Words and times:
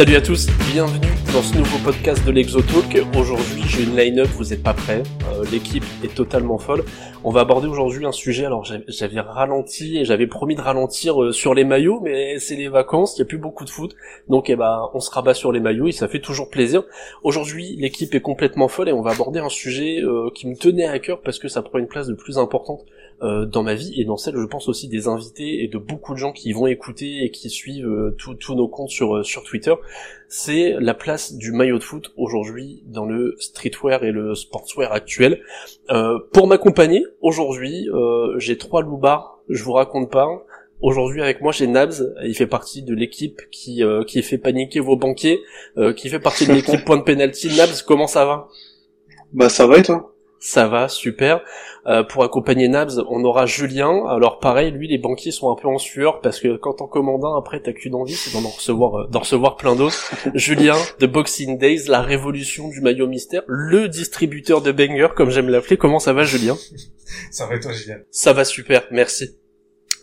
Salut 0.00 0.16
à 0.16 0.22
tous, 0.22 0.46
bienvenue 0.72 1.12
dans 1.30 1.42
ce 1.42 1.58
nouveau 1.58 1.76
podcast 1.84 2.24
de 2.24 2.30
l'Exotalk. 2.30 3.04
Aujourd'hui, 3.18 3.60
j'ai 3.66 3.82
une 3.82 3.94
line-up, 3.94 4.28
vous 4.28 4.54
êtes 4.54 4.62
pas 4.62 4.72
prêts. 4.72 5.02
Euh, 5.30 5.44
L'équipe 5.52 5.84
est 6.02 6.14
totalement 6.14 6.56
folle. 6.56 6.84
On 7.22 7.30
va 7.30 7.42
aborder 7.42 7.68
aujourd'hui 7.68 8.06
un 8.06 8.10
sujet. 8.10 8.46
Alors, 8.46 8.64
j'avais- 8.64 9.20
ralenti 9.20 9.98
et 9.98 10.06
j'avais 10.06 10.26
promis 10.26 10.54
de 10.54 10.62
ralentir 10.62 11.22
euh, 11.22 11.32
sur 11.32 11.52
les 11.52 11.64
maillots, 11.64 12.00
mais 12.00 12.38
c'est 12.38 12.56
les 12.56 12.68
vacances, 12.70 13.14
il 13.16 13.18
y 13.18 13.22
a 13.22 13.24
plus 13.26 13.36
beaucoup 13.36 13.66
de 13.66 13.68
foot, 13.68 13.94
donc 14.30 14.48
eh 14.48 14.56
ben, 14.56 14.88
on 14.94 15.00
se 15.00 15.10
rabat 15.10 15.34
sur 15.34 15.52
les 15.52 15.60
maillots 15.60 15.88
et 15.88 15.92
ça 15.92 16.08
fait 16.08 16.20
toujours 16.20 16.48
plaisir. 16.48 16.84
Aujourd'hui, 17.22 17.76
l'équipe 17.78 18.14
est 18.14 18.22
complètement 18.22 18.68
folle 18.68 18.88
et 18.88 18.92
on 18.92 19.02
va 19.02 19.10
aborder 19.10 19.40
un 19.40 19.50
sujet 19.50 20.00
euh, 20.00 20.30
qui 20.34 20.48
me 20.48 20.56
tenait 20.56 20.88
à 20.88 20.98
cœur 20.98 21.20
parce 21.20 21.38
que 21.38 21.48
ça 21.48 21.60
prend 21.60 21.78
une 21.78 21.88
place 21.88 22.06
de 22.06 22.14
plus 22.14 22.38
importante 22.38 22.86
euh, 23.22 23.46
dans 23.46 23.62
ma 23.62 23.74
vie 23.74 24.00
et 24.00 24.04
dans 24.04 24.16
celle, 24.16 24.36
je 24.36 24.44
pense 24.46 24.68
aussi 24.68 24.88
des 24.88 25.08
invités 25.08 25.62
et 25.62 25.68
de 25.68 25.78
beaucoup 25.78 26.14
de 26.14 26.18
gens 26.18 26.32
qui 26.32 26.52
vont 26.52 26.66
écouter 26.66 27.24
et 27.24 27.30
qui 27.30 27.50
suivent 27.50 27.86
euh, 27.86 28.14
tous 28.18 28.34
tous 28.34 28.54
nos 28.54 28.68
comptes 28.68 28.90
sur 28.90 29.16
euh, 29.16 29.22
sur 29.22 29.44
Twitter. 29.44 29.74
C'est 30.28 30.76
la 30.78 30.94
place 30.94 31.34
du 31.34 31.52
maillot 31.52 31.78
de 31.78 31.82
foot 31.82 32.12
aujourd'hui 32.16 32.82
dans 32.86 33.04
le 33.04 33.36
streetwear 33.38 34.04
et 34.04 34.12
le 34.12 34.34
sportswear 34.34 34.92
actuel. 34.92 35.42
Euh, 35.90 36.18
pour 36.32 36.46
m'accompagner 36.46 37.04
aujourd'hui, 37.20 37.88
euh, 37.90 38.38
j'ai 38.38 38.56
trois 38.56 38.82
loupards. 38.82 39.40
Je 39.48 39.62
vous 39.64 39.72
raconte 39.72 40.10
pas. 40.10 40.28
Aujourd'hui 40.82 41.20
avec 41.20 41.42
moi 41.42 41.52
j'ai 41.52 41.66
Nabs, 41.66 42.14
il 42.24 42.34
fait 42.34 42.46
partie 42.46 42.82
de 42.82 42.94
l'équipe 42.94 43.42
qui 43.50 43.84
euh, 43.84 44.02
qui 44.02 44.22
fait 44.22 44.38
paniquer 44.38 44.80
vos 44.80 44.96
banquiers, 44.96 45.40
euh, 45.76 45.92
qui 45.92 46.08
fait 46.08 46.20
partie 46.20 46.46
de 46.46 46.54
l'équipe 46.54 46.82
point 46.86 46.96
de 46.96 47.02
penalty. 47.02 47.54
Nabs, 47.54 47.82
comment 47.86 48.06
ça 48.06 48.24
va? 48.24 48.48
Bah 49.34 49.50
ça 49.50 49.66
va 49.66 49.78
et 49.78 49.82
toi? 49.82 50.09
Ça 50.40 50.66
va, 50.66 50.88
super. 50.88 51.42
Euh, 51.86 52.02
pour 52.02 52.24
accompagner 52.24 52.66
Nabs, 52.66 52.92
on 53.08 53.22
aura 53.24 53.44
Julien. 53.44 54.06
Alors 54.08 54.38
pareil, 54.38 54.70
lui, 54.70 54.88
les 54.88 54.96
banquiers 54.96 55.32
sont 55.32 55.52
un 55.52 55.54
peu 55.54 55.68
en 55.68 55.76
sueur 55.76 56.20
parce 56.22 56.40
que 56.40 56.56
quand 56.56 56.74
t'en 56.74 56.86
commandes 56.86 57.24
un, 57.24 57.36
après 57.36 57.60
t'as 57.60 57.72
qu'une 57.72 57.94
envie, 57.94 58.14
c'est 58.14 58.32
d'en 58.32 58.48
recevoir, 58.48 59.00
euh, 59.00 59.06
d'en 59.08 59.20
recevoir 59.20 59.56
plein 59.56 59.76
d'autres. 59.76 60.10
Julien 60.34 60.76
de 60.98 61.06
Boxing 61.06 61.58
Days, 61.58 61.84
la 61.88 62.00
révolution 62.00 62.68
du 62.68 62.80
maillot 62.80 63.06
mystère, 63.06 63.42
le 63.46 63.88
distributeur 63.88 64.62
de 64.62 64.72
banger, 64.72 65.08
comme 65.14 65.30
j'aime 65.30 65.50
l'appeler. 65.50 65.76
Comment 65.76 65.98
ça 65.98 66.14
va, 66.14 66.24
Julien? 66.24 66.56
Ça 67.30 67.44
va 67.44 67.56
et 67.56 67.60
toi, 67.60 67.72
Julien? 67.72 67.98
Ça 68.10 68.32
va 68.32 68.44
super, 68.44 68.84
merci. 68.90 69.39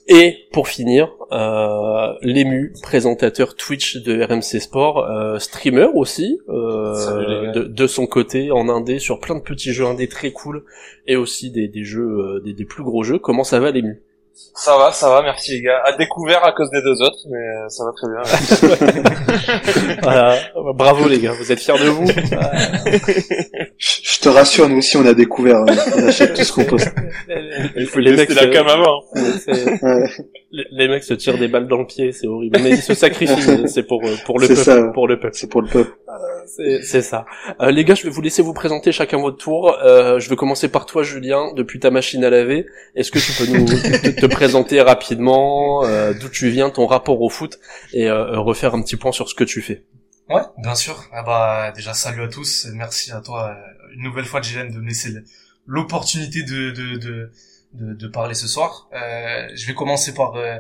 Et 0.10 0.48
pour 0.54 0.70
finir, 0.70 1.12
euh, 1.34 2.14
l'ému, 2.22 2.74
présentateur 2.82 3.56
Twitch 3.56 3.98
de 3.98 4.24
RMC 4.24 4.62
Sport, 4.62 5.00
euh, 5.00 5.38
streamer 5.38 5.90
aussi, 5.94 6.40
euh, 6.48 7.52
de, 7.52 7.64
de 7.64 7.88
son 7.88 8.08
côté 8.08 8.52
en 8.52 8.70
indé 8.70 9.00
sur 9.00 9.20
plein 9.20 9.36
de 9.36 9.42
petits 9.42 9.74
jeux 9.74 9.86
indés 9.86 10.08
très 10.08 10.32
cool 10.32 10.64
et 11.08 11.18
aussi 11.18 11.52
des, 11.52 11.68
des 11.68 11.84
jeux, 11.84 12.08
euh, 12.38 12.40
des, 12.40 12.54
des 12.54 12.64
plus 12.64 12.84
gros 12.84 13.04
jeux. 13.04 13.20
Comment 13.20 13.44
ça 13.44 13.60
va 13.60 13.72
l'ému? 13.72 14.02
Ça 14.60 14.76
va, 14.78 14.92
ça 14.92 15.10
va, 15.10 15.22
merci 15.22 15.52
les 15.54 15.62
gars. 15.62 15.82
À 15.86 15.96
découvert 15.96 16.44
à 16.44 16.52
cause 16.52 16.70
des 16.72 16.82
deux 16.82 17.02
autres, 17.02 17.18
mais 17.30 17.38
euh, 17.38 17.70
ça 17.70 17.84
va 17.86 17.92
très 17.92 18.08
bien. 18.08 18.22
Voilà, 20.02 20.38
bravo 20.74 21.08
les 21.08 21.20
gars, 21.20 21.32
vous 21.34 21.52
êtes 21.52 21.60
fiers 21.60 21.78
de 21.78 21.90
vous 21.90 22.06
je, 23.78 24.00
je 24.04 24.20
te 24.20 24.30
rassure, 24.30 24.68
nous 24.70 24.78
aussi 24.78 24.98
on 24.98 25.06
a 25.06 25.14
découvert, 25.14 25.58
euh, 25.62 25.76
on 25.98 26.08
achète 26.08 26.34
tout 26.34 26.44
ce 26.44 26.52
qu'on 26.54 26.66
poste. 26.66 26.92
Les 27.28 28.12
mecs, 28.16 28.30
C'était 28.30 28.34
la 28.34 28.42
se- 28.42 28.48
cam 28.48 28.68
avant. 28.68 29.02
Ouais, 29.16 30.10
les 30.52 30.66
les 30.72 30.88
mecs 30.88 31.04
se 31.04 31.14
tirent 31.14 31.38
des 31.38 31.48
balles 31.48 31.68
dans 31.68 31.78
le 31.78 31.86
pied, 31.86 32.12
c'est 32.12 32.28
horrible. 32.28 32.60
Mais 32.62 32.72
ils 32.72 32.82
se 32.82 32.94
sacrifient, 32.94 33.68
c'est 33.68 33.84
pour 33.84 34.04
euh, 34.06 34.16
pour 34.26 34.40
le 34.40 34.48
peuple, 34.48 34.60
ça. 34.62 34.84
pour 34.94 35.08
le 35.08 35.20
peuple. 35.20 35.36
c'est 35.36 35.50
pour 35.50 35.62
le 35.62 35.68
peuple. 35.68 35.92
C'est 36.48 37.02
ça. 37.02 37.26
Euh, 37.62 37.72
les 37.72 37.84
gars, 37.84 37.96
je 37.96 38.04
vais 38.04 38.10
vous 38.10 38.22
laisser 38.22 38.42
vous 38.42 38.54
présenter 38.54 38.92
chacun 38.92 39.18
votre 39.18 39.38
tour. 39.38 39.78
Euh, 39.84 40.20
je 40.20 40.30
vais 40.30 40.36
commencer 40.36 40.70
par 40.70 40.86
toi, 40.86 41.04
Julien, 41.04 41.54
depuis 41.54 41.80
ta 41.80 41.92
machine 41.92 42.24
à 42.24 42.30
laver. 42.30 42.66
Est-ce 42.96 43.12
que 43.12 43.20
tu 43.20 43.32
peux 43.34 43.52
nous 43.52 43.66
te, 43.66 44.20
te 44.20 44.26
présenter 44.26 44.82
rapidement, 44.82 45.84
euh, 45.86 46.14
d'où 46.14 46.30
tu 46.30 46.50
viens, 46.50 46.70
ton 46.70 46.88
rapport 46.88 47.22
au 47.22 47.30
foot, 47.30 47.60
et 47.94 48.10
euh, 48.10 48.40
refaire 48.40 48.74
un 48.76 48.82
petit 48.82 48.96
point 48.96 49.12
sur 49.12 49.30
ce 49.30 49.36
que 49.36 49.44
tu 49.44 49.62
fais? 49.62 49.84
Ouais, 50.30 50.42
bien 50.58 50.76
sûr. 50.76 51.06
Ah 51.14 51.24
bah 51.24 51.72
déjà 51.74 51.94
salut 51.94 52.24
à 52.24 52.28
tous, 52.28 52.66
et 52.66 52.72
merci 52.74 53.12
à 53.12 53.22
toi 53.22 53.50
euh, 53.52 53.94
une 53.96 54.04
nouvelle 54.04 54.26
fois 54.26 54.42
Gilles 54.42 54.74
de 54.74 54.80
me 54.80 54.88
laisser 54.88 55.10
l'opportunité 55.66 56.44
de, 56.44 56.72
de, 56.72 56.98
de, 56.98 57.32
de, 57.74 57.94
de 57.94 58.08
parler 58.08 58.34
ce 58.34 58.48
soir. 58.48 58.90
Euh, 58.94 59.48
je 59.56 59.68
vais 59.68 59.74
commencer 59.74 60.14
par 60.14 60.36
euh, 60.36 60.58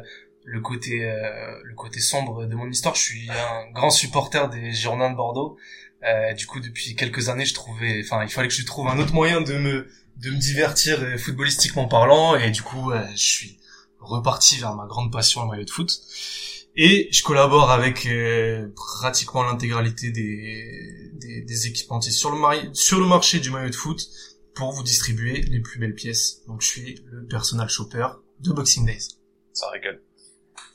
le 0.49 0.61
côté 0.61 1.03
euh, 1.03 1.61
le 1.63 1.75
côté 1.75 1.99
sombre 1.99 2.45
de 2.45 2.55
mon 2.55 2.69
histoire. 2.69 2.95
Je 2.95 3.01
suis 3.01 3.29
un 3.29 3.71
grand 3.71 3.89
supporter 3.91 4.49
des 4.49 4.71
Girondins 4.71 5.11
de 5.11 5.15
Bordeaux. 5.15 5.57
Euh, 6.03 6.33
du 6.33 6.45
coup, 6.45 6.59
depuis 6.59 6.95
quelques 6.95 7.29
années, 7.29 7.45
je 7.45 7.53
trouvais, 7.53 8.01
enfin, 8.03 8.23
il 8.23 8.29
fallait 8.29 8.47
que 8.47 8.53
je 8.53 8.65
trouve 8.65 8.87
un 8.87 8.99
autre 8.99 9.13
moyen 9.13 9.41
de 9.41 9.55
me 9.57 9.87
de 10.17 10.31
me 10.31 10.37
divertir 10.37 10.99
euh, 11.01 11.17
footballistiquement 11.17 11.87
parlant, 11.87 12.35
et 12.35 12.49
du 12.49 12.63
coup, 12.63 12.91
euh, 12.91 13.03
je 13.11 13.27
suis 13.35 13.59
reparti 13.99 14.57
vers 14.57 14.73
ma 14.75 14.85
grande 14.87 15.11
passion, 15.11 15.43
le 15.43 15.49
maillot 15.49 15.65
de 15.65 15.69
foot. 15.69 15.91
Et 16.79 17.09
je 17.11 17.23
collabore 17.23 17.71
avec 17.71 18.05
euh, 18.05 18.67
pratiquement 18.75 19.43
l'intégralité 19.43 20.11
des, 20.11 21.11
des, 21.15 21.41
des 21.41 21.67
équipementiers 21.67 22.11
sur 22.11 22.31
le, 22.31 22.39
mari- 22.39 22.69
sur 22.73 22.99
le 22.99 23.07
marché 23.07 23.39
du 23.39 23.49
maillot 23.49 23.71
de 23.71 23.75
foot 23.75 23.99
pour 24.53 24.71
vous 24.71 24.83
distribuer 24.83 25.41
les 25.41 25.59
plus 25.59 25.79
belles 25.79 25.95
pièces. 25.95 26.45
Donc 26.47 26.61
je 26.61 26.67
suis 26.67 27.03
le 27.11 27.25
personal 27.25 27.67
shopper 27.67 28.07
de 28.39 28.51
Boxing 28.53 28.85
Days. 28.85 29.07
Ça 29.53 29.67
rigole. 29.71 30.01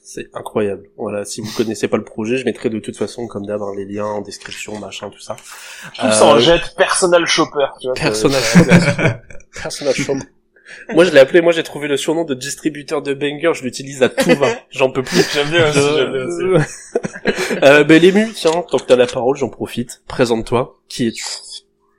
C'est 0.05 0.29
incroyable. 0.35 0.89
Voilà, 0.97 1.25
si 1.25 1.41
vous 1.41 1.51
connaissez 1.57 1.87
pas 1.87 1.97
le 1.97 2.03
projet, 2.05 2.37
je 2.37 2.45
mettrai 2.45 2.71
de 2.71 2.81
toute 2.81 2.97
façon, 2.97 3.29
comme 3.29 3.47
d'hab, 3.47 3.63
hein, 3.63 3.73
les 3.77 3.85
liens 3.85 4.05
en 4.05 4.21
description, 4.21 4.77
machin, 4.81 5.11
tout 5.11 5.21
ça. 5.21 5.37
Tout 5.97 6.11
ça 6.11 6.25
en 6.25 6.39
jette 6.41 6.75
personal 6.77 7.25
shopper, 7.25 7.67
tu 7.81 7.87
vois. 7.87 7.95
Personnage 7.95 8.43
c'est- 8.43 9.21
Personnage 9.63 9.95
shopper. 9.97 10.25
Moi, 10.95 11.05
je 11.05 11.11
l'ai 11.11 11.21
appelé, 11.21 11.41
moi, 11.41 11.53
j'ai 11.53 11.63
trouvé 11.63 11.87
le 11.87 11.97
surnom 11.97 12.25
de 12.25 12.35
distributeur 12.35 13.01
de 13.03 13.15
banger, 13.15 13.53
je 13.55 13.63
l'utilise 13.63 14.03
à 14.03 14.09
tout 14.09 14.35
va. 14.37 14.49
J'en 14.71 14.91
peux 14.91 15.03
plus. 15.03 15.23
J'aime 15.33 15.49
bien 15.51 15.69
aussi, 15.69 15.79
j'aime 15.79 16.13
bien 16.13 16.25
aussi. 16.25 16.67
euh, 17.63 17.85
ben, 17.85 18.01
l'ému, 18.03 18.33
tiens, 18.35 18.51
tant 18.69 18.79
que 18.79 18.85
t'as 18.87 18.97
la 18.97 19.07
parole, 19.07 19.37
j'en 19.37 19.51
profite. 19.51 20.03
Présente-toi. 20.09 20.81
Qui 20.89 21.09
es-tu? 21.09 21.25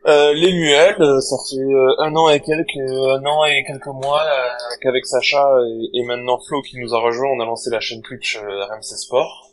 Euh, 0.06 0.34
les 0.34 0.52
muelles, 0.52 1.02
euh, 1.02 1.22
ça 1.22 1.38
fait 1.50 1.62
euh, 1.62 1.96
un 2.00 2.14
an 2.16 2.28
et 2.30 2.42
quelques, 2.42 2.76
un 2.78 3.24
an 3.26 3.46
et 3.46 3.64
quelques 3.66 3.88
mois 3.88 4.22
euh, 4.22 4.50
qu'avec 4.82 5.06
Sacha 5.06 5.48
et, 5.66 6.00
et 6.00 6.04
maintenant 6.04 6.38
Flo 6.46 6.62
qui 6.62 6.78
nous 6.78 6.94
a 6.94 7.00
rejoint, 7.00 7.30
on 7.30 7.40
a 7.40 7.46
lancé 7.46 7.70
la 7.70 7.80
chaîne 7.80 8.02
Twitch 8.02 8.36
euh, 8.38 8.66
RMC 8.66 8.84
Sport. 8.84 9.50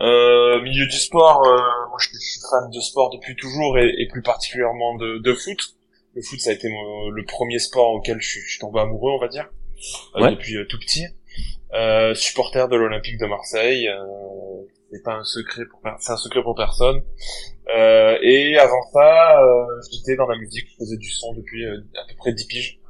Euh, 0.00 0.60
milieu 0.62 0.86
du 0.86 0.96
sport, 0.96 1.42
euh, 1.44 1.56
moi 1.88 1.96
je 1.98 2.08
suis- 2.10 2.16
je 2.20 2.30
suis 2.30 2.40
fan 2.48 2.70
de 2.70 2.80
sport 2.80 3.10
depuis 3.10 3.34
toujours 3.34 3.76
et, 3.78 3.92
et 3.98 4.06
plus 4.06 4.22
particulièrement 4.22 4.94
de, 4.94 5.18
de 5.18 5.34
foot. 5.34 5.58
Le 6.14 6.22
foot, 6.22 6.38
ça 6.40 6.50
a 6.50 6.52
été 6.52 6.68
mon- 6.68 7.08
le 7.08 7.24
premier 7.24 7.58
sport 7.58 7.90
auquel 7.94 8.20
je 8.20 8.28
suis, 8.28 8.40
je 8.42 8.50
suis 8.52 8.60
tombé 8.60 8.78
amoureux, 8.80 9.10
on 9.12 9.18
va 9.18 9.26
dire, 9.28 9.48
euh, 10.14 10.22
Ouais. 10.22 10.30
depuis 10.30 10.56
euh, 10.58 10.64
tout 10.68 10.78
petit. 10.78 11.06
Euh, 11.74 12.14
supporter 12.14 12.68
de 12.68 12.76
l'Olympique 12.76 13.18
de 13.18 13.26
Marseille, 13.26 13.88
euh, 13.88 13.98
c'est 14.90 15.02
pas 15.02 15.14
un 15.14 15.24
secret 15.24 15.64
pour 15.70 15.80
per- 15.80 15.96
c'est 16.00 16.12
un 16.12 16.16
secret 16.16 16.42
pour 16.42 16.54
personne. 16.54 17.02
Euh, 17.76 18.16
et 18.22 18.56
avant 18.58 18.82
ça, 18.92 19.40
euh, 19.42 19.64
j'étais 19.92 20.16
dans 20.16 20.26
la 20.26 20.38
musique, 20.38 20.66
je 20.70 20.76
faisais 20.84 20.96
du 20.96 21.10
son 21.10 21.34
depuis 21.34 21.64
euh, 21.66 21.76
à 22.02 22.06
peu 22.08 22.14
près 22.18 22.32
10 22.32 22.46
piges. 22.46 22.80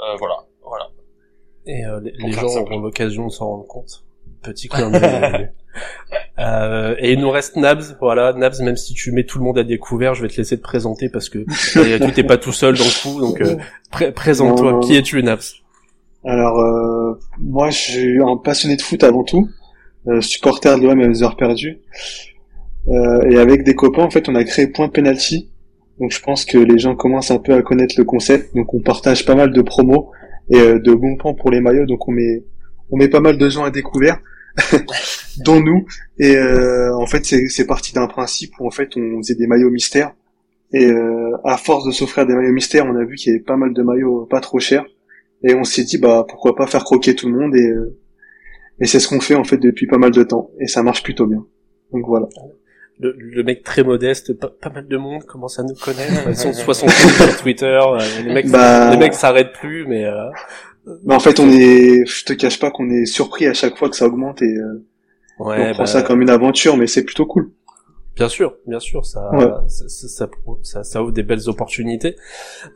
Euh, 0.00 0.16
voilà, 0.18 0.34
voilà. 0.62 0.88
Et 1.66 1.84
euh, 1.84 2.00
les, 2.00 2.12
les 2.12 2.32
gens 2.32 2.46
auront 2.56 2.80
l'occasion 2.80 3.26
de 3.26 3.32
s'en 3.32 3.46
rendre 3.48 3.66
compte. 3.66 4.04
Petit 4.42 4.68
clin 4.68 4.90
d'œil. 4.90 5.50
euh, 6.38 6.96
et 6.98 7.12
il 7.12 7.20
nous 7.20 7.30
reste 7.30 7.56
Nabs, 7.56 7.82
voilà, 8.00 8.32
Nabs, 8.32 8.60
même 8.60 8.76
si 8.76 8.94
tu 8.94 9.12
mets 9.12 9.24
tout 9.24 9.38
le 9.38 9.44
monde 9.44 9.58
à 9.58 9.64
découvert, 9.64 10.14
je 10.14 10.22
vais 10.22 10.28
te 10.28 10.36
laisser 10.36 10.56
te 10.56 10.62
présenter 10.62 11.08
parce 11.10 11.28
que 11.28 11.38
tu 12.06 12.12
t'es 12.12 12.24
pas 12.24 12.38
tout 12.38 12.52
seul 12.52 12.76
dans 12.76 12.84
le 12.84 13.02
coup, 13.02 13.20
donc 13.20 13.40
euh, 13.42 13.56
pré- 13.90 14.12
présente-toi. 14.12 14.80
Qui 14.80 14.96
es-tu, 14.96 15.22
Nabs? 15.22 15.40
Alors 16.24 16.58
euh, 16.60 17.18
moi 17.38 17.70
je 17.70 17.78
suis 17.78 18.22
un 18.22 18.36
passionné 18.36 18.76
de 18.76 18.82
foot 18.82 19.02
avant 19.04 19.24
tout, 19.24 19.48
euh, 19.48 19.59
supporter 20.20 20.78
de 20.78 20.86
l'OM 20.86 21.00
à 21.00 21.22
heures 21.22 21.36
perdues. 21.36 21.78
Euh, 22.88 23.30
et 23.30 23.38
avec 23.38 23.62
des 23.62 23.74
copains 23.74 24.02
en 24.02 24.10
fait 24.10 24.28
on 24.28 24.34
a 24.34 24.44
créé 24.44 24.66
Point 24.66 24.88
Penalty. 24.88 25.50
Donc 25.98 26.12
je 26.12 26.20
pense 26.20 26.46
que 26.46 26.56
les 26.56 26.78
gens 26.78 26.96
commencent 26.96 27.30
un 27.30 27.38
peu 27.38 27.52
à 27.52 27.62
connaître 27.62 27.94
le 27.98 28.04
concept. 28.04 28.54
Donc 28.54 28.72
on 28.74 28.80
partage 28.80 29.26
pas 29.26 29.34
mal 29.34 29.52
de 29.52 29.62
promos 29.62 30.10
et 30.48 30.58
euh, 30.58 30.78
de 30.78 30.94
bons 30.94 31.16
plans 31.16 31.34
pour 31.34 31.50
les 31.50 31.60
maillots. 31.60 31.86
Donc 31.86 32.08
on 32.08 32.12
met 32.12 32.44
on 32.90 32.96
met 32.96 33.08
pas 33.08 33.20
mal 33.20 33.38
de 33.38 33.48
gens 33.48 33.62
à 33.64 33.70
découvert, 33.70 34.18
dont 35.44 35.60
nous. 35.60 35.86
Et 36.18 36.36
euh, 36.36 36.94
en 36.96 37.06
fait 37.06 37.24
c'est 37.26 37.48
c'est 37.48 37.66
parti 37.66 37.92
d'un 37.92 38.06
principe 38.06 38.52
où 38.58 38.66
en 38.66 38.70
fait 38.70 38.96
on 38.96 39.18
faisait 39.18 39.34
des 39.34 39.46
maillots 39.46 39.70
mystères. 39.70 40.12
Et 40.72 40.86
euh, 40.86 41.36
à 41.44 41.56
force 41.56 41.84
de 41.84 41.90
s'offrir 41.90 42.26
des 42.26 42.34
maillots 42.34 42.52
mystères, 42.52 42.86
on 42.86 42.96
a 42.96 43.04
vu 43.04 43.16
qu'il 43.16 43.32
y 43.32 43.34
avait 43.34 43.44
pas 43.44 43.56
mal 43.56 43.74
de 43.74 43.82
maillots 43.82 44.26
pas 44.30 44.40
trop 44.40 44.58
chers. 44.58 44.84
Et 45.42 45.54
on 45.54 45.64
s'est 45.64 45.84
dit 45.84 45.98
bah 45.98 46.24
pourquoi 46.28 46.54
pas 46.54 46.66
faire 46.66 46.84
croquer 46.84 47.14
tout 47.14 47.28
le 47.28 47.36
monde 47.36 47.54
et 47.56 47.68
euh, 47.68 47.98
et 48.80 48.86
c'est 48.86 48.98
ce 49.00 49.08
qu'on 49.08 49.20
fait 49.20 49.34
en 49.34 49.44
fait 49.44 49.58
depuis 49.58 49.86
pas 49.86 49.98
mal 49.98 50.10
de 50.10 50.22
temps 50.22 50.50
et 50.60 50.66
ça 50.66 50.82
marche 50.82 51.02
plutôt 51.02 51.26
bien. 51.26 51.44
Donc 51.92 52.06
voilà. 52.06 52.26
le, 52.98 53.14
le 53.16 53.42
mec 53.42 53.62
très 53.64 53.82
modeste, 53.82 54.32
pas, 54.38 54.48
pas 54.48 54.70
mal 54.70 54.86
de 54.88 54.96
monde 54.96 55.24
commence 55.24 55.58
à 55.58 55.62
nous 55.62 55.74
connaître. 55.74 56.12
Ils 56.28 56.36
sont 56.36 56.52
60 56.66 56.90
sur 56.90 57.36
Twitter. 57.42 57.66
euh, 57.82 57.98
les 58.24 58.32
mecs, 58.32 58.48
Bah- 58.50 58.90
les 58.90 58.96
mecs 58.96 59.14
s'arrêtent 59.14 59.52
plus, 59.52 59.86
mais 59.86 60.04
euh, 60.06 60.30
Mais 61.04 61.14
en 61.14 61.20
fait 61.20 61.38
on 61.40 61.48
est, 61.50 62.04
je 62.06 62.24
te 62.24 62.32
cache 62.32 62.58
pas 62.58 62.70
qu'on 62.70 62.90
est 62.90 63.06
surpris 63.06 63.46
à 63.46 63.52
chaque 63.54 63.76
fois 63.76 63.88
que 63.90 63.96
ça 63.96 64.06
augmente 64.06 64.40
et 64.42 64.46
euh, 64.56 64.84
ouais, 65.40 65.68
on 65.70 65.72
prend 65.72 65.82
bah, 65.82 65.86
ça 65.86 66.02
comme 66.02 66.22
une 66.22 66.30
aventure 66.30 66.76
mais 66.76 66.86
c'est 66.86 67.04
plutôt 67.04 67.26
cool. 67.26 67.50
Bien 68.16 68.28
sûr, 68.28 68.56
bien 68.66 68.80
sûr, 68.80 69.06
ça, 69.06 69.30
Ouais. 69.34 69.46
ça, 69.68 69.88
ça, 69.88 70.08
ça, 70.08 70.28
ça- 70.62 70.84
ça 70.84 71.02
ouvre 71.02 71.12
des 71.12 71.22
belles 71.22 71.48
opportunités. 71.48 72.16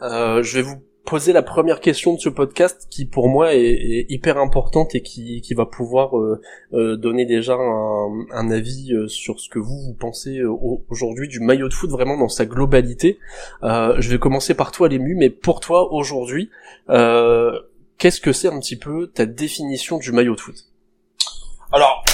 Euh, 0.01 0.43
je 0.43 0.57
vais 0.57 0.63
vous 0.63 0.77
poser 1.05 1.33
la 1.33 1.43
première 1.43 1.81
question 1.81 2.15
de 2.15 2.19
ce 2.19 2.29
podcast 2.29 2.87
qui 2.91 3.05
pour 3.05 3.29
moi 3.29 3.55
est, 3.55 4.07
hyper 4.09 4.39
importante 4.39 4.95
et 4.95 5.03
qui, 5.03 5.41
qui 5.43 5.55
va 5.55 5.67
pouvoir 5.67 6.19
euh, 6.19 6.41
euh, 6.73 6.97
donner 6.97 7.27
déjà 7.27 7.55
un, 7.55 8.27
un 8.33 8.51
avis 8.51 8.93
euh, 8.93 9.09
sur 9.09 9.39
ce 9.39 9.49
que 9.49 9.59
vous, 9.59 9.79
vous 9.81 9.95
pensez 9.95 10.41
aujourd'hui 10.89 11.29
du 11.29 11.41
maillot 11.41 11.69
de 11.69 11.75
foot 11.75 11.91
vraiment 11.91 12.17
dans 12.17 12.29
sa 12.29 12.47
globalité. 12.47 13.19
je 13.63 14.09
vais 14.09 14.19
commencer 14.19 14.55
par 14.55 14.73
toi 14.73 14.89
Lému, 14.89 15.15
mais 15.15 15.31
pour 15.31 15.61
toi 15.61 15.93
aujourd'hui, 15.93 16.51
qu'est-ce 16.89 18.21
que 18.21 18.33
c'est 18.33 18.49
un 18.49 18.59
petit 18.61 18.77
peu 18.77 19.09
ta 19.09 19.27
définition 19.27 19.99
du 19.99 20.13
maillot 20.13 20.35
de 20.35 20.41
foot? 20.41 20.57
Alors, 21.73 22.05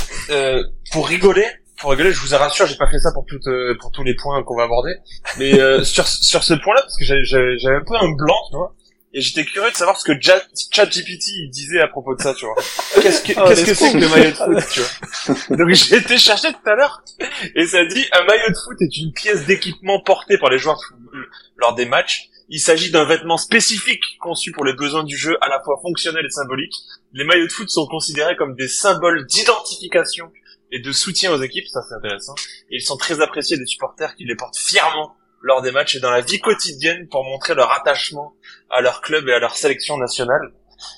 pour 0.93 1.07
rigoler, 1.07 1.47
pour 1.81 1.91
rigoler, 1.91 2.13
je 2.13 2.21
vous 2.21 2.37
rassure, 2.37 2.67
j'ai 2.67 2.77
pas 2.77 2.91
fait 2.91 2.99
ça 2.99 3.13
pour 3.13 3.25
toutes, 3.27 3.49
pour 3.81 3.91
tous 3.93 4.03
les 4.03 4.15
points 4.15 4.43
qu'on 4.43 4.57
va 4.57 4.65
aborder, 4.65 4.95
mais 5.39 5.53
sur 5.85 6.07
sur 6.07 6.43
ce 6.43 6.55
point-là, 6.55 6.83
parce 6.83 6.97
que 6.97 7.05
j'avais 7.05 7.77
un 7.77 7.85
peu 7.85 7.95
un 7.97 8.11
blanc, 8.13 8.37
tu 8.51 8.57
vois, 8.57 8.75
et 9.12 9.21
j'étais 9.21 9.45
curieux 9.45 9.71
de 9.71 9.77
savoir 9.77 9.99
ce 9.99 10.05
que 10.05 10.12
ChatGPT 10.21 11.51
disait 11.51 11.81
à 11.81 11.89
propos 11.89 12.15
de 12.15 12.23
ça, 12.23 12.33
tu 12.35 12.45
vois. 12.45 12.55
Qu'est-ce 13.03 13.23
que 13.23 13.33
oh, 13.37 13.49
qu'est-ce 13.49 13.65
que 13.65 13.75
c'est 13.75 13.93
que 13.93 13.99
le 13.99 14.09
maillot 14.09 14.31
de 14.31 14.37
foot, 14.37 14.73
tu 14.73 14.81
vois 14.81 15.57
Donc 15.57 15.75
j'ai 15.75 15.97
été 15.97 16.19
chercher 16.19 16.53
tout 16.53 16.69
à 16.71 16.75
l'heure 16.75 17.03
et 17.55 17.67
ça 17.67 17.85
dit 17.85 18.05
un 18.12 18.25
maillot 18.25 18.51
de 18.51 18.57
foot 18.57 18.77
est 18.81 18.97
une 18.99 19.12
pièce 19.12 19.47
d'équipement 19.47 20.01
portée 20.03 20.39
par 20.39 20.51
les 20.51 20.59
joueurs 20.59 20.77
de 20.77 20.83
football 20.83 21.29
lors 21.57 21.75
des 21.75 21.87
matchs. 21.87 22.29
Il 22.49 22.61
s'agit 22.61 22.91
d'un 22.91 23.05
vêtement 23.05 23.37
spécifique 23.37 24.03
conçu 24.21 24.51
pour 24.53 24.65
les 24.65 24.75
besoins 24.75 25.05
du 25.05 25.17
jeu, 25.17 25.37
à 25.41 25.49
la 25.49 25.61
fois 25.63 25.79
fonctionnel 25.83 26.25
et 26.27 26.31
symbolique. 26.31 26.75
Les 27.13 27.25
maillots 27.25 27.47
de 27.47 27.53
foot 27.53 27.71
sont 27.71 27.87
considérés 27.87 28.35
comme 28.37 28.56
des 28.56 28.67
symboles 28.67 29.25
d'identification 29.27 30.33
et 30.73 30.81
de 30.81 30.93
soutien 30.93 31.33
aux 31.33 31.43
équipes, 31.43 31.67
ça 31.69 31.81
c'est 31.89 31.95
intéressant. 31.95 32.35
Et 32.71 32.77
ils 32.77 32.83
sont 32.83 32.97
très 32.97 33.21
appréciés 33.21 33.56
des 33.56 33.67
supporters 33.67 34.15
qui 34.15 34.25
les 34.25 34.37
portent 34.37 34.59
fièrement 34.59 35.17
lors 35.41 35.63
des 35.63 35.73
matchs 35.73 35.97
et 35.97 36.01
dans 36.01 36.11
la 36.11 36.21
vie 36.21 36.41
quotidienne 36.41 37.09
pour 37.09 37.25
montrer 37.25 37.55
leur 37.55 37.73
attachement 37.73 38.35
à 38.71 38.81
leur 38.81 39.01
club 39.01 39.29
et 39.29 39.33
à 39.33 39.39
leur 39.39 39.57
sélection 39.57 39.97
nationale. 39.97 40.53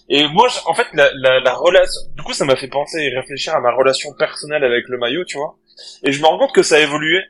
Et 0.08 0.26
moi, 0.28 0.48
en 0.66 0.74
fait, 0.74 0.86
la, 0.92 1.10
la, 1.14 1.40
la 1.40 1.54
relation, 1.54 2.00
du 2.16 2.22
coup, 2.22 2.32
ça 2.32 2.44
m'a 2.44 2.56
fait 2.56 2.68
penser 2.68 2.98
et 3.00 3.16
réfléchir 3.16 3.54
à 3.54 3.60
ma 3.60 3.72
relation 3.72 4.12
personnelle 4.14 4.64
avec 4.64 4.88
le 4.88 4.98
maillot, 4.98 5.24
tu 5.24 5.38
vois. 5.38 5.56
Et 6.04 6.12
je 6.12 6.20
me 6.20 6.26
rends 6.26 6.38
compte 6.38 6.52
que 6.52 6.62
ça 6.62 6.76
a 6.76 6.78
évolué. 6.78 7.20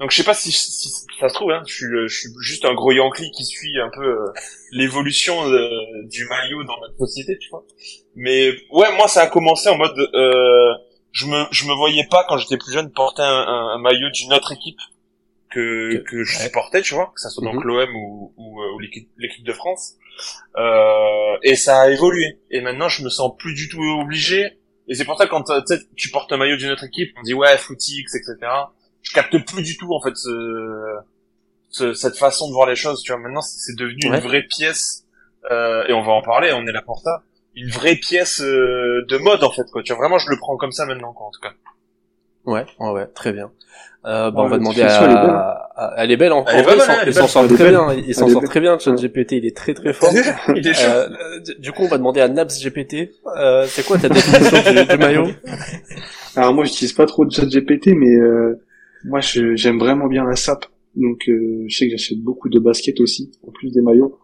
Donc, 0.00 0.10
je 0.10 0.16
sais 0.16 0.24
pas 0.24 0.34
si, 0.34 0.50
si 0.50 0.90
ça 1.20 1.28
se 1.28 1.34
trouve, 1.34 1.52
hein, 1.52 1.62
je, 1.66 1.74
suis, 1.74 1.86
je 2.08 2.18
suis 2.18 2.28
juste 2.40 2.64
un 2.64 2.74
gros 2.74 2.90
Yankee 2.90 3.30
qui 3.30 3.44
suit 3.44 3.78
un 3.78 3.90
peu 3.94 4.04
euh, 4.04 4.32
l'évolution 4.72 5.46
euh, 5.48 5.68
du 6.10 6.24
maillot 6.24 6.64
dans 6.64 6.80
notre 6.80 6.98
société, 6.98 7.38
tu 7.38 7.50
vois. 7.50 7.64
Mais 8.16 8.50
ouais, 8.72 8.96
moi, 8.96 9.06
ça 9.06 9.22
a 9.22 9.26
commencé 9.28 9.68
en 9.68 9.76
mode, 9.76 9.96
euh, 10.14 10.74
je 11.12 11.26
me, 11.26 11.44
je 11.52 11.66
me 11.66 11.74
voyais 11.74 12.06
pas 12.10 12.24
quand 12.28 12.36
j'étais 12.36 12.56
plus 12.56 12.72
jeune 12.72 12.90
porter 12.90 13.22
un, 13.22 13.46
un 13.74 13.78
maillot 13.78 14.10
d'une 14.10 14.32
autre 14.32 14.52
équipe 14.52 14.78
que, 15.52 16.02
que 16.08 16.24
je 16.24 16.38
supportais, 16.38 16.82
tu 16.82 16.94
vois, 16.94 17.12
que 17.14 17.20
ça 17.20 17.30
soit 17.30 17.44
donc 17.44 17.56
mhm. 17.56 17.64
l'OM 17.64 17.96
ou, 17.96 18.32
ou, 18.36 18.62
euh, 18.62 18.74
ou 18.74 18.78
l'équipe 18.80 19.44
de 19.44 19.52
France. 19.52 19.94
Euh, 20.56 21.36
et 21.42 21.56
ça 21.56 21.82
a 21.82 21.90
évolué. 21.90 22.40
Et 22.50 22.60
maintenant, 22.60 22.88
je 22.88 23.02
me 23.02 23.08
sens 23.08 23.32
plus 23.38 23.54
du 23.54 23.68
tout 23.68 23.82
obligé. 23.82 24.58
Et 24.88 24.94
c'est 24.94 25.04
pour 25.04 25.16
ça 25.16 25.26
quand 25.26 25.44
tu 25.96 26.10
portes 26.10 26.32
un 26.32 26.36
maillot 26.36 26.56
d'une 26.56 26.70
autre 26.70 26.84
équipe, 26.84 27.14
on 27.18 27.22
dit 27.22 27.34
ouais, 27.34 27.56
footix, 27.56 28.14
etc. 28.14 28.36
Je 29.02 29.12
capte 29.12 29.36
plus 29.46 29.62
du 29.62 29.76
tout 29.76 29.92
en 29.94 30.00
fait 30.00 30.16
ce, 30.16 31.94
cette 31.94 32.16
façon 32.16 32.48
de 32.48 32.52
voir 32.52 32.68
les 32.68 32.76
choses. 32.76 33.02
Tu 33.02 33.12
vois, 33.12 33.20
maintenant 33.20 33.40
c'est 33.40 33.76
devenu 33.76 34.00
une 34.02 34.18
vraie 34.18 34.42
pièce. 34.42 35.06
Euh, 35.50 35.84
et 35.88 35.92
on 35.92 36.02
va 36.02 36.12
en 36.12 36.22
parler. 36.22 36.52
On 36.52 36.66
est 36.66 36.72
là 36.72 36.82
pour 36.82 37.00
ça. 37.00 37.22
Une 37.54 37.70
vraie 37.70 37.96
pièce 37.96 38.40
euh, 38.40 39.04
de 39.08 39.18
mode 39.18 39.44
en 39.44 39.50
fait. 39.50 39.64
Quoi. 39.72 39.82
Tu 39.82 39.92
vois, 39.92 40.00
vraiment, 40.00 40.18
je 40.18 40.28
le 40.30 40.36
prends 40.38 40.56
comme 40.56 40.72
ça 40.72 40.86
maintenant, 40.86 41.12
quoi, 41.12 41.26
en 41.26 41.30
tout 41.30 41.40
cas. 41.40 41.52
Ouais, 42.46 42.64
ouais, 42.80 42.90
ouais, 42.90 43.06
très 43.14 43.32
bien. 43.32 43.50
Euh, 44.04 44.30
bah, 44.32 44.42
on 44.42 44.48
va 44.48 44.58
demander 44.58 44.82
à... 45.76 45.94
Elle 45.96 46.10
est 46.10 46.16
belle, 46.16 46.32
en 46.32 46.42
vrai, 46.42 46.64
il 47.06 47.14
s'en 47.14 47.26
sort 47.26 47.46
très 47.48 47.70
bien, 47.70 47.92
il 47.92 48.14
s'en 48.14 48.28
sort 48.28 48.44
très 48.44 48.60
bien, 48.60 48.76
GPT, 48.76 49.32
il 49.32 49.46
est 49.46 49.56
très 49.56 49.74
très 49.74 49.92
fort. 49.92 50.10
il 50.56 50.66
est 50.66 50.84
euh, 50.84 51.08
du 51.58 51.72
coup, 51.72 51.82
on 51.82 51.88
va 51.88 51.98
demander 51.98 52.20
à 52.20 52.28
Naps 52.28 52.62
GPT, 52.62 53.10
euh, 53.36 53.64
c'est 53.66 53.84
quoi 53.84 53.98
ta 53.98 54.08
définition 54.08 54.56
du, 54.86 54.98
maillot? 54.98 55.28
Alors 56.36 56.54
moi, 56.54 56.64
j'utilise 56.64 56.92
pas 56.92 57.06
trop 57.06 57.24
de 57.24 57.30
GPT, 57.30 57.88
mais 57.96 58.16
euh, 58.16 58.60
moi, 59.04 59.20
j'aime 59.20 59.78
vraiment 59.78 60.06
bien 60.06 60.24
la 60.24 60.36
SAP. 60.36 60.66
Donc, 60.94 61.28
euh, 61.28 61.64
je 61.68 61.76
sais 61.76 61.86
que 61.86 61.92
j'achète 61.92 62.18
beaucoup 62.18 62.48
de 62.48 62.58
baskets 62.58 63.00
aussi, 63.00 63.30
en 63.46 63.50
plus 63.50 63.70
des 63.70 63.80
maillots. 63.80 64.18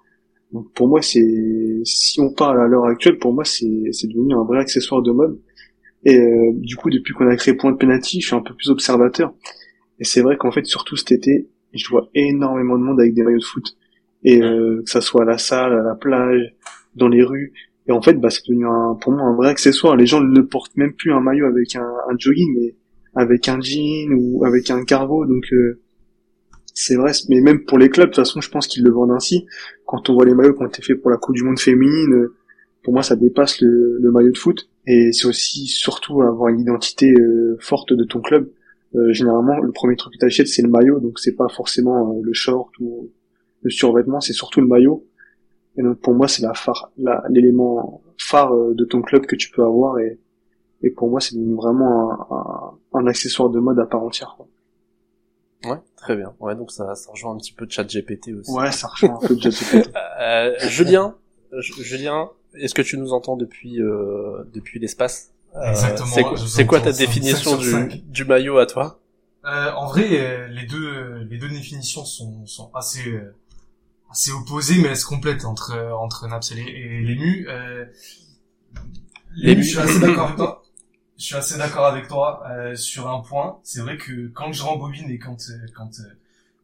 Donc, 0.52 0.72
pour 0.72 0.88
moi, 0.88 1.02
c'est 1.02 1.80
si 1.84 2.20
on 2.20 2.32
parle 2.32 2.60
à 2.60 2.66
l'heure 2.66 2.86
actuelle, 2.86 3.18
pour 3.18 3.32
moi, 3.32 3.44
c'est 3.44 3.66
devenu 3.66 4.34
un 4.34 4.44
vrai 4.44 4.60
accessoire 4.60 5.02
de 5.02 5.10
mode. 5.10 5.38
Et 6.04 6.18
euh, 6.18 6.52
du 6.54 6.76
coup, 6.76 6.90
depuis 6.90 7.12
qu'on 7.14 7.28
a 7.28 7.36
créé 7.36 7.54
Point 7.54 7.72
de 7.72 7.76
Penalty, 7.76 8.20
je 8.20 8.26
suis 8.26 8.36
un 8.36 8.40
peu 8.40 8.54
plus 8.54 8.70
observateur. 8.70 9.34
Et 9.98 10.04
c'est 10.04 10.20
vrai 10.20 10.36
qu'en 10.36 10.52
fait, 10.52 10.64
surtout 10.64 10.96
cet 10.96 11.12
été, 11.12 11.48
je 11.74 11.88
vois 11.88 12.08
énormément 12.14 12.78
de 12.78 12.84
monde 12.84 13.00
avec 13.00 13.14
des 13.14 13.22
maillots 13.22 13.38
de 13.38 13.44
foot. 13.44 13.76
Et 14.24 14.42
euh, 14.42 14.82
que 14.84 14.90
ça 14.90 15.00
soit 15.00 15.22
à 15.22 15.24
la 15.24 15.38
salle, 15.38 15.72
à 15.72 15.82
la 15.82 15.94
plage, 15.94 16.54
dans 16.94 17.08
les 17.08 17.22
rues. 17.22 17.52
Et 17.86 17.92
en 17.92 18.02
fait, 18.02 18.14
bah, 18.14 18.30
c'est 18.30 18.42
devenu 18.46 18.66
un, 18.66 18.96
pour 19.00 19.12
moi 19.12 19.22
un 19.22 19.34
vrai 19.34 19.48
accessoire. 19.48 19.96
Les 19.96 20.06
gens 20.06 20.20
ne 20.20 20.40
portent 20.40 20.76
même 20.76 20.92
plus 20.92 21.12
un 21.12 21.20
maillot 21.20 21.46
avec 21.46 21.74
un, 21.76 21.86
jogging, 22.18 22.54
mais 22.54 22.74
avec 23.14 23.48
un 23.48 23.60
jean 23.60 24.12
ou 24.12 24.44
avec 24.44 24.70
un 24.70 24.84
cargo. 24.84 25.24
Donc 25.26 25.44
euh, 25.52 25.80
c'est 26.74 26.96
vrai. 26.96 27.12
Mais 27.28 27.40
même 27.40 27.64
pour 27.64 27.78
les 27.78 27.88
clubs, 27.88 28.10
de 28.10 28.14
toute 28.14 28.24
façon, 28.24 28.40
je 28.40 28.50
pense 28.50 28.66
qu'ils 28.66 28.84
le 28.84 28.90
vendent 28.90 29.12
ainsi. 29.12 29.46
Quand 29.86 30.10
on 30.10 30.14
voit 30.14 30.26
les 30.26 30.34
maillots 30.34 30.54
qui 30.54 30.62
ont 30.62 30.66
été 30.66 30.82
faits 30.82 31.00
pour 31.00 31.10
la 31.10 31.16
Coupe 31.16 31.34
du 31.34 31.42
Monde 31.42 31.58
féminine, 31.58 32.28
pour 32.82 32.92
moi, 32.92 33.02
ça 33.02 33.16
dépasse 33.16 33.60
le, 33.60 33.98
le 34.00 34.10
maillot 34.10 34.32
de 34.32 34.38
foot. 34.38 34.69
Et 34.86 35.12
c'est 35.12 35.26
aussi 35.26 35.66
surtout 35.66 36.22
avoir 36.22 36.48
une 36.48 36.60
identité 36.60 37.12
euh, 37.12 37.56
forte 37.60 37.92
de 37.92 38.04
ton 38.04 38.20
club. 38.20 38.50
Euh, 38.94 39.12
généralement, 39.12 39.58
le 39.58 39.70
premier 39.70 39.96
truc 39.96 40.14
que 40.14 40.19
tu 40.19 40.25
achètes, 40.25 40.48
c'est 40.48 40.62
le 40.62 40.69
maillot, 40.69 40.98
donc 40.98 41.19
c'est 41.19 41.36
pas 41.36 41.48
forcément 41.48 42.14
euh, 42.14 42.20
le 42.22 42.32
short 42.32 42.70
ou 42.80 43.10
le 43.60 43.70
survêtement, 43.70 44.20
c'est 44.20 44.32
surtout 44.32 44.62
le 44.62 44.66
maillot. 44.66 45.06
Et 45.76 45.82
donc 45.82 46.00
pour 46.00 46.14
moi, 46.14 46.26
c'est 46.26 46.42
la 46.42 46.54
phare, 46.54 46.90
l'élément 47.28 48.02
phare 48.16 48.52
de 48.75 48.84
ton 48.84 49.02
club 49.02 49.26
que 49.26 49.36
tu 49.36 49.50
peux 49.50 49.62
avoir. 49.62 49.98
Et, 49.98 50.19
et 50.82 50.90
pour 50.90 51.10
moi, 51.10 51.20
c'est 51.20 51.36
vraiment 51.36 52.10
un, 52.32 52.78
un, 52.94 53.06
accessoire 53.06 53.50
de 53.50 53.60
mode 53.60 53.78
à 53.78 53.86
part 53.86 54.02
entière. 54.02 54.34
Quoi. 54.36 54.48
Ouais, 55.70 55.78
très 55.96 56.16
bien. 56.16 56.34
Ouais, 56.40 56.54
donc 56.54 56.70
ça, 56.70 56.94
ça 56.94 57.10
rejoint 57.10 57.32
un 57.34 57.36
petit 57.36 57.52
peu 57.52 57.66
de 57.66 57.70
chat 57.70 57.84
GPT 57.84 58.32
aussi. 58.38 58.50
Ouais, 58.52 58.72
ça 58.72 58.88
rejoint 58.88 59.19
un 59.22 59.26
peu 59.26 59.36
de 59.36 59.40
chat 59.40 59.50
GPT. 59.50 59.88
euh, 60.20 60.54
Julien, 60.69 61.14
Julien, 61.60 62.30
est-ce 62.54 62.74
que 62.74 62.82
tu 62.82 62.98
nous 62.98 63.12
entends 63.12 63.36
depuis 63.36 63.80
euh, 63.80 64.44
depuis 64.52 64.78
l'espace? 64.78 65.30
Euh, 65.56 65.70
Exactement. 65.70 66.36
C'est 66.36 66.66
quoi, 66.66 66.80
ta 66.80 66.92
définition 66.92 67.56
du, 67.56 68.00
du 68.00 68.24
maillot 68.24 68.58
à 68.58 68.66
toi? 68.66 69.00
Euh, 69.44 69.70
En 69.72 69.86
vrai, 69.86 70.08
euh, 70.20 70.48
les 70.48 70.66
deux 70.66 71.26
les 71.30 71.38
deux 71.38 71.48
définitions 71.48 72.04
sont 72.04 72.46
sont 72.46 72.70
assez 72.74 73.08
euh, 73.08 73.34
assez 74.10 74.30
opposées, 74.32 74.80
mais 74.80 74.88
elles 74.88 74.96
se 74.96 75.06
complètent 75.06 75.44
entre 75.44 75.76
entre 75.98 76.26
Naps 76.28 76.52
et, 76.52 76.56
l'ému. 76.56 77.46
Euh, 77.49 77.84
l'ému, 79.37 79.62
je 79.62 79.68
suis 79.70 79.78
assez 79.78 80.00
d'accord 80.00 80.26
avec 80.26 80.37
toi. 80.37 80.62
Je 81.18 81.25
suis 81.25 81.34
assez 81.34 81.58
d'accord 81.58 81.87
avec 81.87 82.08
toi 82.08 82.44
sur 82.75 83.08
un 83.08 83.20
point. 83.20 83.58
C'est 83.64 83.80
vrai 83.80 83.96
que 83.96 84.28
quand 84.28 84.52
je 84.52 84.62
rembobine 84.62 85.11
et 85.11 85.18
quand 85.18 85.37
quand 85.75 85.90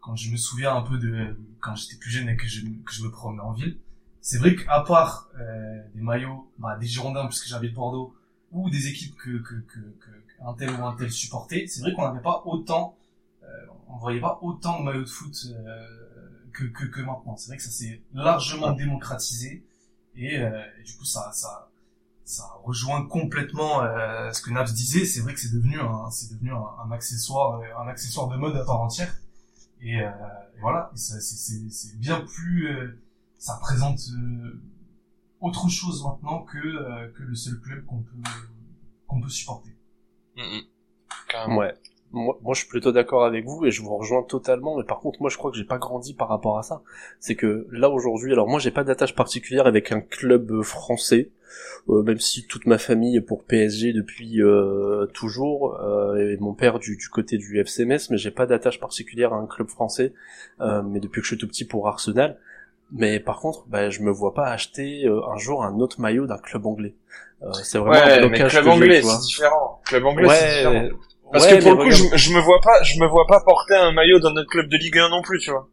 quand 0.01 0.17
je 0.17 0.31
me 0.31 0.37
souviens 0.37 0.77
un 0.77 0.83
peu 0.83 0.99
de 0.99 1.37
quand 1.61 1.75
j'étais 1.75 1.97
plus 1.97 2.11
jeune 2.11 2.29
et 2.29 2.37
que 2.37 2.47
je 2.47 2.61
que 2.61 2.93
je 2.93 3.03
me 3.03 3.11
promenais 3.11 3.41
en 3.43 3.53
ville, 3.53 3.79
c'est 4.25 4.39
vrai 4.39 4.57
qu'à 4.57 4.81
part 4.81 5.29
euh, 5.39 5.83
des 5.95 6.01
maillots, 6.01 6.51
bah, 6.59 6.79
des 6.79 6.87
Girondins 6.87 7.27
puisque 7.27 7.47
j'avais 7.47 7.67
le 7.69 7.75
Bordeaux, 7.75 8.15
ou 8.53 8.71
des 8.71 8.89
équipes 8.89 9.15
que, 9.17 9.37
que, 9.43 9.55
que, 9.55 9.81
que 9.81 10.11
un 10.41 10.55
tel 10.55 10.71
ou 10.71 10.83
un 10.83 10.97
tel 10.97 11.13
supportait, 11.13 11.67
c'est 11.67 11.83
vrai 11.83 11.93
qu'on 11.93 12.09
n'avait 12.09 12.23
pas 12.23 12.43
autant, 12.47 12.97
euh, 13.43 13.47
on 13.87 13.99
voyait 13.99 14.23
pas 14.23 14.39
autant 14.41 14.81
de 14.81 14.85
maillots 14.87 15.05
de 15.05 15.09
foot 15.11 15.37
euh, 15.51 15.87
que, 16.55 16.65
que, 16.65 16.87
que 16.87 17.03
maintenant. 17.03 17.37
C'est 17.37 17.49
vrai 17.49 17.59
que 17.59 17.63
ça 17.63 17.71
s'est 17.71 18.01
largement 18.15 18.73
démocratisé 18.73 19.63
et, 20.17 20.39
euh, 20.39 20.63
et, 20.81 20.85
du 20.85 20.95
coup 20.95 21.05
ça, 21.05 21.31
ça, 21.35 21.69
ça 22.25 22.45
rejoint 22.63 23.05
complètement 23.07 23.83
euh, 23.83 24.33
ce 24.33 24.41
que 24.41 24.51
Naps 24.51 24.73
disait. 24.73 25.05
C'est 25.05 25.21
vrai 25.21 25.35
que 25.35 25.41
c'est 25.41 25.53
devenu 25.53 25.79
un, 25.79 26.11
c'est 26.11 26.33
devenu 26.33 26.51
un, 26.51 26.65
un, 26.83 26.91
accessoire, 26.93 27.61
euh, 27.61 27.67
un 27.79 27.89
accessoire 27.89 28.29
de 28.29 28.37
mode 28.37 28.57
à 28.57 28.65
part 28.65 28.81
entière. 28.81 29.15
Et, 29.83 29.97
et 29.97 30.61
voilà, 30.63 30.91
c'est 30.95 31.99
bien 31.99 32.21
plus 32.23 32.97
ça 33.45 33.59
présente 33.61 34.01
euh, 34.17 34.59
autre 35.43 35.69
chose 35.69 36.03
maintenant 36.03 36.45
que 36.45 36.57
euh, 36.57 37.13
que 37.15 37.23
le 37.23 37.35
seul 37.35 37.61
club 37.61 37.85
qu'on 37.85 38.01
peut 38.01 38.31
qu'on 39.07 39.21
peut 39.21 39.29
supporter. 39.29 39.77
Mm 40.35 40.61
Ouais. 41.59 41.75
Moi, 42.13 42.39
moi, 42.43 42.55
je 42.55 42.61
suis 42.61 42.69
plutôt 42.69 42.93
d'accord 42.93 43.25
avec 43.25 43.45
vous 43.45 43.67
et 43.67 43.73
je 43.73 43.83
vous 43.83 43.97
rejoins 43.97 44.23
totalement. 44.23 44.79
Mais 44.79 44.85
par 44.85 45.01
contre, 45.01 45.21
moi, 45.21 45.29
je 45.31 45.37
crois 45.37 45.51
que 45.51 45.57
j'ai 45.57 45.65
pas 45.65 45.79
grandi 45.79 46.15
par 46.15 46.29
rapport 46.29 46.59
à 46.59 46.63
ça. 46.63 46.83
C'est 47.19 47.35
que 47.35 47.67
là 47.73 47.91
aujourd'hui, 47.91 48.33
alors 48.33 48.49
moi, 48.49 48.61
j'ai 48.61 48.71
pas 48.71 48.85
d'attache 48.85 49.17
particulière 49.17 49.67
avec 49.67 49.91
un 49.91 50.01
club 50.01 50.63
français, 50.63 51.33
euh, 51.89 52.03
même 52.05 52.21
si 52.21 52.47
toute 52.47 52.67
ma 52.67 52.79
famille 52.79 53.17
est 53.17 53.21
pour 53.21 53.43
PSG 53.45 53.93
depuis 53.93 54.41
euh, 54.41 55.07
toujours 55.07 55.75
euh, 55.83 56.17
et 56.17 56.37
mon 56.37 56.55
père 56.55 56.79
du, 56.79 56.97
du 56.97 57.09
côté 57.09 57.37
du 57.37 57.59
FCMS, 57.59 58.11
mais 58.11 58.17
j'ai 58.17 58.31
pas 58.31 58.47
d'attache 58.47 58.79
particulière 58.79 59.33
à 59.33 59.37
un 59.37 59.47
club 59.47 59.69
français. 59.69 60.15
mais 60.61 61.01
depuis 61.01 61.21
que 61.21 61.27
je 61.27 61.35
suis 61.35 61.39
tout 61.39 61.49
petit 61.49 61.65
pour 61.65 61.89
Arsenal. 61.89 62.39
Mais 62.93 63.21
par 63.21 63.41
contre, 63.41 63.65
bah, 63.67 63.91
je 63.91 64.03
me 64.03 64.11
vois 64.11 64.35
pas 64.35 64.47
acheter 64.47 65.05
euh, 65.07 65.21
un 65.33 65.37
jour 65.37 65.65
un 65.65 65.79
autre 65.81 66.01
maillot 66.01 66.27
d'un 66.27 66.39
club 66.39 66.67
anglais. 66.67 66.95
Euh, 67.43 67.53
c'est 67.53 67.79
vraiment 67.79 67.93
ouais, 67.93 68.25
un 68.25 68.29
mais 68.29 68.45
club 68.45 68.69
anglais, 68.69 69.03
c'est 69.03 69.21
différent. 69.21 69.81
Club 69.87 70.07
anglais, 70.07 70.29
c'est 70.29 70.57
différent. 70.57 70.89
Parce 71.33 71.47
que 71.47 71.63
pour 71.63 71.73
le 71.73 71.85
coup, 71.85 71.91
je, 71.91 72.17
je, 72.17 72.33
me 72.33 72.41
vois 72.41 72.61
pas, 72.63 72.83
je 72.83 73.01
me 73.01 73.07
vois 73.07 73.27
pas 73.27 73.41
porter 73.41 73.75
un 73.75 73.93
maillot 73.93 74.21
d'un 74.21 74.33
autre 74.33 74.49
club 74.49 74.69
de 74.69 74.77
Ligue 74.77 74.99
1 74.99 75.09
non 75.09 75.23
plus, 75.23 75.41
tu 75.41 75.51
vois. 75.51 75.69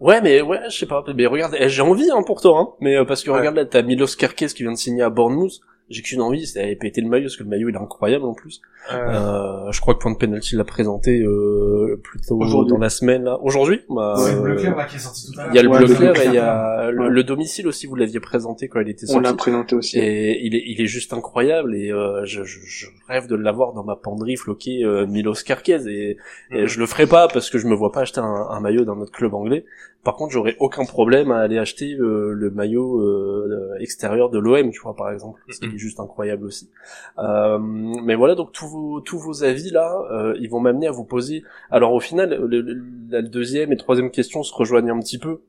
Ouais, 0.00 0.20
mais 0.20 0.42
ouais, 0.42 0.60
je 0.68 0.76
sais 0.76 0.86
pas. 0.86 1.04
Mais 1.14 1.26
regarde, 1.26 1.56
eh, 1.58 1.68
j'ai 1.68 1.82
envie 1.82 2.10
hein, 2.10 2.22
pour 2.26 2.40
toi, 2.40 2.58
hein. 2.58 2.68
Mais 2.80 2.96
euh, 2.96 3.04
parce 3.04 3.22
que 3.22 3.30
regarde 3.30 3.56
là, 3.56 3.64
t'as 3.64 3.82
Milos 3.82 4.16
Kerkez 4.18 4.48
qui 4.48 4.62
vient 4.62 4.72
de 4.72 4.76
signer 4.76 5.02
à 5.02 5.10
Bournemouth. 5.10 5.60
J'ai 5.90 6.00
qu'une 6.00 6.22
envie, 6.22 6.46
c'est 6.46 6.60
d'aller 6.60 6.76
péter 6.76 7.02
le 7.02 7.08
maillot, 7.08 7.24
parce 7.24 7.36
que 7.36 7.42
le 7.42 7.50
maillot 7.50 7.68
il 7.68 7.74
est 7.74 7.78
incroyable 7.78 8.24
en 8.24 8.32
plus. 8.32 8.62
Euh, 8.92 8.96
Euh, 8.96 9.70
je 9.70 9.80
crois 9.82 9.94
que 9.94 9.98
Point 10.00 10.12
de 10.12 10.16
Penalty 10.16 10.56
l'a 10.56 10.64
présenté 10.64 11.20
euh, 11.20 12.00
plutôt 12.02 12.38
dans 12.64 12.78
la 12.78 12.88
semaine 12.88 13.24
là. 13.24 13.38
Aujourd'hui? 13.42 13.82
Bah, 13.90 14.14
C'est 14.16 14.32
le 14.32 14.38
euh, 14.38 14.42
bleu 14.42 14.56
clair 14.56 14.76
là 14.76 14.84
qui 14.86 14.96
est 14.96 14.98
sorti 14.98 15.30
tout 15.30 15.38
à 15.38 15.42
l'heure. 15.44 15.52
Il 15.52 15.56
y 15.56 15.58
a 15.58 15.62
le 15.62 15.68
Ouais, 15.68 15.84
clair 15.94 16.20
et 16.22 16.26
il 16.26 16.32
y 16.34 16.38
a 16.38 16.90
le, 16.90 17.02
Ouais. 17.04 17.10
le 17.10 17.22
domicile 17.24 17.66
aussi, 17.68 17.86
vous 17.86 17.96
l'aviez 17.96 18.20
présenté 18.20 18.68
quand 18.68 18.80
il 18.80 18.88
était 18.88 19.04
On 19.10 19.12
sorti. 19.14 19.24
l'a 19.28 19.34
présenté 19.34 19.74
aussi. 19.76 19.98
Et 19.98 20.44
il 20.46 20.54
est, 20.54 20.62
il 20.66 20.80
est 20.80 20.86
juste 20.86 21.12
incroyable 21.12 21.74
et 21.76 21.90
euh, 21.92 22.24
je, 22.24 22.44
je, 22.44 22.60
je 22.64 22.86
rêve 23.08 23.26
de 23.26 23.34
l'avoir 23.36 23.74
dans 23.74 23.84
ma 23.84 23.96
penderie 23.96 24.36
floquée 24.36 24.84
euh, 24.84 25.06
Milos 25.06 25.34
Kerkez 25.44 25.80
et, 25.86 26.16
et 26.50 26.66
je 26.66 26.80
le 26.80 26.86
ferai 26.86 27.06
pas 27.06 27.28
parce 27.28 27.50
que 27.50 27.58
je 27.58 27.66
me 27.66 27.74
vois 27.74 27.92
pas 27.92 28.00
acheter 28.00 28.20
un, 28.20 28.46
un 28.50 28.60
maillot 28.60 28.84
d'un 28.86 28.96
autre 28.98 29.12
club 29.12 29.34
anglais. 29.34 29.66
Par 30.04 30.14
contre, 30.16 30.32
j'aurais 30.32 30.56
aucun 30.60 30.84
problème 30.84 31.32
à 31.32 31.38
aller 31.38 31.58
acheter 31.58 31.94
euh, 31.94 32.32
le 32.32 32.50
maillot 32.50 33.00
euh, 33.00 33.74
extérieur 33.80 34.28
de 34.30 34.38
l'OM, 34.38 34.70
tu 34.70 34.80
vois 34.82 34.94
par 34.94 35.10
exemple, 35.10 35.40
parce 35.46 35.58
qu'il 35.58 35.74
est 35.74 35.78
juste 35.78 35.98
incroyable 35.98 36.44
aussi. 36.46 36.70
Euh, 37.18 37.58
mais 37.58 38.14
voilà, 38.14 38.34
donc 38.34 38.52
tous 38.52 38.68
vos 38.68 39.00
tous 39.00 39.18
vos 39.18 39.42
avis 39.44 39.70
là, 39.70 39.98
euh, 40.12 40.34
ils 40.38 40.50
vont 40.50 40.60
m'amener 40.60 40.86
à 40.86 40.92
vous 40.92 41.04
poser. 41.04 41.42
Alors 41.70 41.92
au 41.94 42.00
final, 42.00 42.38
le, 42.48 42.60
le- 42.60 42.82
la 43.08 43.22
deuxième 43.22 43.72
et 43.72 43.76
troisième 43.76 44.10
question 44.10 44.42
se 44.42 44.54
rejoignent 44.54 44.90
un 44.94 45.00
petit 45.00 45.18
peu. 45.18 45.40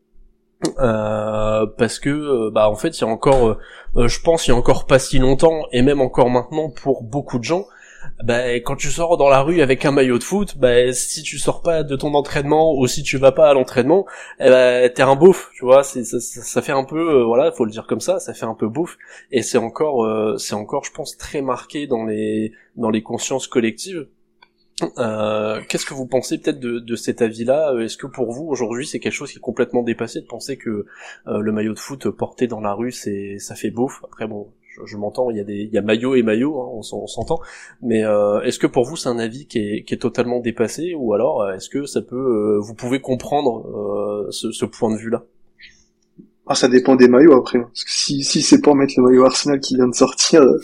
Euh, 0.79 1.65
parce 1.77 1.99
que 1.99 2.09
euh, 2.09 2.49
bah 2.49 2.69
en 2.69 2.75
fait 2.75 2.97
il 2.97 3.01
y 3.01 3.03
a 3.03 3.07
encore 3.07 3.45
euh, 3.45 3.57
euh, 3.97 4.07
je 4.07 4.21
pense 4.21 4.47
il 4.47 4.51
y 4.51 4.53
a 4.53 4.57
encore 4.57 4.85
pas 4.87 4.99
si 4.99 5.19
longtemps 5.19 5.63
et 5.73 5.81
même 5.81 5.99
encore 5.99 6.29
maintenant 6.29 6.69
pour 6.69 7.03
beaucoup 7.03 7.37
de 7.39 7.43
gens 7.43 7.65
bah, 8.23 8.53
quand 8.55 8.77
tu 8.77 8.89
sors 8.91 9.17
dans 9.17 9.27
la 9.27 9.41
rue 9.41 9.61
avec 9.61 9.83
un 9.83 9.91
maillot 9.91 10.17
de 10.17 10.23
foot 10.23 10.57
bah 10.57 10.93
si 10.93 11.21
tu 11.21 11.37
sors 11.37 11.61
pas 11.61 11.83
de 11.83 11.95
ton 11.97 12.13
entraînement 12.13 12.73
ou 12.73 12.87
si 12.87 13.03
tu 13.03 13.17
vas 13.17 13.33
pas 13.33 13.49
à 13.49 13.53
l'entraînement 13.53 14.05
eh 14.39 14.49
ben 14.49 14.89
t'es 14.93 15.01
un 15.01 15.15
beauf 15.15 15.51
tu 15.53 15.65
vois. 15.65 15.83
Ça, 15.83 16.61
fait 16.61 16.71
un 16.71 16.85
peu 16.85 17.21
euh, 17.21 17.25
voilà 17.25 17.51
faut 17.51 17.65
le 17.65 17.71
dire 17.71 17.87
comme 17.87 17.99
ça 17.99 18.19
ça 18.19 18.33
fait 18.33 18.45
un 18.45 18.53
peu 18.53 18.69
beauf. 18.69 18.97
Et 19.31 19.41
c'est 19.41 19.57
encore 19.57 20.05
euh, 20.05 20.37
c'est 20.37 20.55
encore 20.55 20.85
je 20.85 20.91
pense 20.91 21.17
très 21.17 21.41
marqué 21.41 21.87
dans 21.87 22.05
les 22.05 22.53
dans 22.77 22.89
les 22.89 23.03
consciences 23.03 23.47
collectives. 23.47 24.07
Euh, 24.97 25.61
Qu'est-ce 25.69 25.85
que 25.85 25.93
vous 25.93 26.05
pensez 26.05 26.37
peut-être 26.37 26.59
de, 26.59 26.95
cet 26.95 27.21
avis-là? 27.21 27.73
Est-ce 27.79 27.97
que 27.97 28.07
pour 28.07 28.31
vous 28.31 28.45
aujourd'hui 28.45 28.85
c'est 28.85 28.99
quelque 28.99 29.13
chose 29.13 29.31
qui 29.31 29.37
est 29.37 29.41
complètement 29.41 29.83
dépassé 29.83 30.21
de 30.21 30.25
penser 30.25 30.57
que 30.57 30.85
euh, 31.27 31.39
le 31.39 31.51
maillot 31.51 31.73
de 31.73 31.79
foot 31.79 32.09
porté 32.09 32.47
dans 32.47 32.59
la 32.61 32.73
rue 32.73 32.91
c'est 32.91 33.39
ça 33.39 33.55
fait 33.55 33.71
beauf? 33.71 34.01
Après 34.05 34.27
bon, 34.27 34.51
je, 34.75 34.85
je 34.85 34.97
m'entends, 34.97 35.29
il 35.31 35.37
y 35.37 35.39
a 35.39 35.43
des 35.43 35.55
il 35.63 35.73
y 35.73 35.77
a 35.77 35.81
maillot 35.81 36.15
et 36.15 36.23
maillot, 36.23 36.59
hein, 36.61 36.69
on 36.73 36.81
s'en- 36.81 36.99
on 37.03 37.07
s'entend. 37.07 37.39
Mais 37.81 38.03
euh, 38.03 38.41
est-ce 38.41 38.59
que 38.59 38.67
pour 38.67 38.85
vous 38.85 38.95
c'est 38.97 39.09
un 39.09 39.19
avis 39.19 39.47
qui 39.47 39.59
est, 39.59 39.83
qui 39.83 39.93
est 39.93 39.97
totalement 39.97 40.39
dépassé 40.39 40.93
ou 40.95 41.13
alors 41.13 41.41
euh, 41.43 41.53
est-ce 41.55 41.69
que 41.69 41.85
ça 41.85 42.01
peut 42.01 42.15
euh, 42.15 42.59
vous 42.59 42.73
pouvez 42.75 42.99
comprendre 43.01 43.67
euh, 43.67 44.27
ce, 44.31 44.51
ce 44.51 44.65
point 44.65 44.91
de 44.91 44.97
vue-là? 44.97 45.23
Ah, 46.47 46.53
ça 46.55 46.67
dépend 46.67 46.95
des 46.95 47.07
maillots 47.07 47.33
après. 47.37 47.57
hein. 47.59 47.69
Parce 47.73 47.83
que 47.85 47.91
si, 47.91 48.23
si 48.23 48.41
c'est 48.43 48.61
pour 48.61 48.75
mettre 48.75 48.93
le 48.97 49.03
maillot 49.03 49.25
Arsenal 49.25 49.59
qui 49.59 49.75
vient 49.75 49.87
de 49.87 49.95
sortir, 49.95 50.41
euh, 50.43 50.59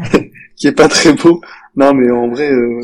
qui 0.56 0.68
est 0.68 0.72
pas 0.72 0.88
très 0.88 1.12
beau. 1.12 1.40
Non, 1.76 1.92
mais 1.92 2.08
en 2.10 2.28
vrai, 2.28 2.52
euh, 2.52 2.80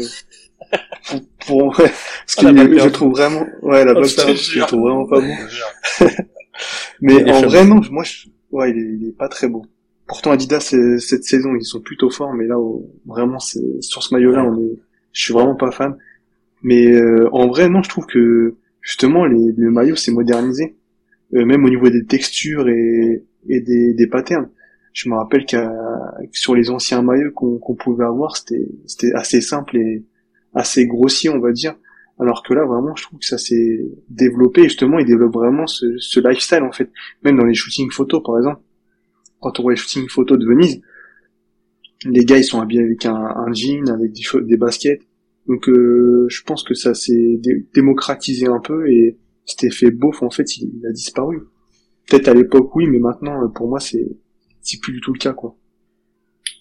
pour, 1.06 1.20
pour- 1.46 1.78
ouais, 1.78 1.90
parce 1.90 2.36
Ah, 2.38 2.42
que 2.42 2.52
balle 2.52 2.78
je 2.80 2.88
trouve 2.88 3.12
vraiment, 3.12 3.46
ouais, 3.62 3.84
la 3.84 3.92
Oh, 3.96 4.04
je 4.04 4.60
trouve 4.66 4.80
vraiment 4.80 5.06
pas 5.06 5.20
bon. 5.20 5.34
Mais 7.00 7.30
en 7.30 7.42
vrai, 7.42 7.64
non, 7.64 7.80
moi, 7.90 8.04
je, 8.04 8.28
ouais, 8.50 8.70
il 8.70 8.76
est, 8.78 8.96
il 9.00 9.08
est 9.08 9.16
pas 9.16 9.28
très 9.28 9.48
beau. 9.48 9.64
Pourtant, 10.10 10.32
Adidas, 10.32 10.74
cette 10.98 11.22
saison, 11.22 11.54
ils 11.54 11.64
sont 11.64 11.80
plutôt 11.80 12.10
forts, 12.10 12.34
mais 12.34 12.46
là, 12.48 12.58
oh, 12.58 12.90
vraiment, 13.06 13.38
sur 13.38 14.02
ce 14.02 14.12
maillot-là, 14.12 14.44
on 14.44 14.60
est, 14.60 14.76
je 15.12 15.22
suis 15.22 15.32
vraiment 15.32 15.54
pas 15.54 15.70
fan. 15.70 15.96
Mais 16.64 16.90
euh, 16.90 17.28
en 17.32 17.46
vrai, 17.46 17.68
non, 17.68 17.80
je 17.80 17.88
trouve 17.88 18.06
que 18.06 18.56
justement, 18.80 19.24
le 19.24 19.70
maillot 19.70 19.94
s'est 19.94 20.10
modernisé, 20.10 20.76
Euh, 21.34 21.44
même 21.46 21.64
au 21.64 21.70
niveau 21.70 21.88
des 21.88 22.04
textures 22.06 22.68
et, 22.68 23.24
des, 23.46 23.94
des 23.94 24.06
patterns. 24.08 24.48
Je 24.92 25.08
me 25.08 25.14
rappelle 25.14 25.44
qu'à 25.46 25.72
sur 26.32 26.56
les 26.56 26.70
anciens 26.70 27.02
maillots 27.02 27.30
qu'on 27.32 27.58
qu'on 27.58 27.76
pouvait 27.76 28.04
avoir, 28.04 28.36
c'était 28.36 28.66
c'était 28.86 29.12
assez 29.14 29.40
simple 29.40 29.76
et 29.76 30.04
assez 30.54 30.86
grossier, 30.86 31.30
on 31.30 31.38
va 31.38 31.52
dire. 31.52 31.74
Alors 32.18 32.42
que 32.42 32.52
là, 32.52 32.64
vraiment, 32.66 32.96
je 32.96 33.04
trouve 33.04 33.20
que 33.20 33.26
ça 33.26 33.38
s'est 33.38 33.78
développé. 34.08 34.64
Justement, 34.64 34.98
ils 34.98 35.06
développent 35.06 35.38
vraiment 35.44 35.68
ce, 35.68 35.86
ce 35.98 36.18
lifestyle, 36.20 36.64
en 36.64 36.72
fait. 36.72 36.90
Même 37.22 37.36
dans 37.38 37.46
les 37.46 37.54
shootings 37.54 37.90
photos, 37.92 38.22
par 38.24 38.36
exemple. 38.38 38.60
Quand 39.40 39.58
on 39.58 39.62
voit 39.62 39.72
les 39.72 39.76
shootings 39.78 40.08
photos 40.08 40.38
de 40.38 40.46
Venise, 40.46 40.80
les 42.04 42.24
gars, 42.24 42.38
ils 42.38 42.44
sont 42.44 42.60
habillés 42.60 42.82
avec 42.82 43.04
un, 43.06 43.14
un 43.14 43.52
jean, 43.52 43.88
avec 43.90 44.12
des, 44.12 44.56
baskets. 44.56 45.02
Donc, 45.46 45.68
euh, 45.68 46.26
je 46.28 46.42
pense 46.42 46.62
que 46.62 46.74
ça 46.74 46.94
s'est 46.94 47.38
dé- 47.38 47.66
démocratisé 47.74 48.46
un 48.46 48.60
peu 48.60 48.90
et 48.90 49.18
cet 49.46 49.64
effet 49.64 49.90
beauf, 49.90 50.22
en 50.22 50.30
fait, 50.30 50.56
il, 50.56 50.70
il 50.78 50.86
a 50.86 50.92
disparu. 50.92 51.40
Peut-être 52.08 52.28
à 52.28 52.34
l'époque, 52.34 52.74
oui, 52.76 52.86
mais 52.86 52.98
maintenant, 52.98 53.42
euh, 53.44 53.48
pour 53.48 53.68
moi, 53.68 53.80
c'est 53.80 54.06
c'est 54.62 54.78
plus 54.80 54.92
du 54.92 55.00
tout 55.00 55.12
le 55.12 55.18
cas, 55.18 55.32
quoi. 55.32 55.56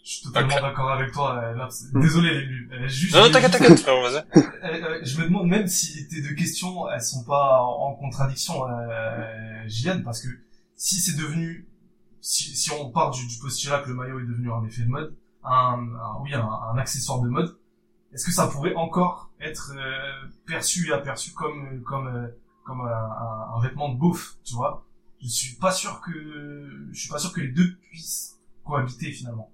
Je 0.04 0.12
suis 0.16 0.24
totalement 0.24 0.56
d'accord 0.62 0.92
avec 0.92 1.12
toi. 1.12 1.40
euh, 1.44 1.56
là, 1.56 1.68
Hmm. 1.94 2.02
Désolé, 2.02 2.30
les 2.30 2.76
euh, 2.84 2.88
juste, 2.88 3.14
Non, 3.14 3.24
non, 3.26 3.32
t'inquiète, 3.32 3.52
t'inquiète, 3.52 3.86
vas-y. 3.86 4.24
Euh, 4.64 5.00
je 5.04 5.20
me 5.20 5.26
demande 5.26 5.48
même 5.48 5.68
si 5.68 6.08
tes 6.08 6.22
deux 6.22 6.36
questions, 6.36 6.90
elles 6.94 7.02
sont 7.02 7.24
pas 7.26 7.62
en 7.62 7.92
en 7.92 7.96
contradiction, 7.96 8.54
euh, 8.68 9.24
Gillian, 9.68 10.02
parce 10.04 10.22
que 10.22 10.28
si 10.76 10.96
c'est 10.96 11.18
devenu, 11.18 11.68
si, 12.22 12.56
si 12.56 12.72
on 12.72 12.92
part 12.92 13.12
du, 13.12 13.26
du 13.28 13.38
postulat 13.40 13.80
que 13.80 13.90
le 13.90 13.96
maillot 13.96 14.20
est 14.20 14.26
devenu 14.26 14.52
un 14.52 14.64
effet 14.66 14.84
de 14.84 14.90
mode, 14.90 15.16
un, 15.44 15.80
un- 15.96 16.20
oui, 16.22 16.34
un, 16.34 16.44
un 16.46 16.78
accessoire 16.78 17.22
de 17.22 17.30
mode, 17.30 17.58
est-ce 18.14 18.26
que 18.26 18.32
ça 18.32 18.48
pourrait 18.48 18.76
encore 18.76 19.32
être 19.40 19.74
euh, 19.76 20.28
perçu 20.46 20.90
et 20.90 20.94
aperçu 20.94 21.32
comme 21.34 21.82
comme 21.84 22.08
euh, 22.08 22.28
comme 22.66 22.82
un, 22.82 22.86
un- 22.88 23.56
un 23.56 23.62
vêtement 23.62 23.90
de 23.94 23.98
beauf, 24.00 24.38
tu 24.44 24.56
vois? 24.56 24.86
Je 25.22 25.28
suis 25.28 25.56
pas 25.58 25.72
sûr 25.72 26.02
que 26.02 26.88
je 26.92 27.00
suis 27.00 27.10
pas 27.10 27.20
sûr 27.20 27.32
que 27.34 27.42
les 27.42 27.50
deux 27.50 27.76
puissent 27.90 28.38
cohabiter 28.64 29.12
finalement. 29.12 29.52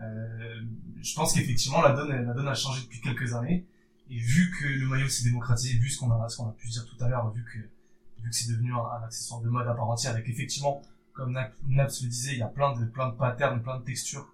Euh, 0.00 0.60
je 1.00 1.14
pense 1.14 1.32
qu'effectivement 1.32 1.80
la 1.82 1.92
donne 1.92 2.10
la 2.10 2.32
donne 2.34 2.48
a 2.48 2.54
changé 2.54 2.82
depuis 2.82 3.00
quelques 3.00 3.32
années 3.34 3.64
et 4.10 4.18
vu 4.18 4.50
que 4.58 4.66
le 4.66 4.86
maillot 4.88 5.08
s'est 5.08 5.24
démocratisé, 5.24 5.78
vu 5.78 5.88
ce 5.88 5.98
qu'on 6.00 6.10
a, 6.10 6.28
ce 6.28 6.36
qu'on 6.36 6.48
a 6.48 6.52
pu 6.52 6.68
dire 6.68 6.84
tout 6.86 7.02
à 7.04 7.08
l'heure, 7.08 7.30
vu 7.32 7.44
que, 7.44 7.58
vu 8.22 8.28
que 8.30 8.34
c'est 8.36 8.50
devenu 8.50 8.72
un, 8.74 8.78
un 8.78 9.02
accessoire 9.04 9.40
de 9.40 9.48
mode 9.48 9.66
à 9.68 9.74
part 9.74 9.88
entière, 9.88 10.12
avec 10.12 10.28
effectivement, 10.28 10.82
comme 11.14 11.32
Na- 11.32 11.50
Naps 11.68 12.02
le 12.02 12.08
disait, 12.08 12.32
il 12.32 12.38
y 12.38 12.42
a 12.42 12.48
plein 12.48 12.74
de, 12.78 12.84
plein 12.84 13.08
de 13.08 13.14
patterns, 13.16 13.62
plein 13.62 13.78
de 13.78 13.84
textures. 13.84 14.28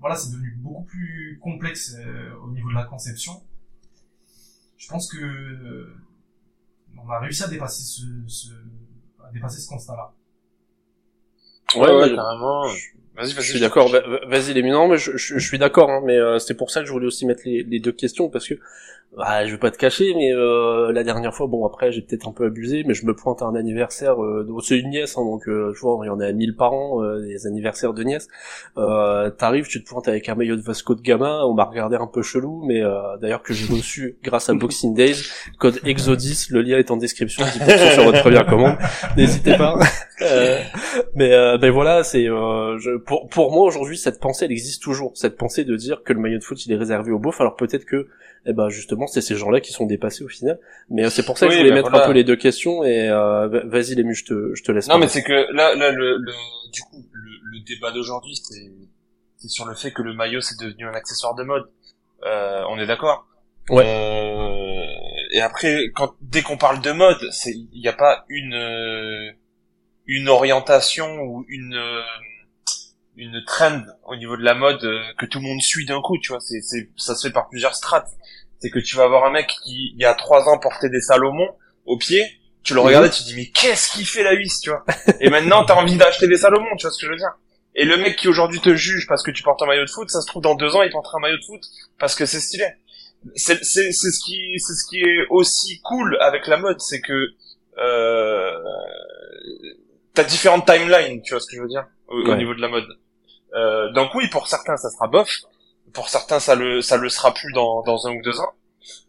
Voilà, 0.00 0.14
c'est 0.16 0.30
devenu 0.30 0.50
beaucoup 0.58 0.82
plus 0.84 1.38
complexe 1.42 1.94
euh, 1.98 2.34
au 2.42 2.50
niveau 2.50 2.68
de 2.68 2.74
la 2.74 2.84
conception. 2.84 3.42
Je 4.76 4.88
pense 4.88 5.08
que 5.10 5.16
euh, 5.18 5.96
on 6.98 7.08
a 7.08 7.18
réussi 7.20 7.42
à 7.44 7.48
dépasser 7.48 7.82
ce, 7.82 8.02
ce 8.26 8.52
à 9.24 9.30
dépasser 9.32 9.60
ce 9.60 9.68
constat-là. 9.68 10.12
Ouais, 11.76 11.90
ouais, 11.94 12.14
carrément. 12.14 12.62
Vas-y, 13.16 13.32
vas-y. 13.32 13.44
Je 13.44 13.50
suis 13.52 13.60
d'accord. 13.60 13.88
va- 13.88 14.00
va- 14.00 14.20
Vas-y 14.26 14.52
les 14.54 14.62
non, 14.62 14.88
mais 14.88 14.98
je, 14.98 15.12
je, 15.16 15.38
je 15.38 15.46
suis 15.46 15.58
d'accord. 15.58 15.90
Hein, 15.90 16.02
mais 16.04 16.16
euh, 16.16 16.38
c'est 16.38 16.54
pour 16.54 16.70
ça 16.70 16.80
que 16.80 16.86
je 16.86 16.92
voulais 16.92 17.06
aussi 17.06 17.26
mettre 17.26 17.42
les, 17.44 17.62
les 17.62 17.80
deux 17.80 17.92
questions 17.92 18.28
parce 18.28 18.46
que 18.48 18.54
bah, 19.16 19.46
je 19.46 19.52
vais 19.52 19.58
pas 19.58 19.70
te 19.70 19.78
cacher, 19.78 20.12
mais 20.14 20.34
euh, 20.34 20.92
la 20.92 21.02
dernière 21.02 21.32
fois, 21.32 21.46
bon 21.46 21.64
après 21.64 21.90
j'ai 21.90 22.02
peut-être 22.02 22.28
un 22.28 22.32
peu 22.32 22.46
abusé, 22.46 22.82
mais 22.86 22.92
je 22.92 23.06
me 23.06 23.14
pointe 23.14 23.40
à 23.40 23.46
un 23.46 23.54
anniversaire. 23.54 24.22
Euh, 24.22 24.46
c'est 24.62 24.76
une 24.78 24.90
nièce, 24.90 25.16
hein, 25.16 25.24
donc 25.24 25.48
euh, 25.48 25.72
je 25.74 25.80
vois, 25.80 25.98
il 26.02 26.08
y 26.08 26.10
en 26.10 26.20
a 26.20 26.30
1000 26.32 26.54
par 26.54 26.74
an, 26.74 27.02
euh, 27.02 27.20
des 27.20 27.46
anniversaires 27.46 27.94
de 27.94 28.02
nièces. 28.02 28.28
Euh, 28.76 29.30
T'arrives, 29.30 29.68
tu 29.68 29.82
te 29.82 29.88
pointes 29.88 30.06
avec 30.08 30.28
un 30.28 30.34
maillot 30.34 30.56
de 30.56 30.60
Vasco 30.60 30.94
de 30.94 31.00
Gama. 31.00 31.46
On 31.46 31.54
m'a 31.54 31.64
regardé 31.64 31.96
un 31.96 32.08
peu 32.08 32.20
chelou, 32.20 32.62
mais 32.66 32.82
euh, 32.82 33.16
d'ailleurs 33.22 33.42
que 33.42 33.54
j'ai 33.54 33.72
reçu 33.72 34.18
grâce 34.22 34.50
à 34.50 34.54
Boxing 34.54 34.92
Days, 34.94 35.22
code 35.58 35.78
Exodis. 35.86 36.48
Le 36.50 36.60
lien 36.60 36.76
est 36.76 36.90
en 36.90 36.98
description. 36.98 37.42
10% 37.44 37.92
sur 37.94 38.04
votre 38.04 38.20
première 38.20 38.44
commande. 38.44 38.76
N'hésitez 39.16 39.56
pas. 39.56 39.78
Euh, 40.22 40.58
mais 41.14 41.34
euh, 41.34 41.58
ben 41.58 41.70
voilà, 41.70 42.02
c'est 42.02 42.26
euh, 42.26 42.78
je, 42.78 42.96
pour 43.06 43.28
pour 43.28 43.52
moi 43.52 43.64
aujourd'hui 43.64 43.96
cette 43.96 44.20
pensée 44.20 44.44
elle 44.46 44.52
existe 44.52 44.82
toujours, 44.82 45.12
cette 45.14 45.36
pensée 45.36 45.64
de 45.64 45.76
dire 45.76 46.02
que 46.02 46.12
le 46.12 46.20
maillot 46.20 46.38
de 46.38 46.44
foot 46.44 46.64
il 46.66 46.72
est 46.72 46.76
réservé 46.76 47.12
aux 47.12 47.18
beaufs. 47.18 47.40
Alors 47.40 47.56
peut-être 47.56 47.84
que 47.84 48.08
eh 48.44 48.52
ben 48.52 48.68
justement 48.68 49.06
c'est 49.06 49.20
ces 49.20 49.36
gens-là 49.36 49.60
qui 49.60 49.72
sont 49.72 49.86
dépassés 49.86 50.24
au 50.24 50.28
final. 50.28 50.58
Mais 50.90 51.04
euh, 51.04 51.10
c'est 51.10 51.24
pour 51.24 51.38
ça 51.38 51.46
que 51.46 51.50
Oui, 51.52 51.56
je 51.56 51.60
voulais 51.62 51.70
ben 51.70 51.76
mettre 51.76 51.90
voilà. 51.90 52.04
un 52.04 52.08
peu 52.08 52.12
les 52.14 52.24
deux 52.24 52.36
questions 52.36 52.84
et 52.84 53.08
euh, 53.08 53.48
va- 53.48 53.64
vas-y 53.64 53.94
les 53.94 54.14
je 54.14 54.24
te 54.24 54.54
je 54.54 54.62
te 54.62 54.72
laisse. 54.72 54.88
Non, 54.88 54.98
mais 54.98 55.08
c'est 55.08 55.22
que 55.22 55.32
là, 55.52 55.74
là, 55.74 55.90
le, 55.90 56.16
le, 56.18 56.32
du 56.72 56.82
coup, 56.82 57.04
le, 57.12 57.30
le 57.58 57.64
débat 57.64 57.90
d'aujourd'hui, 57.92 58.36
c'est, 58.36 58.70
c'est 59.38 59.48
sur 59.48 59.64
le 59.64 59.74
fait 59.74 59.90
que 59.92 60.02
le 60.02 60.12
maillot 60.14 60.40
c'est 60.40 60.58
devenu 60.60 60.86
un 60.86 60.94
accessoire 60.94 61.34
de 61.34 61.42
mode. 61.42 61.64
Euh, 62.24 62.62
on 62.70 62.78
est 62.78 62.86
d'accord. 62.86 63.26
Ouais. 63.68 63.84
Euh, 63.84 64.84
et 65.32 65.40
après, 65.40 65.90
quand 65.94 66.14
dès 66.20 66.42
qu'on 66.42 66.56
parle 66.56 66.80
de 66.80 66.92
mode, 66.92 67.18
c'est, 67.32 67.50
il 67.52 67.80
n'y 67.80 67.88
a 67.88 67.92
pas 67.92 68.24
une 68.28 68.54
euh, 68.54 69.30
une 70.06 70.28
orientation 70.28 71.20
ou 71.22 71.44
une 71.48 71.74
euh, 71.74 72.00
une 73.16 73.42
trend 73.44 73.82
au 74.06 74.16
niveau 74.16 74.36
de 74.36 74.42
la 74.42 74.54
mode 74.54 74.84
euh, 74.84 75.02
que 75.18 75.26
tout 75.26 75.38
le 75.38 75.46
monde 75.46 75.60
suit 75.60 75.86
d'un 75.86 76.00
coup. 76.00 76.18
Tu 76.18 76.32
vois, 76.32 76.40
c'est, 76.40 76.60
c'est, 76.62 76.90
ça 76.96 77.14
se 77.14 77.28
fait 77.28 77.32
par 77.32 77.48
plusieurs 77.48 77.74
strates. 77.74 78.10
C'est 78.58 78.70
que 78.70 78.78
tu 78.78 78.96
vas 78.96 79.04
avoir 79.04 79.24
un 79.24 79.30
mec 79.30 79.48
qui, 79.64 79.92
il 79.94 80.00
y 80.00 80.04
a 80.04 80.14
trois 80.14 80.48
ans, 80.48 80.58
portait 80.58 80.88
des 80.88 81.00
Salomon 81.00 81.48
au 81.84 81.98
pied. 81.98 82.24
Tu 82.62 82.74
le 82.74 82.80
regardais, 82.80 83.10
tu 83.10 83.22
te 83.22 83.28
dis 83.28 83.36
mais 83.36 83.46
qu'est-ce 83.46 83.92
qu'il 83.92 84.06
fait 84.06 84.24
la 84.24 84.32
huisse, 84.32 84.60
tu 84.60 84.70
vois? 84.70 84.84
Et 85.20 85.30
maintenant, 85.30 85.64
t'as 85.64 85.76
envie 85.76 85.96
d'acheter 85.96 86.26
des 86.26 86.38
Salomon, 86.38 86.66
tu 86.76 86.86
vois 86.86 86.90
ce 86.90 87.00
que 87.00 87.06
je 87.06 87.12
veux 87.12 87.18
dire? 87.18 87.32
Et 87.76 87.84
le 87.84 87.96
mec 87.98 88.16
qui 88.16 88.26
aujourd'hui 88.26 88.60
te 88.60 88.74
juge 88.74 89.06
parce 89.06 89.22
que 89.22 89.30
tu 89.30 89.42
portes 89.42 89.62
un 89.62 89.66
maillot 89.66 89.84
de 89.84 89.90
foot, 89.90 90.10
ça 90.10 90.20
se 90.20 90.26
trouve 90.26 90.42
dans 90.42 90.54
deux 90.54 90.74
ans, 90.74 90.82
il 90.82 90.90
portera 90.90 91.18
un 91.18 91.20
maillot 91.20 91.36
de 91.36 91.44
foot 91.44 91.60
parce 91.98 92.14
que 92.14 92.26
c'est 92.26 92.40
stylé. 92.40 92.66
C'est 93.34 93.62
c'est 93.64 93.92
c'est 93.92 94.10
ce 94.10 94.24
qui 94.24 94.58
c'est 94.58 94.72
ce 94.72 94.88
qui 94.88 95.00
est 95.00 95.26
aussi 95.30 95.80
cool 95.82 96.16
avec 96.20 96.46
la 96.46 96.56
mode, 96.56 96.80
c'est 96.80 97.00
que 97.00 97.34
euh, 97.78 98.52
t'as 100.14 100.24
différentes 100.24 100.66
timelines, 100.66 101.22
tu 101.22 101.34
vois 101.34 101.40
ce 101.40 101.46
que 101.46 101.56
je 101.56 101.62
veux 101.62 101.68
dire, 101.68 101.86
au, 102.08 102.34
niveau 102.34 102.54
de 102.54 102.60
la 102.60 102.68
mode. 102.68 102.86
Euh, 103.54 103.90
donc 103.92 104.14
oui, 104.14 104.28
pour 104.28 104.48
certains, 104.48 104.76
ça 104.76 104.90
sera 104.90 105.06
bof. 105.08 105.30
Pour 105.92 106.08
certains, 106.08 106.40
ça 106.40 106.54
le, 106.54 106.82
ça 106.82 106.96
le 106.96 107.08
sera 107.08 107.32
plus 107.32 107.52
dans, 107.52 107.82
dans 107.82 108.06
un 108.06 108.12
ou 108.14 108.22
deux 108.22 108.38
ans. 108.40 108.52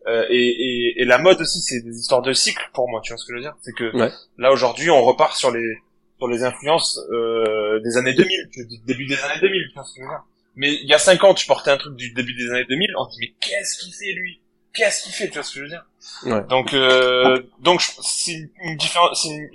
Euh, 0.07 0.25
et, 0.29 0.47
et, 0.47 1.01
et 1.01 1.05
la 1.05 1.17
mode 1.17 1.41
aussi, 1.41 1.59
c'est 1.61 1.81
des 1.81 1.95
histoires 1.97 2.21
de 2.21 2.33
cycle 2.33 2.69
pour 2.73 2.89
moi. 2.89 3.01
Tu 3.03 3.11
vois 3.13 3.17
ce 3.17 3.25
que 3.25 3.33
je 3.33 3.37
veux 3.37 3.41
dire? 3.43 3.55
C'est 3.61 3.73
que 3.73 3.95
Ouais. 3.95 4.11
là 4.37 4.51
aujourd'hui, 4.51 4.89
on 4.89 5.03
repart 5.03 5.35
sur 5.35 5.51
les 5.51 5.77
sur 6.17 6.27
les 6.27 6.43
influences 6.43 6.99
euh, 7.11 7.79
des 7.81 7.97
années 7.97 8.13
2000, 8.13 8.49
tu- 8.51 8.65
du 8.65 8.77
début 8.85 9.05
des 9.05 9.19
années 9.21 9.39
2000. 9.39 9.67
Tu 9.69 9.73
vois 9.75 9.83
ce 9.83 9.93
que 9.93 9.99
je 10.01 10.03
veux 10.05 10.09
dire? 10.09 10.23
Mais 10.55 10.73
il 10.73 10.87
y 10.87 10.93
a 10.93 10.97
cinq 10.97 11.23
ans, 11.23 11.35
tu 11.35 11.45
portais 11.45 11.69
un 11.69 11.77
truc 11.77 11.95
du 11.95 12.11
début 12.13 12.33
des 12.33 12.49
années 12.49 12.65
2000, 12.67 12.89
on 12.97 13.05
dit 13.05 13.17
mais 13.19 13.33
qu'est-ce 13.39 13.77
qu'il 13.77 13.93
fait 13.93 14.13
lui? 14.13 14.41
Qu'est-ce 14.73 15.03
qu'il 15.03 15.13
fait 15.13 15.27
Tu 15.27 15.33
vois 15.35 15.43
ce 15.43 15.51
que 15.53 15.59
je 15.59 15.63
veux 15.63 15.69
dire? 15.69 15.85
Ouais. 16.25 16.43
Donc 16.49 16.73
euh, 16.73 17.43
donc 17.59 17.81
c'est 18.01 18.49
une 18.63 18.77
différence, 18.77 19.21
c'est 19.21 19.29
une, 19.29 19.49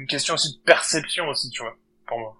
une 0.00 0.06
question 0.08 0.34
aussi 0.34 0.56
de 0.58 0.62
perception 0.64 1.28
aussi, 1.28 1.50
tu 1.50 1.62
vois, 1.62 1.74
pour 2.06 2.18
moi. 2.18 2.36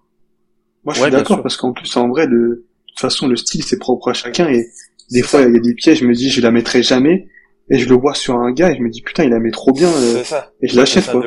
Moi, 0.89 0.95
je 0.95 1.03
Ouais, 1.03 1.09
suis 1.09 1.17
d'accord 1.19 1.43
parce 1.43 1.59
qu'en 1.59 1.75
plus, 1.75 1.95
en 1.99 2.09
vrai, 2.09 2.27
de, 2.27 2.65
toute 2.87 2.99
façon, 2.99 3.29
le 3.29 3.37
style 3.37 3.63
c'est 3.63 3.79
propre 3.79 4.09
à 4.09 4.15
chacun 4.15 4.49
et 4.49 4.69
des 5.11 5.21
fois, 5.21 5.43
il 5.43 5.53
y 5.53 5.57
a 5.59 5.61
des 5.61 5.75
pièges. 5.75 5.99
Je 5.99 6.07
me 6.07 6.15
dis, 6.15 6.31
je 6.31 6.41
la 6.41 6.51
mettrai 6.51 6.83
jamais 6.83 7.29
et 7.69 7.79
je 7.79 7.87
le 7.91 7.95
vois 7.95 8.15
sur 8.15 8.37
un 8.37 8.53
gars 8.53 8.71
et 8.71 8.77
je 8.77 8.81
me 8.81 8.89
dis 8.89 9.03
putain, 9.03 9.25
il 9.25 9.31
la 9.31 9.39
met 9.39 9.51
trop 9.51 9.73
bien 9.73 9.91
euh, 9.91 10.25
ça. 10.25 10.51
et 10.63 10.67
je 10.69 10.79
l'achète 10.79 11.05
quoi. 11.11 11.23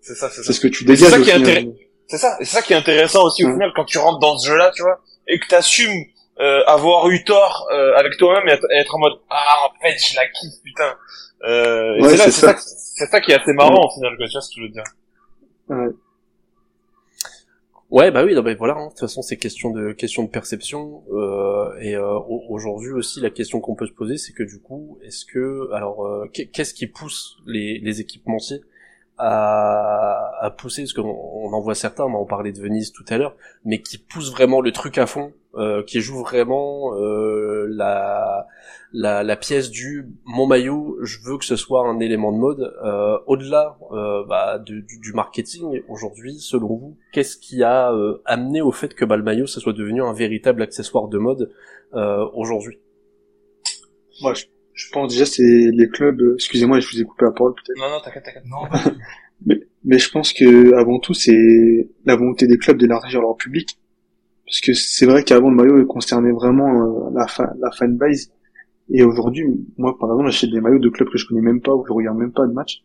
C'est 0.00 0.14
ça, 0.14 0.30
c'est 0.30 0.36
ça. 0.36 0.42
C'est 0.44 0.52
ce 0.52 0.60
que 0.60 0.68
tu 0.68 0.84
Mais 0.86 0.94
c'est 0.94 1.06
ça. 2.18 2.36
C'est 2.38 2.44
ça, 2.44 2.62
qui 2.62 2.72
est 2.72 2.76
intéressant 2.76 3.24
aussi 3.24 3.44
au 3.44 3.52
final 3.52 3.72
quand 3.74 3.84
tu 3.84 3.98
rentres 3.98 4.20
dans 4.20 4.38
ce 4.38 4.48
jeu-là, 4.48 4.70
tu 4.76 4.82
vois, 4.82 5.00
et 5.26 5.40
que 5.40 5.48
t'assumes 5.48 6.04
euh, 6.38 6.62
avoir 6.68 7.08
eu 7.08 7.24
tort 7.24 7.66
euh, 7.72 7.96
avec 7.96 8.16
toi-même 8.16 8.48
et 8.48 8.52
être, 8.52 8.66
et 8.72 8.78
être 8.78 8.94
en 8.94 9.00
mode 9.00 9.18
ah 9.28 9.56
en 9.66 9.70
fait 9.82 9.96
je 9.98 10.14
la 10.14 10.26
kiffe 10.28 10.62
putain. 10.64 10.94
Euh, 11.48 12.00
Ouais, 12.00 12.16
c'est 12.16 12.30
ça. 12.30 12.56
ça, 12.56 13.06
ça 13.08 13.20
qui 13.20 13.32
est 13.32 13.40
assez 13.40 13.52
marrant 13.54 13.88
au 13.88 13.90
final, 13.92 14.16
quoi, 14.16 14.26
tu 14.28 14.32
vois 14.32 14.40
ce 14.40 14.54
que 14.54 14.60
je 14.60 14.62
veux 14.62 14.72
dire. 14.72 14.84
Ouais, 15.68 15.92
bah 18.12 18.24
oui, 18.24 18.34
non, 18.34 18.42
mais 18.42 18.54
voilà. 18.54 18.74
hein. 18.76 18.84
De 18.84 18.90
toute 18.90 19.00
façon, 19.00 19.20
c'est 19.22 19.36
question 19.36 19.70
de 19.70 19.92
question 19.92 20.22
de 20.22 20.28
perception. 20.28 21.02
Euh, 21.10 21.76
et 21.80 21.96
euh, 21.96 22.14
au- 22.18 22.44
aujourd'hui 22.48 22.92
aussi, 22.92 23.20
la 23.20 23.30
question 23.30 23.60
qu'on 23.60 23.74
peut 23.74 23.86
se 23.86 23.92
poser, 23.92 24.16
c'est 24.16 24.32
que 24.32 24.44
du 24.44 24.60
coup, 24.60 24.98
est-ce 25.02 25.24
que, 25.24 25.68
alors, 25.72 26.06
euh, 26.06 26.26
qu'est- 26.32 26.46
qu'est-ce 26.46 26.72
qui 26.72 26.86
pousse 26.86 27.38
les, 27.46 27.78
les 27.80 28.00
équipementiers 28.00 28.60
à, 29.20 30.32
à 30.40 30.50
pousser 30.50 30.82
Parce 30.82 30.94
qu'on 30.94 31.02
on 31.08 31.52
en 31.52 31.60
voit 31.60 31.74
certains, 31.74 32.04
on 32.04 32.24
parlait 32.26 32.52
de 32.52 32.60
Venise 32.60 32.92
tout 32.92 33.04
à 33.08 33.18
l'heure, 33.18 33.36
mais 33.64 33.82
qui 33.82 33.98
poussent 33.98 34.32
vraiment 34.32 34.60
le 34.60 34.72
truc 34.72 34.98
à 34.98 35.06
fond, 35.06 35.32
euh, 35.54 35.82
qui 35.82 36.00
jouent 36.00 36.22
vraiment 36.22 36.94
euh, 36.94 37.66
la, 37.70 38.46
la 38.92 39.22
la 39.22 39.36
pièce 39.36 39.70
du 39.70 40.08
mon 40.24 40.46
maillot. 40.46 40.96
Je 41.02 41.18
veux 41.24 41.38
que 41.38 41.44
ce 41.44 41.56
soit 41.56 41.86
un 41.86 42.00
élément 42.00 42.32
de 42.32 42.38
mode. 42.38 42.72
Euh, 42.84 43.18
Au-delà 43.26 43.78
euh, 43.92 44.24
bah, 44.26 44.58
du, 44.58 44.82
du 44.82 45.12
marketing, 45.12 45.82
aujourd'hui, 45.88 46.38
selon 46.38 46.68
vous, 46.68 46.96
qu'est-ce 47.12 47.36
qui 47.36 47.62
a 47.62 47.92
euh, 47.92 48.22
amené 48.24 48.62
au 48.62 48.72
fait 48.72 48.94
que 48.94 49.04
bah, 49.04 49.16
le 49.16 49.22
maillot, 49.22 49.46
ça 49.46 49.60
soit 49.60 49.72
devenu 49.72 50.02
un 50.02 50.12
véritable 50.12 50.62
accessoire 50.62 51.08
de 51.08 51.18
mode 51.18 51.52
euh, 51.94 52.26
aujourd'hui? 52.34 52.78
Moi, 54.22 54.34
je, 54.34 54.44
je 54.74 54.90
pense 54.92 55.12
déjà 55.12 55.26
c'est 55.26 55.42
les 55.72 55.88
clubs. 55.88 56.20
euh, 56.20 56.34
Excusez-moi, 56.34 56.80
je 56.80 56.88
vous 56.90 57.00
ai 57.00 57.04
coupé 57.04 57.24
la 57.24 57.32
parole 57.32 57.54
peut-être. 57.54 57.78
Non, 57.78 57.90
non, 57.90 58.00
t'inquiète, 58.04 58.24
t'inquiète. 58.24 58.44
Non, 58.46 58.58
Mais, 59.46 59.58
mais 59.84 59.98
je 59.98 60.10
pense 60.10 60.32
que 60.34 60.74
avant 60.74 60.98
tout, 60.98 61.14
c'est 61.14 61.88
la 62.04 62.14
volonté 62.16 62.46
des 62.46 62.58
clubs 62.58 62.76
d'élargir 62.78 63.22
leur 63.22 63.36
public. 63.36 63.78
Parce 64.44 64.60
que 64.60 64.74
c'est 64.74 65.06
vrai 65.06 65.24
qu'avant, 65.24 65.48
le 65.50 65.56
maillot 65.56 65.78
il 65.80 65.86
concernait 65.86 66.32
vraiment 66.32 67.08
euh, 67.08 67.10
la, 67.14 67.26
fa 67.26 67.52
la 67.58 67.70
fanbase. 67.70 68.32
Et 68.90 69.02
aujourd'hui, 69.04 69.44
moi, 69.78 69.96
par 69.98 70.10
exemple, 70.10 70.26
j'achète 70.30 70.50
des 70.50 70.60
maillots 70.60 70.78
de 70.80 70.88
clubs 70.90 71.08
que 71.08 71.16
je 71.16 71.26
connais 71.26 71.40
même 71.40 71.60
pas 71.62 71.72
ou 71.74 71.80
que 71.82 71.88
je 71.88 71.92
regarde 71.94 72.18
même 72.18 72.32
pas 72.32 72.46
de 72.46 72.52
match. 72.52 72.82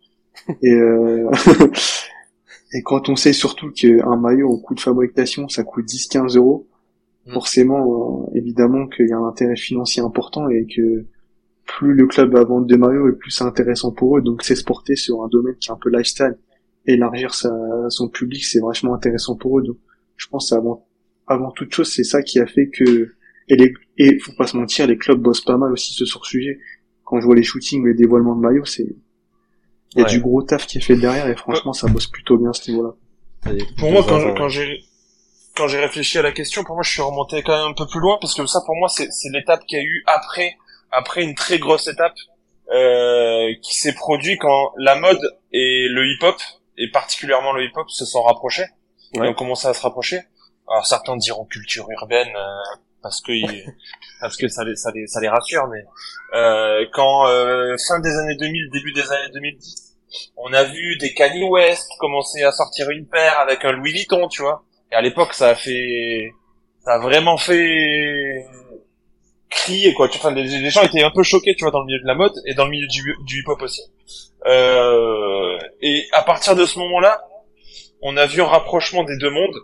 Et, 0.62 0.72
euh... 0.74 1.30
et 2.74 2.82
quand 2.84 3.10
on 3.10 3.16
sait 3.16 3.34
surtout 3.34 3.72
qu'un 3.72 4.16
maillot 4.18 4.50
au 4.50 4.58
coût 4.60 4.76
de 4.76 4.80
fabrication, 4.80 5.48
ça 5.50 5.64
coûte 5.64 5.86
10-15 5.88 6.38
euros, 6.38 6.68
Mm. 7.28 7.34
forcément, 7.34 8.28
euh, 8.30 8.38
évidemment 8.38 8.86
qu'il 8.88 9.08
y 9.10 9.12
a 9.12 9.18
un 9.18 9.28
intérêt 9.28 9.56
financier 9.56 10.04
important 10.04 10.48
et 10.48 10.68
que 10.68 11.06
plus 11.66 11.94
le 11.94 12.08
club 12.08 12.34
va 12.34 12.44
vendre 12.44 12.68
des 12.68 12.78
maillots 12.78 13.10
et 13.10 13.14
plus 13.16 13.32
c'est 13.32 13.44
intéressant 13.44 13.92
pour 13.92 14.18
eux. 14.18 14.22
Donc 14.22 14.44
c'est 14.44 14.56
se 14.56 14.64
porter 14.64 14.96
sur 14.96 15.24
un 15.24 15.28
domaine 15.28 15.56
qui 15.60 15.70
est 15.70 15.74
un 15.74 15.78
peu 15.82 15.90
lifestyle. 15.90 16.38
Élargir 16.86 17.34
sa, 17.34 17.50
son 17.90 18.10
public, 18.10 18.46
c'est 18.46 18.60
vachement 18.60 18.94
intéressant 18.94 19.36
pour 19.36 19.60
eux. 19.60 19.64
Donc 19.64 19.78
je 20.18 20.28
pense 20.28 20.50
que 20.52 20.56
avant, 20.56 20.88
avant 21.28 21.52
toute 21.52 21.74
chose, 21.74 21.92
c'est 21.92 22.04
ça 22.04 22.22
qui 22.22 22.40
a 22.40 22.46
fait 22.46 22.70
que... 22.70 23.14
Et, 23.48 23.56
les, 23.56 23.74
et 23.98 24.18
faut 24.20 24.34
pas 24.38 24.48
se 24.48 24.58
mentir, 24.58 24.88
les 24.88 24.98
clubs 24.98 25.20
bossent 25.20 25.44
pas 25.44 25.58
mal 25.58 25.72
aussi 25.72 25.94
sur 25.94 26.08
ce 26.08 26.20
sujet. 26.24 26.60
Quand 27.04 27.20
je 27.20 27.26
vois 27.26 27.36
les 27.36 27.44
shootings, 27.44 27.86
les 27.86 27.94
dévoilements 27.94 28.36
de 28.36 28.42
maillots, 28.42 28.66
c'est... 28.66 28.96
Il 29.94 30.00
y 30.00 30.02
a 30.02 30.06
Ouais. 30.06 30.12
du 30.12 30.20
gros 30.20 30.42
taf 30.44 30.66
qui 30.68 30.78
est 30.78 30.82
fait 30.82 30.96
derrière 30.98 31.28
et 31.28 31.36
franchement, 31.36 31.72
ça 31.74 31.88
bosse 31.88 32.08
plutôt 32.08 32.38
bien 32.38 32.50
à 32.50 32.54
ce 32.54 32.70
niveau-là. 32.70 32.96
Pour 33.78 33.92
moi, 33.92 34.04
quand, 34.08 34.50
j'ai 34.50 34.82
quand 35.56 35.68
j'ai 35.68 35.80
réfléchi 35.80 36.18
à 36.18 36.22
la 36.22 36.32
question, 36.32 36.64
pour 36.64 36.76
moi, 36.76 36.84
je 36.84 36.92
suis 36.92 37.02
remonté 37.02 37.42
quand 37.44 37.58
même 37.58 37.72
un 37.72 37.74
peu 37.74 37.86
plus 37.88 38.00
loin 38.02 38.18
parce 38.20 38.36
que 38.36 38.46
ça, 38.46 38.60
pour 38.66 38.76
moi, 38.76 38.90
c'est 38.90 39.08
c'est 39.12 39.30
l'étape 39.32 39.64
qu'il 39.68 39.78
y 39.78 39.82
a 39.82 39.86
eu 39.86 40.04
après 40.08 40.56
après 40.96 41.24
une 41.24 41.36
très 41.36 41.60
grosse 41.60 41.88
étape 41.88 42.16
euh, 42.74 43.54
qui 43.62 43.76
s'est 43.76 43.94
produite 43.94 44.40
quand 44.42 44.74
la 44.78 44.96
mode 44.96 45.20
et 45.52 45.88
le 45.90 46.06
hip-hop 46.08 46.36
et 46.78 46.90
particulièrement 46.92 47.52
le 47.54 47.64
hip-hop 47.66 47.90
se 47.90 48.06
sont 48.06 48.24
rapprochés 48.24 48.66
Ouais. 49.16 49.30
ont 49.30 49.34
commencé 49.34 49.68
à 49.68 49.74
se 49.74 49.82
rapprocher. 49.82 50.20
Alors 50.68 50.86
certains 50.86 51.16
diront 51.16 51.46
culture 51.46 51.86
urbaine 51.92 52.28
euh, 52.36 52.78
parce 53.02 53.22
que 53.22 53.32
ils- 53.32 53.66
parce 54.20 54.36
que 54.36 54.48
ça 54.50 54.64
les 54.66 54.76
ça 54.76 54.92
les 54.94 55.06
ça 55.08 55.22
les 55.22 55.30
rassure, 55.30 55.68
mais 55.68 55.86
euh, 56.34 56.86
quand 56.92 57.28
euh, 57.28 57.76
fin 57.88 58.00
des 58.00 58.14
années 58.18 58.36
2000, 58.36 58.70
début 58.74 58.92
des 58.94 59.10
années 59.12 59.32
2010 59.34 59.96
on 60.38 60.52
a 60.54 60.64
vu 60.64 60.98
des 60.98 61.14
Kanye 61.14 61.44
West 61.44 61.88
commencer 62.00 62.44
à 62.44 62.52
sortir 62.52 62.90
une 62.90 63.06
paire 63.08 63.40
avec 63.40 63.64
un 63.64 63.72
Louis 63.74 63.92
Vuitton, 63.94 64.28
tu 64.28 64.42
vois. 64.42 64.64
Et 64.92 64.96
à 64.96 65.02
l'époque, 65.02 65.34
ça 65.34 65.50
a 65.50 65.56
fait, 65.56 66.32
ça 66.86 66.94
a 66.94 67.00
vraiment 67.00 67.38
fait 67.38 68.46
crier, 69.56 69.94
quoi. 69.94 70.08
Enfin, 70.14 70.32
les, 70.32 70.44
les 70.44 70.70
gens 70.70 70.84
étaient 70.84 71.04
un 71.04 71.12
peu 71.12 71.24
choqués, 71.24 71.56
tu 71.56 71.64
vois, 71.64 71.72
dans 71.72 71.80
le 71.80 71.86
milieu 71.86 72.00
de 72.00 72.08
la 72.08 72.14
mode 72.14 72.34
et 72.46 72.54
dans 72.54 72.66
le 72.66 72.72
milieu 72.72 72.88
du, 72.88 73.40
hip-hop 73.40 73.62
aussi. 73.62 73.82
Euh, 74.46 75.58
et 75.82 76.08
à 76.12 76.22
partir 76.22 76.56
de 76.56 76.66
ce 76.66 76.78
moment-là, 76.80 77.24
on 78.02 78.18
a 78.18 78.28
vu 78.28 78.42
un 78.42 78.48
rapprochement 78.48 79.04
des 79.04 79.18
deux 79.18 79.32
mondes. 79.32 79.58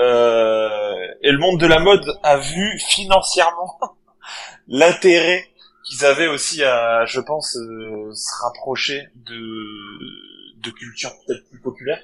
Euh, 0.00 0.94
et 1.22 1.32
le 1.32 1.38
monde 1.38 1.58
de 1.58 1.66
la 1.66 1.78
mode 1.78 2.04
a 2.22 2.36
vu 2.36 2.78
financièrement 2.78 3.78
l'intérêt 4.68 5.48
qu'ils 5.84 6.04
avaient 6.04 6.28
aussi 6.28 6.62
à, 6.62 7.04
je 7.06 7.20
pense, 7.20 7.56
euh, 7.56 8.12
se 8.12 8.44
rapprocher 8.44 9.08
de, 9.14 10.60
de 10.60 10.70
cultures 10.70 11.12
peut-être 11.26 11.48
plus 11.48 11.60
populaires, 11.60 12.02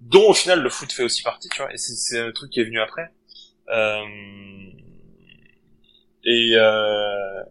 dont 0.00 0.30
au 0.30 0.34
final 0.34 0.60
le 0.60 0.70
foot 0.70 0.92
fait 0.92 1.04
aussi 1.04 1.22
partie, 1.22 1.48
tu 1.48 1.62
vois, 1.62 1.72
et 1.72 1.76
c'est 1.78 2.18
un 2.18 2.32
truc 2.32 2.50
qui 2.50 2.60
est 2.60 2.64
venu 2.64 2.80
après. 2.80 3.10
Euh, 3.68 4.04
et, 6.26 6.52
euh, 6.56 7.42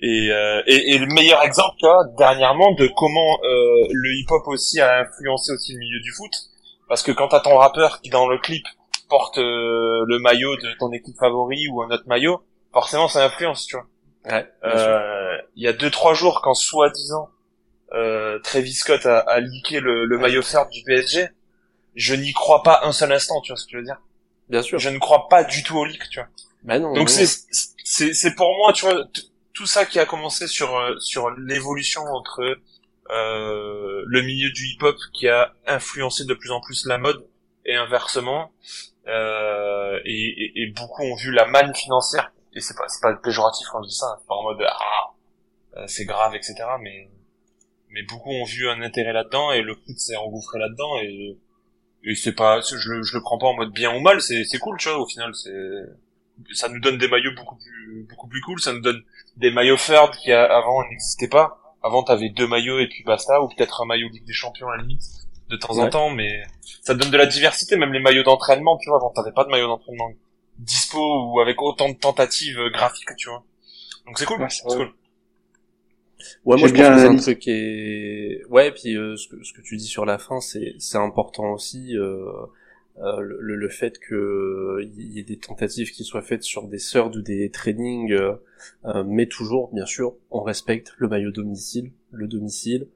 et, 0.00 0.30
euh, 0.30 0.62
et, 0.66 0.94
et 0.94 0.98
le 0.98 1.06
meilleur 1.06 1.42
exemple, 1.42 1.74
tu 1.78 1.86
vois, 1.86 2.04
dernièrement, 2.18 2.72
de 2.74 2.86
comment 2.96 3.38
euh, 3.42 3.86
le 3.90 4.14
hip-hop 4.20 4.46
aussi 4.46 4.80
a 4.80 5.00
influencé 5.00 5.52
aussi 5.52 5.72
le 5.72 5.78
milieu 5.78 6.00
du 6.00 6.12
foot, 6.12 6.32
parce 6.88 7.02
que 7.02 7.10
quand 7.10 7.28
t'as 7.28 7.40
ton 7.40 7.56
rappeur 7.56 8.00
qui 8.00 8.10
dans 8.10 8.28
le 8.28 8.38
clip 8.38 8.64
porte 9.08 9.38
euh, 9.38 10.04
le 10.06 10.18
maillot 10.18 10.56
de 10.56 10.78
ton 10.78 10.92
équipe 10.92 11.16
favori 11.18 11.66
ou 11.68 11.82
un 11.82 11.90
autre 11.90 12.06
maillot, 12.06 12.42
forcément 12.72 13.08
ça 13.08 13.24
influence, 13.24 13.66
tu 13.66 13.76
vois. 13.76 13.86
Ouais. 14.26 14.46
Euh, 14.64 15.38
il 15.54 15.62
y 15.62 15.68
a 15.68 15.72
deux 15.72 15.90
trois 15.90 16.14
jours 16.14 16.42
quand 16.42 16.54
soi-disant 16.54 17.28
euh, 17.94 18.38
Travis 18.40 18.72
Scott 18.74 19.06
a, 19.06 19.20
a 19.20 19.40
leaké 19.40 19.80
le, 19.80 20.04
le 20.04 20.18
maillot 20.18 20.42
third 20.42 20.68
du 20.70 20.82
PSG, 20.82 21.28
je 21.94 22.14
n'y 22.14 22.32
crois 22.32 22.62
pas 22.62 22.80
un 22.82 22.92
seul 22.92 23.12
instant, 23.12 23.40
tu 23.40 23.52
vois 23.52 23.56
ce 23.56 23.64
que 23.64 23.72
je 23.72 23.76
veux 23.78 23.84
dire? 23.84 24.00
Bien 24.48 24.62
sûr. 24.62 24.78
Je 24.78 24.90
ne 24.90 24.98
crois 24.98 25.28
pas 25.28 25.44
du 25.44 25.62
tout 25.62 25.76
au 25.78 25.84
leak, 25.84 26.02
tu 26.10 26.18
vois. 26.20 26.28
Bah 26.66 26.78
non. 26.78 26.92
Donc 26.92 27.08
c'est 27.08 27.26
c'est 27.84 28.12
c'est 28.12 28.34
pour 28.34 28.54
moi, 28.56 28.72
tu 28.72 28.84
vois, 28.84 29.04
tout 29.54 29.66
ça 29.66 29.86
qui 29.86 29.98
a 29.98 30.06
commencé 30.06 30.46
sur 30.48 30.76
euh, 30.76 30.98
sur 30.98 31.30
l'évolution 31.30 32.02
entre 32.02 32.58
euh, 33.10 34.02
le 34.04 34.22
milieu 34.22 34.50
du 34.50 34.66
hip-hop 34.66 34.96
qui 35.14 35.28
a 35.28 35.54
influencé 35.66 36.24
de 36.24 36.34
plus 36.34 36.50
en 36.50 36.60
plus 36.60 36.86
la 36.86 36.98
mode 36.98 37.26
et 37.64 37.74
inversement. 37.76 38.52
Euh, 39.06 40.00
et, 40.04 40.12
et, 40.12 40.62
et 40.62 40.66
beaucoup 40.72 41.02
ont 41.02 41.14
vu 41.14 41.30
la 41.30 41.46
manne 41.46 41.72
financière 41.76 42.32
et 42.54 42.60
c'est 42.60 42.76
pas 42.76 42.88
c'est 42.88 43.00
pas 43.00 43.14
péjoratif 43.14 43.68
quand 43.70 43.80
je 43.84 43.88
dis 43.88 43.94
ça, 43.94 44.06
hein, 44.06 44.22
pas 44.26 44.34
en 44.34 44.42
mode 44.42 44.66
ah 44.68 45.12
euh, 45.76 45.84
c'est 45.86 46.04
grave 46.04 46.34
etc. 46.34 46.54
Mais 46.80 47.08
mais 47.90 48.02
beaucoup 48.02 48.30
ont 48.30 48.44
vu 48.44 48.68
un 48.68 48.80
intérêt 48.82 49.12
là-dedans 49.12 49.52
et 49.52 49.62
le 49.62 49.76
foot 49.76 49.96
s'est 49.96 50.16
engouffré 50.16 50.58
là-dedans 50.58 50.98
et 51.02 51.38
et 52.02 52.14
c'est 52.16 52.32
pas 52.32 52.60
je 52.60 52.74
le 52.90 53.02
je 53.04 53.16
le 53.16 53.22
prends 53.22 53.38
pas 53.38 53.46
en 53.46 53.54
mode 53.54 53.72
bien 53.72 53.94
ou 53.94 54.00
mal 54.00 54.20
c'est 54.20 54.42
c'est 54.44 54.58
cool 54.58 54.76
tu 54.78 54.88
vois 54.88 54.98
au 54.98 55.06
final 55.06 55.32
c'est 55.36 55.52
ça 56.52 56.68
nous 56.68 56.80
donne 56.80 56.98
des 56.98 57.08
maillots 57.08 57.34
beaucoup 57.36 57.56
plus 57.56 58.06
beaucoup 58.08 58.28
plus 58.28 58.40
cool 58.42 58.60
ça 58.60 58.72
nous 58.72 58.80
donne 58.80 59.02
des 59.36 59.50
maillots 59.50 59.76
third 59.76 60.14
qui 60.22 60.32
a- 60.32 60.44
avant 60.44 60.82
n'existaient 60.88 61.28
pas. 61.28 61.60
Avant 61.82 62.02
t'avais 62.02 62.28
deux 62.30 62.46
maillots 62.48 62.78
et 62.80 62.88
puis 62.88 63.04
basta 63.04 63.40
ou 63.42 63.48
peut-être 63.48 63.82
un 63.82 63.86
maillot 63.86 64.08
Ligue 64.08 64.24
des 64.26 64.32
Champions 64.32 64.68
à 64.68 64.76
la 64.76 64.82
limite 64.82 65.02
de 65.48 65.56
temps 65.56 65.78
en 65.78 65.88
temps 65.88 66.10
mais 66.10 66.42
ça 66.82 66.94
donne 66.94 67.10
de 67.10 67.16
la 67.16 67.26
diversité 67.26 67.76
même 67.76 67.92
les 67.92 68.00
maillots 68.00 68.24
d'entraînement 68.24 68.76
tu 68.78 68.88
vois. 68.88 68.98
Avant 68.98 69.10
t'avais 69.10 69.32
pas 69.32 69.44
de 69.44 69.50
maillot 69.50 69.68
d'entraînement 69.68 70.10
dispo 70.58 70.98
ou 71.32 71.40
avec 71.40 71.60
autant 71.62 71.88
de 71.88 71.94
tentatives 71.94 72.58
euh, 72.58 72.70
graphiques 72.70 73.14
tu 73.18 73.28
vois. 73.28 73.44
Donc 74.06 74.18
c'est 74.18 74.24
cool 74.26 74.40
Ouais, 74.40 74.48
c'est 74.50 74.62
cool. 74.64 74.92
Ouais, 76.44 76.56
moi 76.56 76.68
je 76.68 76.72
pense 76.72 76.72
bien 76.72 76.94
que 76.94 76.98
c'est 77.00 77.06
un 77.06 77.16
truc 77.16 77.38
qui 77.40 77.50
est... 77.50 78.44
Ouais, 78.48 78.72
puis 78.72 78.96
euh, 78.96 79.16
ce, 79.16 79.28
que, 79.28 79.42
ce 79.44 79.52
que 79.52 79.60
tu 79.60 79.76
dis 79.76 79.86
sur 79.86 80.04
la 80.06 80.18
fin, 80.18 80.40
c'est 80.40 80.74
c'est 80.78 80.96
important 80.98 81.52
aussi, 81.52 81.96
euh, 81.96 82.24
euh, 83.02 83.20
le, 83.20 83.56
le 83.56 83.68
fait 83.68 83.98
que 83.98 84.78
il 84.82 85.12
y 85.12 85.20
ait 85.20 85.24
des 85.24 85.38
tentatives 85.38 85.90
qui 85.90 86.04
soient 86.04 86.22
faites 86.22 86.42
sur 86.42 86.66
des 86.66 86.78
surds 86.78 87.14
ou 87.14 87.20
des 87.20 87.50
trainings, 87.50 88.12
euh, 88.12 88.32
euh, 88.86 89.04
mais 89.06 89.26
toujours, 89.26 89.70
bien 89.72 89.86
sûr, 89.86 90.14
on 90.30 90.42
respecte 90.42 90.94
le 90.98 91.08
maillot 91.08 91.30
domicile, 91.30 91.92
le 92.12 92.26
domicile, 92.26 92.88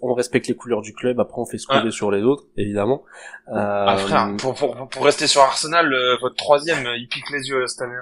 on 0.00 0.14
respecte 0.14 0.46
les 0.46 0.54
couleurs 0.54 0.82
du 0.82 0.92
club, 0.92 1.18
après 1.20 1.40
on 1.40 1.46
fait 1.46 1.58
ce 1.58 1.66
qu'on 1.66 1.80
veut 1.82 1.90
sur 1.90 2.10
les 2.10 2.22
autres, 2.22 2.44
évidemment. 2.56 3.02
Euh, 3.48 3.52
Ah 3.56 3.96
frère, 3.96 4.36
pour, 4.36 4.54
pour, 4.54 4.88
pour 4.88 5.04
rester 5.04 5.26
sur 5.26 5.40
Arsenal, 5.40 5.92
euh, 5.92 6.16
votre 6.20 6.36
troisième, 6.36 6.86
euh, 6.86 6.96
il 6.96 7.08
pique 7.08 7.30
les 7.30 7.48
yeux 7.48 7.66
cette 7.66 7.82
année. 7.82 7.94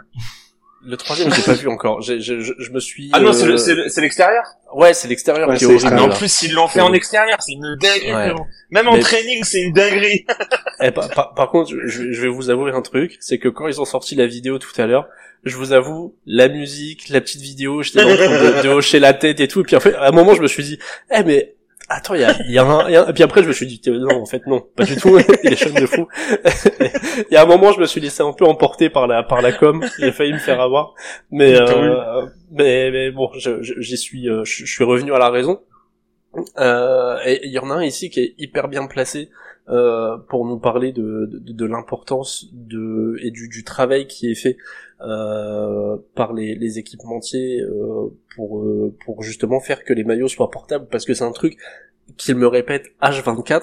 Le 0.84 0.96
troisième, 0.96 1.32
j'ai 1.32 1.42
pas 1.42 1.52
vu 1.62 1.68
encore. 1.68 2.00
J'ai- 2.02 2.20
j'ai- 2.20 2.40
je, 2.40 2.52
je 2.58 2.70
me 2.70 2.80
suis. 2.80 3.10
Ah 3.12 3.20
non, 3.20 3.28
euh, 3.28 3.32
c'est 3.32 3.46
le- 3.46 3.56
c'est 3.56 3.74
le- 3.74 3.88
c'est 3.88 4.00
l'extérieur? 4.00 4.42
Ouais, 4.74 4.94
c'est 4.94 5.06
l'extérieur 5.08 5.48
Ouais, 5.48 5.56
qui 5.56 5.64
est 5.64 5.66
c'est 5.68 5.72
horrible. 5.74 5.88
Ah, 5.92 5.94
mais 5.94 6.00
en 6.00 6.16
plus, 6.16 6.42
ils 6.42 6.52
l'ont 6.52 6.66
fait 6.68 6.80
en 6.80 6.92
extérieur, 6.92 7.38
c'est 7.40 7.52
une 7.52 7.76
dinguerie. 7.80 8.12
Ouais. 8.12 8.34
Même 8.70 8.88
en 8.88 8.94
Mais- 8.94 9.00
training, 9.00 9.44
c'est 9.44 9.60
une 9.60 9.72
dinguerie. 9.72 10.24
Eh, 10.84 10.90
par, 10.90 11.08
par- 11.10 11.34
par 11.34 11.48
contre, 11.50 11.70
je, 11.86 12.12
je 12.12 12.20
vais 12.22 12.26
vous 12.28 12.50
avouer 12.50 12.72
un 12.72 12.82
truc, 12.82 13.16
c'est 13.20 13.38
que 13.38 13.48
quand 13.48 13.68
ils 13.68 13.80
ont 13.80 13.84
sorti 13.84 14.16
la 14.16 14.26
vidéo 14.26 14.58
tout 14.58 14.72
à 14.80 14.86
l'heure, 14.88 15.06
je 15.44 15.56
vous 15.56 15.72
avoue, 15.72 16.16
la 16.26 16.48
musique, 16.48 17.08
la 17.08 17.20
petite 17.20 17.40
vidéo, 17.40 17.82
j'étais 17.84 18.00
en 18.02 18.16
train 18.16 18.28
de, 18.28 18.62
de 18.62 18.68
hocher 18.68 18.98
la 18.98 19.12
tête 19.14 19.38
et 19.38 19.46
tout, 19.46 19.60
et 19.60 19.62
puis 19.62 19.76
en 19.76 19.80
fait, 19.80 19.94
à 19.94 20.08
un 20.08 20.10
moment, 20.10 20.34
je 20.34 20.42
me 20.42 20.48
suis 20.48 20.64
dit, 20.64 20.78
eh 21.16 21.22
mais 21.22 21.54
attends, 21.96 22.14
il 22.14 22.20
y 22.20 22.24
a, 22.24 22.34
y, 22.48 22.58
a 22.58 22.64
un- 22.64 22.90
y 22.90 22.96
a 22.96 23.04
un- 23.04 23.08
et 23.08 23.12
puis 23.12 23.22
après, 23.22 23.42
je 23.42 23.48
me 23.48 23.52
suis 23.52 23.66
dit, 23.66 23.80
non, 23.86 24.22
en 24.22 24.26
fait, 24.26 24.46
non, 24.46 24.60
pas 24.76 24.84
du 24.84 24.96
tout, 24.96 25.18
il 25.44 25.52
est 25.52 25.56
jeune 25.56 25.74
de 25.74 25.86
fou. 25.86 26.06
Il 27.30 27.34
y 27.34 27.36
a 27.36 27.42
un 27.42 27.46
moment, 27.46 27.72
je 27.72 27.80
me 27.80 27.86
suis 27.86 28.00
laissé 28.00 28.22
un 28.22 28.32
peu 28.32 28.44
emporter 28.44 28.90
par 28.90 29.06
la 29.06 29.22
par 29.22 29.40
la 29.42 29.52
com, 29.52 29.84
j'ai 29.98 30.12
failli 30.12 30.32
me 30.32 30.38
faire 30.38 30.60
avoir, 30.60 30.94
mais 31.30 31.54
euh, 31.54 32.26
mais, 32.50 32.90
mais 32.90 33.10
bon, 33.10 33.30
j'y 33.34 33.96
suis, 33.96 34.28
euh, 34.28 34.44
je, 34.44 34.64
je 34.64 34.72
suis 34.72 34.84
revenu 34.84 35.12
à 35.14 35.18
la 35.18 35.30
raison. 35.30 35.60
Euh, 36.58 37.18
et 37.26 37.46
il 37.46 37.52
y 37.52 37.58
en 37.58 37.70
a 37.70 37.74
un 37.74 37.82
ici 37.84 38.08
qui 38.08 38.20
est 38.20 38.34
hyper 38.38 38.68
bien 38.68 38.86
placé 38.86 39.28
euh, 39.68 40.18
pour 40.28 40.44
nous 40.46 40.58
parler 40.58 40.92
de, 40.92 41.28
de, 41.30 41.52
de 41.52 41.64
l'importance 41.64 42.48
de 42.52 43.16
et 43.22 43.30
du, 43.30 43.48
du 43.48 43.62
travail 43.62 44.06
qui 44.08 44.30
est 44.30 44.34
fait 44.34 44.56
euh, 45.00 45.96
par 46.14 46.32
les, 46.32 46.54
les 46.54 46.78
équipementiers 46.78 47.60
euh, 47.60 48.08
pour 48.34 48.60
euh, 48.60 48.94
pour 49.04 49.22
justement 49.22 49.60
faire 49.60 49.84
que 49.84 49.92
les 49.92 50.04
maillots 50.04 50.28
soient 50.28 50.50
portables 50.50 50.88
parce 50.90 51.04
que 51.04 51.14
c'est 51.14 51.24
un 51.24 51.32
truc 51.32 51.58
qu'il 52.16 52.34
me 52.34 52.46
répète 52.46 52.92
H24 53.00 53.62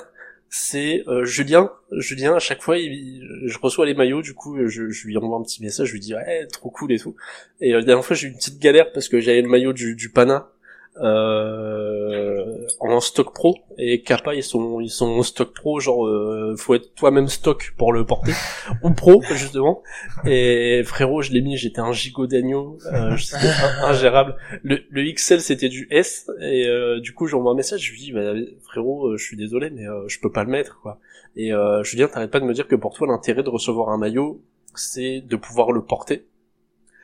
c'est 0.50 1.04
euh, 1.08 1.26
Julien 1.26 1.70
Julien 1.92 2.34
à 2.36 2.40
chaque 2.40 2.62
fois 2.62 2.78
il, 2.78 3.28
je 3.46 3.60
reçois 3.60 3.86
les 3.86 3.94
maillots 3.94 4.22
du 4.22 4.34
coup 4.34 4.58
je, 4.68 4.90
je 4.90 5.08
lui 5.08 5.18
envoie 5.18 5.38
un 5.38 5.44
petit 5.44 5.62
message 5.62 5.88
je 5.90 5.94
lui 5.94 6.00
dis 6.00 6.16
ouais 6.16 6.48
trop 6.48 6.70
cool 6.70 6.92
et 6.94 6.98
tout 6.98 7.16
et 7.60 7.74
euh, 7.74 7.80
la 7.80 7.86
dernière 7.86 8.06
fois 8.06 8.16
j'ai 8.16 8.28
eu 8.28 8.32
une 8.32 8.38
petite 8.38 8.60
galère 8.60 8.92
parce 8.94 9.10
que 9.10 9.20
j'avais 9.20 9.42
le 9.42 9.50
maillot 9.50 9.74
du, 9.74 9.96
du 9.96 10.10
Pana 10.10 10.50
euh, 10.98 12.68
en 12.80 13.00
stock 13.00 13.34
pro 13.34 13.56
et 13.78 14.02
Kappa 14.02 14.36
ils 14.36 14.44
sont 14.44 14.82
ils 14.82 14.90
sont 14.90 15.08
en 15.08 15.24
stock 15.24 15.54
pro 15.54 15.80
genre 15.80 16.06
euh, 16.06 16.56
faut 16.58 16.76
être 16.76 16.94
toi-même 16.96 17.28
stock 17.28 17.74
pour 17.78 17.94
le 17.94 18.06
porter. 18.06 18.34
Ou 18.84 18.92
pro 18.92 19.22
justement. 19.32 19.82
Et 20.26 20.82
frérot 20.86 21.22
je 21.22 21.32
l'ai 21.32 21.42
mis 21.42 21.58
j'étais 21.58 21.80
un 21.80 21.92
gigot 21.92 22.28
d'agneau 22.28 22.78
euh, 22.92 23.16
ingérable. 23.84 24.36
Le, 24.64 24.80
le 24.90 25.12
XL 25.14 25.42
c'était 25.42 25.70
du 25.70 25.88
S 25.92 26.30
et 26.42 26.68
euh, 26.68 27.00
du 27.00 27.14
coup 27.14 27.28
j'envoie 27.28 27.52
un 27.52 27.56
message 27.56 27.82
je 27.82 27.92
lui 27.92 28.00
dis 28.00 28.12
bah, 28.12 28.34
frérot 28.64 29.08
euh, 29.08 29.18
je 29.18 29.24
suis 29.24 29.38
désolé 29.38 29.70
mais 29.70 29.88
euh, 29.88 30.08
je 30.08 30.20
peux 30.20 30.32
pas 30.32 30.44
le 30.44 30.50
mettre 30.52 30.80
quoi. 30.82 31.00
Et 31.36 31.54
euh, 31.54 31.84
Julien 31.84 32.08
t'arrêtes 32.08 32.32
pas 32.32 32.40
de 32.40 32.46
me 32.46 32.54
dire 32.54 32.68
que 32.68 32.76
pour 32.76 32.94
toi 32.94 33.08
l'intérêt 33.08 33.44
de 33.44 33.50
recevoir 33.50 33.90
un 33.90 33.98
maillot 33.98 34.42
c'est 34.76 35.22
de 35.22 35.36
pouvoir 35.36 35.72
le 35.72 35.84
porter 35.84 36.26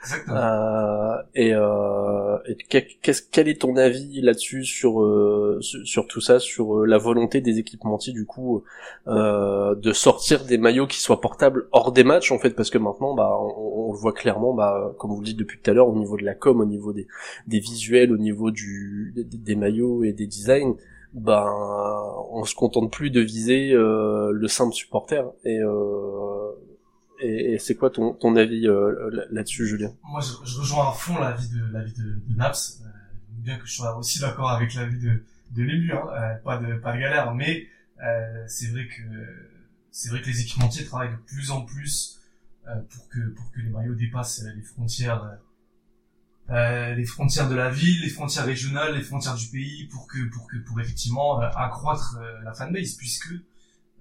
Exactement. 0.06 0.38
euh, 0.38 1.16
et, 1.34 1.54
euh, 1.54 2.38
et 2.48 2.56
que- 2.56 2.78
qu'est-ce, 3.02 3.22
quel 3.32 3.48
est 3.48 3.62
ton 3.62 3.76
avis 3.76 4.22
là-dessus 4.22 4.64
sur, 4.64 5.02
euh, 5.02 5.60
sur 5.62 6.08
tout 6.08 6.22
ça, 6.22 6.40
sur 6.40 6.86
la 6.86 6.98
volonté 6.98 7.42
des 7.42 7.58
équipementiers 7.60 8.14
du 8.14 8.26
coup 8.26 8.64
de 9.08 9.92
sortir 9.94 10.46
des 10.46 10.58
maillots 10.58 10.88
qui 10.88 11.00
soient 11.00 11.22
portables 11.22 11.68
hors 11.72 11.92
des 11.92 12.04
matchs 12.04 12.32
en 12.32 12.40
fait 12.40 12.52
parce 12.52 12.70
que 12.70 12.78
maintenant 12.78 13.14
bah 13.16 13.38
on, 13.40 13.92
le 13.92 13.98
voit 13.98 14.14
clairement 14.14 14.54
bah 14.54 14.94
comme 14.98 15.12
vous 15.12 15.20
le 15.20 15.26
dites 15.26 15.38
depuis 15.38 15.60
tout 15.62 15.70
à 15.72 15.74
l'heure 15.74 15.88
au 15.88 15.96
niveau 15.96 16.18
de 16.18 16.24
la 16.24 16.36
com, 16.36 16.60
au 16.62 16.66
niveau 16.66 16.94
des, 16.94 17.08
visuels, 17.48 18.12
au 18.12 18.18
niveau 18.18 18.52
du 18.52 19.14
des, 19.16 19.24
des 19.24 19.56
maillots 19.56 20.04
et 20.04 20.14
des 20.14 20.28
designs 20.28 20.76
ben 21.14 21.46
on 22.32 22.44
se 22.44 22.56
contente 22.56 22.92
plus 22.92 23.10
de 23.10 23.22
viser 23.22 23.72
euh, 23.72 24.32
le 24.34 24.48
simple 24.48 24.74
supporter 24.74 25.24
et 25.46 25.60
euh, 25.60 26.52
et, 27.26 27.60
c'est 27.60 27.76
quoi 27.76 27.90
ton, 27.90 28.14
ton 28.14 28.36
avis 28.36 28.68
euh, 28.68 29.10
là- 29.12 29.26
là-dessus, 29.32 29.68
Julien? 29.68 29.92
Moi, 30.04 30.22
je, 30.22 30.58
rejoins 30.58 30.90
à 30.90 30.94
fond 30.94 31.18
l'avis 31.18 31.50
de 31.50 31.60
de, 31.60 32.36
Naps, 32.36 32.82
euh, 32.84 32.90
bien 33.30 33.58
que 33.58 33.66
je 33.66 33.74
sois 33.74 33.98
aussi 33.98 34.20
d'accord 34.20 34.50
avec 34.50 34.74
l'avis 34.74 35.00
de 35.00 35.24
de 35.52 35.64
hein, 35.64 36.08
euh, 36.12 36.36
pas 36.44 36.58
de 36.58 36.76
pas 36.76 36.94
de 36.94 37.00
galère, 37.00 37.34
mais 37.34 37.68
c'est 38.48 38.68
vrai 38.68 38.88
que 38.88 39.02
c'est 39.92 40.10
vrai 40.10 40.22
que 40.22 40.28
les 40.28 40.42
équipementiers 40.42 40.86
travaillent 40.86 41.12
de 41.12 41.24
plus 41.26 41.52
en 41.52 41.62
plus 41.62 42.20
pour 42.90 43.08
que 43.10 43.20
pour 43.30 43.52
que 43.52 43.62
les 43.62 43.70
maillots 43.70 43.96
dépassent 43.96 44.44
les 44.44 44.62
frontières 44.62 45.40
les 46.50 47.06
frontières 47.06 47.50
de 47.50 47.56
la 47.56 47.70
ville, 47.70 48.02
les 48.02 48.10
frontières 48.10 48.46
régionales, 48.46 48.96
les 48.96 49.02
frontières 49.02 49.36
du 49.36 49.48
pays, 49.48 49.88
pour 49.88 50.08
que 50.08 50.30
pour 50.30 50.48
que 50.48 50.58
pour 50.58 50.80
effectivement 50.82 51.40
accroître 51.40 52.20
la 52.44 52.54
fanbase, 52.54 52.94
puisque 52.96 53.32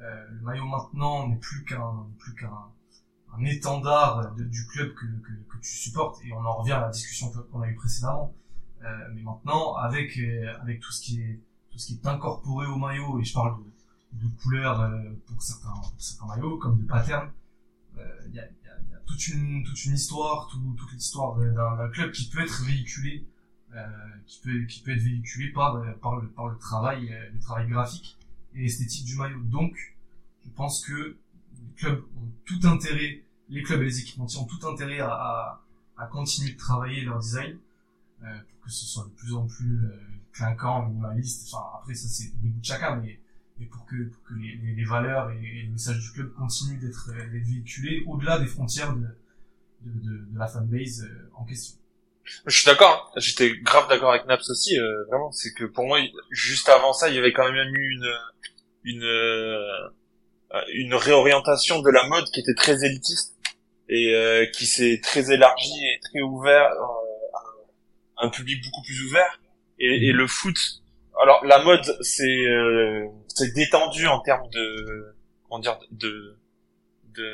le 0.00 0.40
maillot 0.42 0.66
maintenant 0.66 1.28
n'est 1.28 1.36
plus 1.38 1.64
qu'un 1.64 2.06
plus 2.18 2.34
qu'un 2.34 2.50
un 3.38 3.44
étendard 3.44 4.34
du 4.36 4.66
club 4.66 4.94
que, 4.94 5.06
que, 5.06 5.58
tu 5.62 5.76
supportes 5.76 6.22
et 6.24 6.32
on 6.32 6.44
en 6.44 6.56
revient 6.56 6.72
à 6.72 6.82
la 6.82 6.90
discussion 6.90 7.30
qu'on 7.50 7.62
a 7.62 7.68
eue 7.68 7.74
précédemment. 7.74 8.34
Euh, 8.82 9.08
mais 9.14 9.22
maintenant 9.22 9.76
avec 9.76 10.18
euh, 10.18 10.52
avec 10.60 10.80
tout 10.80 10.92
ce 10.92 11.00
qui 11.00 11.22
est 11.22 11.40
tout 11.70 11.78
ce 11.78 11.86
qui 11.86 11.94
est 11.94 12.06
incorporé 12.06 12.66
au 12.66 12.76
maillot 12.76 13.18
et 13.18 13.24
je 13.24 13.32
parle 13.32 13.56
de, 14.12 14.28
couleurs 14.42 14.80
euh, 14.80 14.90
pour 15.26 15.40
certains 15.40 15.72
certains 15.96 16.26
maillots 16.26 16.58
comme 16.58 16.78
de 16.78 16.84
patterns 16.86 17.30
il 18.26 18.34
y, 18.34 18.40
a, 18.40 18.44
toute 19.06 19.28
une 19.28 19.64
toute 19.64 19.84
une 19.86 19.94
histoire 19.94 20.48
tout, 20.48 20.60
toute 20.76 20.92
l'histoire 20.92 21.36
d'un 21.36 21.88
club 21.90 22.12
qui 22.12 22.28
peut 22.28 22.42
être 22.42 22.62
véhiculé 22.64 23.26
qui 24.26 24.40
peut 24.40 24.64
qui 24.66 24.82
peut 24.82 24.92
être 24.92 25.02
véhiculé 25.02 25.50
par 25.52 25.82
par 26.02 26.18
le 26.20 26.58
travail 26.58 27.10
le 27.32 27.40
travail 27.40 27.68
graphique 27.68 28.18
et 28.54 28.66
esthétique 28.66 29.06
du 29.06 29.16
maillot. 29.16 29.40
Donc 29.44 29.76
je 30.44 30.50
pense 30.50 30.84
que 30.84 31.16
les 31.60 31.72
clubs 31.76 32.02
ont 32.16 32.30
tout 32.44 32.60
intérêt, 32.64 33.23
les 33.48 33.62
clubs 33.62 33.82
et 33.82 33.84
les 33.86 34.00
équipementiers 34.00 34.40
ont 34.40 34.46
tout 34.46 34.66
intérêt 34.66 35.00
à, 35.00 35.10
à, 35.10 35.62
à 35.98 36.06
continuer 36.06 36.52
de 36.52 36.58
travailler 36.58 37.02
leur 37.02 37.18
design 37.18 37.58
euh, 38.22 38.26
pour 38.48 38.64
que 38.64 38.70
ce 38.70 38.84
soit 38.86 39.04
de 39.04 39.10
plus 39.10 39.34
en 39.34 39.46
plus 39.46 39.76
euh, 39.84 40.00
clinquant, 40.32 40.86
minimaliste. 40.86 41.48
Enfin, 41.52 41.64
après 41.80 41.94
ça 41.94 42.08
c'est 42.08 42.32
les 42.42 42.48
goûts 42.50 42.60
de 42.60 42.64
chacun, 42.64 42.96
mais, 42.96 43.20
mais 43.58 43.66
pour 43.66 43.84
que, 43.86 44.08
pour 44.08 44.22
que 44.24 44.34
les, 44.34 44.56
les, 44.74 44.84
valeurs 44.84 45.30
et, 45.30 45.36
et 45.38 45.62
les 45.62 45.68
messages 45.68 45.98
du 46.00 46.10
club 46.12 46.32
continuent 46.34 46.80
d'être 46.80 47.10
euh, 47.10 47.26
véhiculés 47.32 48.02
au-delà 48.06 48.38
des 48.38 48.46
frontières 48.46 48.94
de, 48.94 49.06
de, 49.82 50.00
de, 50.00 50.24
de 50.32 50.38
la 50.38 50.46
fanbase 50.48 51.04
euh, 51.04 51.30
en 51.36 51.44
question. 51.44 51.76
Je 52.46 52.56
suis 52.58 52.64
d'accord. 52.66 53.12
hein. 53.14 53.20
J'étais 53.20 53.54
grave 53.58 53.86
d'accord 53.90 54.10
avec 54.10 54.26
Naps 54.26 54.48
aussi. 54.48 54.78
euh, 54.78 55.04
vraiment, 55.10 55.30
c'est 55.30 55.52
que 55.52 55.64
pour 55.64 55.84
moi, 55.86 55.98
juste 56.30 56.70
avant 56.70 56.94
ça, 56.94 57.10
il 57.10 57.14
y 57.14 57.18
avait 57.18 57.34
quand 57.34 57.44
même 57.52 57.74
eu 57.74 57.92
une 57.92 58.10
une 58.84 59.02
euh, 59.04 59.88
une 60.72 60.94
réorientation 60.94 61.82
de 61.82 61.90
la 61.90 62.06
mode 62.08 62.24
qui 62.32 62.40
était 62.40 62.54
très 62.54 62.82
élitiste 62.84 63.33
et 63.88 64.14
euh, 64.14 64.46
qui 64.46 64.66
s'est 64.66 65.00
très 65.02 65.32
élargie 65.32 65.84
et 65.84 66.00
très 66.00 66.20
ouvert 66.20 66.66
euh, 66.66 68.16
à 68.16 68.26
un 68.26 68.28
public 68.28 68.62
beaucoup 68.64 68.82
plus 68.82 69.02
ouvert. 69.06 69.40
Et, 69.78 70.08
et 70.08 70.12
le 70.12 70.26
foot, 70.26 70.56
alors 71.20 71.44
la 71.44 71.62
mode, 71.62 71.84
c'est 72.00 72.46
euh, 72.46 73.06
c'est 73.28 73.52
détendu 73.54 74.06
en 74.06 74.20
termes 74.20 74.48
de 74.50 75.16
comment 75.48 75.60
dire 75.60 75.78
de 75.90 76.36
de 77.14 77.32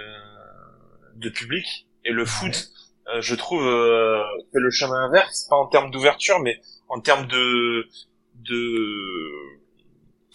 de 1.17 1.29
public 1.29 1.87
et 2.05 2.13
le 2.13 2.25
foot 2.25 2.71
euh, 3.09 3.21
je 3.21 3.35
trouve 3.35 3.67
euh, 3.67 4.23
fait 4.53 4.61
le 4.61 4.71
chemin 4.71 5.07
inverse, 5.07 5.47
pas 5.49 5.57
en 5.57 5.67
termes 5.67 5.91
d'ouverture, 5.91 6.39
mais 6.41 6.61
en 6.89 7.01
termes 7.01 7.27
de 7.27 7.89
de 8.35 9.61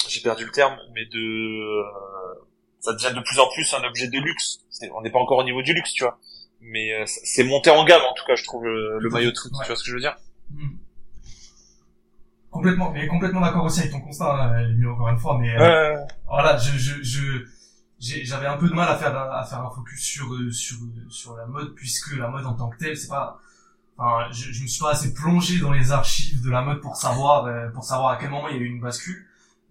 j'ai 0.07 0.21
perdu 0.21 0.45
le 0.45 0.51
terme, 0.51 0.77
mais 0.93 1.05
de 1.05 1.19
euh, 1.19 1.83
ça 2.85 2.93
devient 2.93 3.13
de 3.15 3.21
plus 3.21 3.39
en 3.39 3.47
plus 3.53 3.73
un 3.73 3.83
objet 3.83 4.07
de 4.07 4.19
luxe. 4.19 4.59
On 4.95 5.01
n'est 5.01 5.09
pas 5.11 5.19
encore 5.19 5.39
au 5.39 5.43
niveau 5.43 5.61
du 5.61 5.73
luxe, 5.73 5.91
tu 5.93 6.03
vois, 6.03 6.19
mais 6.61 6.93
euh, 6.93 7.03
c'est 7.05 7.43
monté 7.43 7.69
en 7.71 7.83
gamme 7.85 8.01
en 8.09 8.13
tout 8.13 8.25
cas, 8.25 8.35
je 8.35 8.43
trouve 8.43 8.63
le, 8.65 8.99
le 8.99 9.09
maillot 9.09 9.31
de 9.31 9.37
foot. 9.37 9.51
Ouais. 9.53 9.59
Tu 9.65 9.67
vois 9.67 9.75
ce 9.75 9.83
que 9.83 9.89
je 9.89 9.95
veux 9.95 10.01
dire 10.01 10.15
Hmm. 10.51 10.77
Complètement, 12.51 12.91
mais 12.91 13.07
complètement 13.07 13.41
d'accord 13.41 13.65
aussi 13.65 13.81
avec 13.81 13.91
ton 13.91 13.99
constat, 13.99 14.31
hein, 14.33 14.59
Emile, 14.69 14.87
encore 14.87 15.09
une 15.09 15.17
fois, 15.17 15.37
mais 15.37 15.53
euh, 15.59 15.93
Ouais. 15.95 15.97
voilà, 16.27 16.55
je, 16.57 16.77
je, 16.77 17.03
je, 17.03 17.43
j'avais 17.99 18.45
un 18.47 18.55
peu 18.57 18.69
de 18.69 18.73
mal 18.73 18.87
à 18.87 18.95
faire, 18.95 19.17
un- 19.17 19.29
à 19.31 19.43
faire 19.43 19.59
un 19.59 19.69
focus 19.71 20.01
sur, 20.01 20.33
euh, 20.33 20.51
sur, 20.51 20.77
euh, 20.77 21.09
sur 21.09 21.35
la 21.35 21.45
mode, 21.47 21.73
puisque 21.75 22.15
la 22.15 22.29
mode 22.29 22.45
en 22.45 22.53
tant 22.53 22.69
que 22.69 22.77
telle, 22.77 22.95
c'est 22.95 23.09
pas, 23.09 23.39
enfin, 23.97 24.31
je, 24.31 24.53
je 24.53 24.61
me 24.63 24.67
suis 24.67 24.79
pas 24.81 24.91
assez 24.91 25.13
plongé 25.13 25.59
dans 25.59 25.73
les 25.73 25.91
archives 25.91 26.41
de 26.43 26.49
la 26.49 26.61
mode 26.61 26.79
pour 26.79 26.95
savoir, 26.95 27.45
euh, 27.45 27.67
pour 27.69 27.83
savoir 27.83 28.11
à 28.11 28.17
quel 28.17 28.29
moment 28.29 28.47
il 28.47 28.55
y 28.55 28.59
a 28.59 28.61
eu 28.61 28.67
une 28.67 28.79
bascule. 28.81 29.25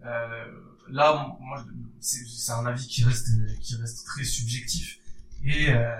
Euh, 0.05 0.45
là, 0.91 1.35
moi, 1.41 1.63
c'est, 2.01 2.25
c'est 2.27 2.53
un 2.53 2.67
avis 2.67 2.87
qui 2.87 3.05
reste, 3.05 3.29
qui 3.61 3.77
reste 3.77 4.07
très 4.07 4.25
subjectif. 4.25 4.99
Et, 5.47 5.69
euh, 5.71 5.91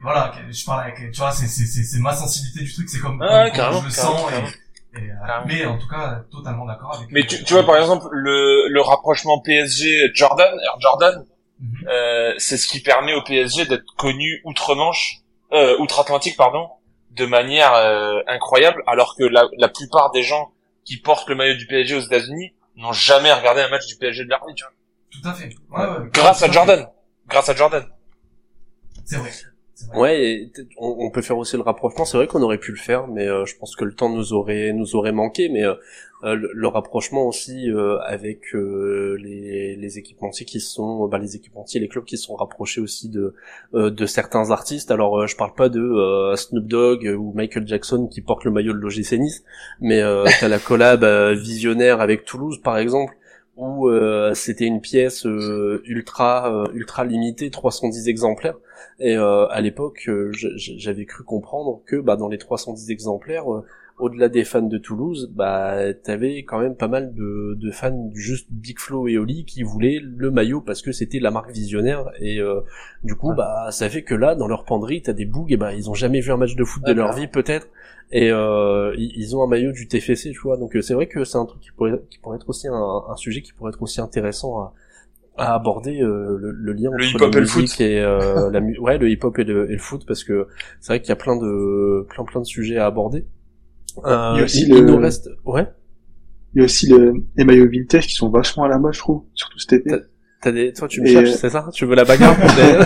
voilà, 0.00 0.32
je 0.50 0.64
parle 0.64 0.82
avec, 0.84 1.12
tu 1.12 1.18
vois, 1.20 1.30
c'est, 1.32 1.46
c'est, 1.46 1.66
c'est, 1.66 1.82
c'est 1.84 1.98
ma 2.00 2.14
sensibilité 2.14 2.60
du 2.64 2.72
truc, 2.72 2.88
c'est 2.88 2.98
comme, 2.98 3.20
Ouais, 3.20 3.46
comme- 3.48 3.56
carrément, 3.56 3.80
je 3.80 3.84
le 3.86 3.90
sens, 3.90 4.20
carrément. 4.30 4.48
et, 4.48 4.98
Et, 4.98 5.10
euh, 5.10 5.14
mais 5.46 5.64
en 5.64 5.78
tout 5.78 5.88
cas, 5.88 6.22
totalement 6.30 6.66
d'accord 6.66 6.96
avec. 6.96 7.08
Mais 7.10 7.24
tu, 7.26 7.42
tu 7.44 7.54
vois 7.54 7.64
par 7.64 7.76
exemple 7.78 8.06
le, 8.10 8.68
le 8.68 8.80
rapprochement 8.82 9.40
PSG 9.40 10.10
Jordan, 10.14 10.52
Air 10.64 10.76
Jordan, 10.80 11.24
Mhm. 11.60 11.86
euh, 11.88 12.34
c'est 12.38 12.56
ce 12.56 12.66
qui 12.66 12.80
permet 12.80 13.14
au 13.14 13.22
PSG 13.22 13.64
d'être 13.66 13.84
connu 13.96 14.40
outre-Manche, 14.44 15.18
euh, 15.52 15.78
outre-Atlantique 15.78 16.36
pardon, 16.36 16.68
de 17.12 17.24
manière 17.24 17.72
euh, 17.74 18.20
incroyable, 18.26 18.82
alors 18.88 19.14
que 19.16 19.22
la, 19.24 19.44
la 19.58 19.68
plupart 19.68 20.10
des 20.10 20.22
gens 20.24 20.50
qui 20.84 20.96
portent 20.98 21.28
le 21.28 21.36
maillot 21.36 21.54
du 21.54 21.66
PSG 21.68 21.94
aux 21.94 22.00
États-Unis 22.00 22.52
n'ont 22.76 22.92
jamais 22.92 23.32
regardé 23.32 23.60
un 23.60 23.68
match 23.68 23.86
du 23.86 23.96
PSG 23.96 24.24
de 24.24 24.30
leur 24.30 24.46
vie, 24.46 24.54
tu 24.54 24.64
vois. 24.64 24.72
Tout 25.10 25.28
à 25.28 25.34
fait. 25.34 25.54
Ouais, 25.70 26.00
ouais, 26.02 26.10
Grâce 26.12 26.42
à. 26.42 26.50
Jordan. 26.50 26.86
Grâce 27.28 27.48
à 27.48 27.54
Jordan. 27.54 27.84
C'est 29.04 29.16
vrai. 29.16 29.30
Ouais, 29.94 30.22
et 30.24 30.52
on, 30.78 31.06
on 31.06 31.10
peut 31.10 31.22
faire 31.22 31.36
aussi 31.36 31.56
le 31.56 31.62
rapprochement. 31.62 32.04
C'est 32.04 32.16
vrai 32.16 32.26
qu'on 32.26 32.42
aurait 32.42 32.58
pu 32.58 32.70
le 32.70 32.78
faire, 32.78 33.08
mais 33.08 33.26
euh, 33.26 33.44
je 33.44 33.56
pense 33.56 33.74
que 33.74 33.84
le 33.84 33.94
temps 33.94 34.08
nous 34.08 34.32
aurait 34.32 34.72
nous 34.72 34.94
aurait 34.94 35.12
manqué. 35.12 35.48
Mais 35.48 35.64
euh, 35.64 35.74
le, 36.22 36.50
le 36.52 36.68
rapprochement 36.68 37.26
aussi 37.26 37.70
euh, 37.70 37.98
avec 38.00 38.54
euh, 38.54 39.16
les, 39.20 39.76
les 39.76 39.98
équipementiers 39.98 40.46
qui 40.46 40.60
sont, 40.60 41.08
bah, 41.08 41.18
les 41.18 41.36
équipementiers, 41.36 41.80
les 41.80 41.88
clubs 41.88 42.04
qui 42.04 42.16
sont 42.16 42.36
rapprochés 42.36 42.80
aussi 42.80 43.08
de 43.08 43.34
euh, 43.74 43.90
de 43.90 44.06
certains 44.06 44.50
artistes. 44.50 44.90
Alors 44.90 45.18
euh, 45.18 45.26
je 45.26 45.36
parle 45.36 45.54
pas 45.54 45.68
de 45.68 45.80
euh, 45.80 46.36
Snoop 46.36 46.66
Dogg 46.66 47.04
ou 47.18 47.32
Michael 47.34 47.66
Jackson 47.66 48.06
qui 48.06 48.20
portent 48.20 48.44
le 48.44 48.52
maillot 48.52 48.72
de 48.72 48.78
l'OGC 48.78 49.18
Nice, 49.18 49.44
mais 49.80 50.00
euh, 50.00 50.24
t'as 50.40 50.48
la 50.48 50.58
collab 50.58 51.04
euh, 51.04 51.34
visionnaire 51.34 52.00
avec 52.00 52.24
Toulouse 52.24 52.60
par 52.62 52.78
exemple 52.78 53.14
où 53.56 53.88
euh, 53.88 54.32
c'était 54.34 54.64
une 54.64 54.80
pièce 54.80 55.26
euh, 55.26 55.82
ultra 55.84 56.52
euh, 56.52 56.66
ultra 56.72 57.04
limitée, 57.04 57.50
310 57.50 58.08
exemplaires. 58.08 58.56
Et 58.98 59.16
euh, 59.16 59.46
à 59.48 59.60
l'époque, 59.60 60.04
euh, 60.08 60.30
j'avais 60.32 61.04
cru 61.04 61.24
comprendre 61.24 61.82
que 61.86 61.96
bah, 61.96 62.16
dans 62.16 62.28
les 62.28 62.38
310 62.38 62.90
exemplaires, 62.90 63.52
euh, 63.52 63.64
au-delà 64.02 64.28
des 64.28 64.44
fans 64.44 64.62
de 64.62 64.78
Toulouse, 64.78 65.30
bah 65.34 65.94
t'avais 65.94 66.38
quand 66.44 66.58
même 66.60 66.76
pas 66.76 66.88
mal 66.88 67.14
de, 67.14 67.54
de 67.58 67.70
fans 67.70 67.90
du 68.12 68.20
juste 68.20 68.48
Big 68.50 68.78
Flo 68.78 69.08
et 69.08 69.16
Oli 69.18 69.44
qui 69.44 69.62
voulaient 69.62 70.00
le 70.02 70.30
maillot 70.30 70.60
parce 70.60 70.82
que 70.82 70.92
c'était 70.92 71.20
la 71.20 71.30
marque 71.30 71.50
visionnaire. 71.52 72.10
Et 72.20 72.38
euh, 72.40 72.60
du 73.04 73.14
coup, 73.14 73.32
bah 73.34 73.68
ça 73.70 73.88
fait 73.88 74.02
que 74.02 74.14
là, 74.14 74.34
dans 74.34 74.48
leur 74.48 74.64
penderie, 74.64 75.02
t'as 75.02 75.12
des 75.12 75.24
bougs 75.26 75.52
et 75.52 75.56
bah 75.56 75.72
ils 75.74 75.88
ont 75.88 75.94
jamais 75.94 76.20
vu 76.20 76.32
un 76.32 76.36
match 76.36 76.56
de 76.56 76.64
foot 76.64 76.82
de 76.84 76.88
Ouais, 76.90 76.94
leur 76.94 77.12
vie 77.14 77.28
peut-être. 77.28 77.68
Et 78.10 78.30
euh, 78.30 78.94
ils 78.98 79.34
ont 79.36 79.42
un 79.42 79.46
maillot 79.46 79.72
du 79.72 79.88
TFC, 79.88 80.32
tu 80.32 80.40
vois. 80.40 80.56
Donc 80.58 80.76
euh, 80.76 80.82
c'est 80.82 80.94
vrai 80.94 81.06
que 81.06 81.24
c'est 81.24 81.38
un 81.38 81.46
truc 81.46 81.60
qui 81.62 81.70
pourrait, 81.70 82.02
qui 82.10 82.18
pourrait 82.18 82.36
être 82.36 82.48
aussi 82.48 82.68
un, 82.68 83.02
un 83.08 83.16
sujet 83.16 83.40
qui 83.40 83.52
pourrait 83.54 83.70
être 83.70 83.82
aussi 83.82 84.00
intéressant 84.02 84.58
à, 84.60 84.74
à 85.38 85.54
aborder 85.54 86.02
euh, 86.02 86.36
le, 86.38 86.50
le 86.52 86.72
lien 86.74 86.90
Le 86.92 87.06
entre 87.06 87.16
hip-hop 87.16 87.32
la 87.32 87.38
et 87.38 87.40
le 87.40 87.46
foot. 87.46 87.80
et 87.80 88.00
euh, 88.00 88.50
la 88.50 88.60
ouais 88.80 88.98
le 88.98 89.08
hip 89.08 89.20
hop 89.22 89.38
et 89.38 89.44
le, 89.44 89.70
et 89.70 89.72
le 89.72 89.78
foot 89.78 90.04
parce 90.06 90.24
que 90.24 90.46
c'est 90.80 90.88
vrai 90.92 91.00
qu'il 91.00 91.08
y 91.08 91.12
a 91.12 91.16
plein 91.16 91.36
de 91.36 92.06
plein 92.10 92.24
plein 92.24 92.40
de 92.42 92.46
sujets 92.46 92.76
à 92.76 92.84
aborder 92.86 93.24
Il 94.04 94.38
y 94.38 94.40
a 94.40 94.44
aussi 94.44 94.62
il, 94.62 94.68
il 94.68 94.74
le- 94.74 94.80
nous 94.92 94.98
reste 94.98 95.28
ouais 95.44 95.66
Il 96.54 96.58
y 96.58 96.62
a 96.62 96.64
aussi 96.64 96.86
le, 96.88 97.12
les 97.36 97.44
maillots 97.44 97.68
vintage 97.70 98.06
qui 98.06 98.14
sont 98.14 98.30
vachement 98.30 98.64
à 98.64 98.68
la 98.68 98.78
mode, 98.78 98.94
je 98.94 98.98
trouve, 99.00 99.24
surtout 99.34 99.58
cet 99.58 99.72
été. 99.74 99.96
t'as 100.42 100.52
des 100.52 100.72
toi 100.72 100.88
tu 100.88 101.00
me 101.02 101.06
Et, 101.08 101.12
cherches 101.12 101.30
euh, 101.30 101.36
c'est 101.40 101.50
ça? 101.50 101.68
Tu 101.74 101.84
veux 101.86 101.94
la 101.94 102.04
bagarre 102.04 102.36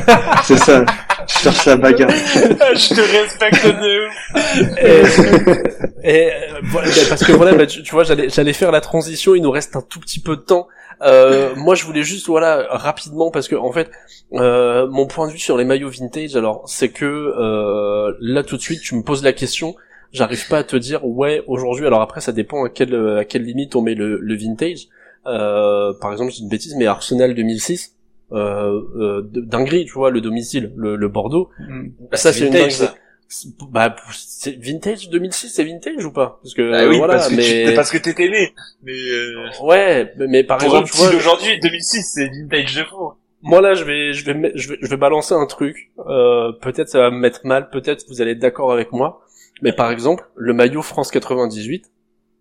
C'est 0.44 0.56
ça. 0.58 0.84
Je 1.28 1.34
cherche 1.38 1.64
la 1.66 1.76
bagarre. 1.76 2.10
je 2.10 2.94
te 2.94 3.00
respecte 3.00 3.66
de 3.66 4.06
ouf. 4.06 6.02
et, 6.02 6.08
et, 6.08 6.26
euh, 6.32 6.60
voilà, 6.64 6.88
bah, 6.88 6.94
parce 7.08 7.24
que 7.24 7.32
voilà 7.32 7.54
bah, 7.54 7.66
tu, 7.66 7.82
tu 7.82 7.92
vois 7.92 8.04
j'allais 8.04 8.28
j'allais 8.28 8.52
faire 8.52 8.70
la 8.70 8.80
transition 8.80 9.34
il 9.34 9.42
nous 9.42 9.50
reste 9.50 9.74
un 9.76 9.82
tout 9.82 9.98
petit 10.00 10.20
peu 10.20 10.36
de 10.36 10.42
temps 10.42 10.68
euh, 11.02 11.54
moi 11.56 11.74
je 11.74 11.84
voulais 11.84 12.02
juste 12.04 12.26
voilà 12.26 12.66
rapidement 12.70 13.30
parce 13.30 13.48
que 13.48 13.54
en 13.56 13.72
fait 13.72 13.90
euh, 14.34 14.86
mon 14.88 15.06
point 15.06 15.26
de 15.26 15.32
vue 15.32 15.38
sur 15.38 15.56
les 15.58 15.64
maillots 15.64 15.90
vintage 15.90 16.36
alors 16.36 16.62
c'est 16.68 16.88
que 16.90 17.04
euh, 17.04 18.12
là 18.20 18.42
tout 18.42 18.56
de 18.56 18.62
suite 18.62 18.80
tu 18.80 18.94
me 18.94 19.02
poses 19.02 19.22
la 19.24 19.32
question 19.32 19.74
j'arrive 20.12 20.46
pas 20.48 20.58
à 20.58 20.64
te 20.64 20.76
dire 20.76 21.04
ouais 21.06 21.42
aujourd'hui 21.46 21.86
alors 21.86 22.00
après 22.00 22.20
ça 22.20 22.32
dépend 22.32 22.64
à 22.64 22.68
quelle 22.68 22.94
à 23.18 23.24
quelle 23.24 23.44
limite 23.44 23.76
on 23.76 23.82
met 23.82 23.94
le, 23.94 24.18
le 24.20 24.34
vintage 24.36 24.88
euh, 25.26 25.92
par 26.00 26.12
exemple 26.12 26.32
dis 26.32 26.42
une 26.42 26.48
bêtise 26.48 26.74
mais 26.76 26.86
Arsenal 26.86 27.34
2006 27.34 27.94
euh, 28.32 28.80
euh, 28.96 29.22
dinguerie 29.32 29.84
tu 29.84 29.92
vois 29.92 30.10
le 30.10 30.20
domicile 30.20 30.72
le, 30.76 30.96
le 30.96 31.08
Bordeaux 31.08 31.50
Mm. 31.58 31.88
ça 32.12 32.32
c'est 32.32 32.40
une 32.40 32.46
vintage, 32.46 32.60
dinguerie 32.60 32.72
ça. 32.74 32.94
c'est- 33.28 33.48
Bah, 33.70 33.96
c'est 34.12 34.56
vintage 34.62 35.10
2006, 35.10 35.48
c'est 35.48 35.64
vintage 35.64 36.04
ou 36.04 36.12
pas? 36.12 36.38
Parce 36.42 36.54
que 36.54 36.72
Ah 36.72 36.86
oui, 36.88 36.96
voilà, 36.98 37.14
parce 37.14 37.28
que 37.28 37.34
mais 37.34 37.64
tu, 37.70 37.74
parce 37.74 37.90
que 37.90 37.98
t'étais 37.98 38.28
né. 38.28 38.54
Mais 38.84 38.92
euh, 38.92 39.48
ouais, 39.64 40.12
mais, 40.16 40.26
mais 40.28 40.44
par 40.44 40.58
pour 40.58 40.66
exemple, 40.66 40.90
tu 40.90 40.96
vois, 40.96 41.10
d'aujourd'hui, 41.10 41.58
2006, 41.60 42.02
c'est 42.14 42.28
vintage 42.28 42.74
de 42.76 42.84
fou. 42.84 43.12
moi 43.42 43.60
là, 43.60 43.74
je 43.74 43.82
vais, 43.84 44.12
je 44.12 44.24
vais, 44.24 44.34
me- 44.34 44.52
je 44.54 44.68
vais, 44.70 44.78
je 44.80 44.86
vais 44.88 44.96
balancer 44.96 45.34
un 45.34 45.46
truc. 45.46 45.90
Euh, 46.06 46.52
peut-être 46.52 46.88
ça 46.88 47.00
va 47.00 47.10
me 47.10 47.18
mettre 47.18 47.40
mal, 47.44 47.68
peut-être 47.70 48.04
vous 48.08 48.20
allez 48.20 48.30
être 48.32 48.38
d'accord 48.38 48.72
avec 48.72 48.92
moi. 48.92 49.20
Mais 49.62 49.72
par 49.72 49.90
exemple, 49.90 50.28
le 50.36 50.52
maillot 50.52 50.82
France 50.82 51.10
98, 51.10 51.90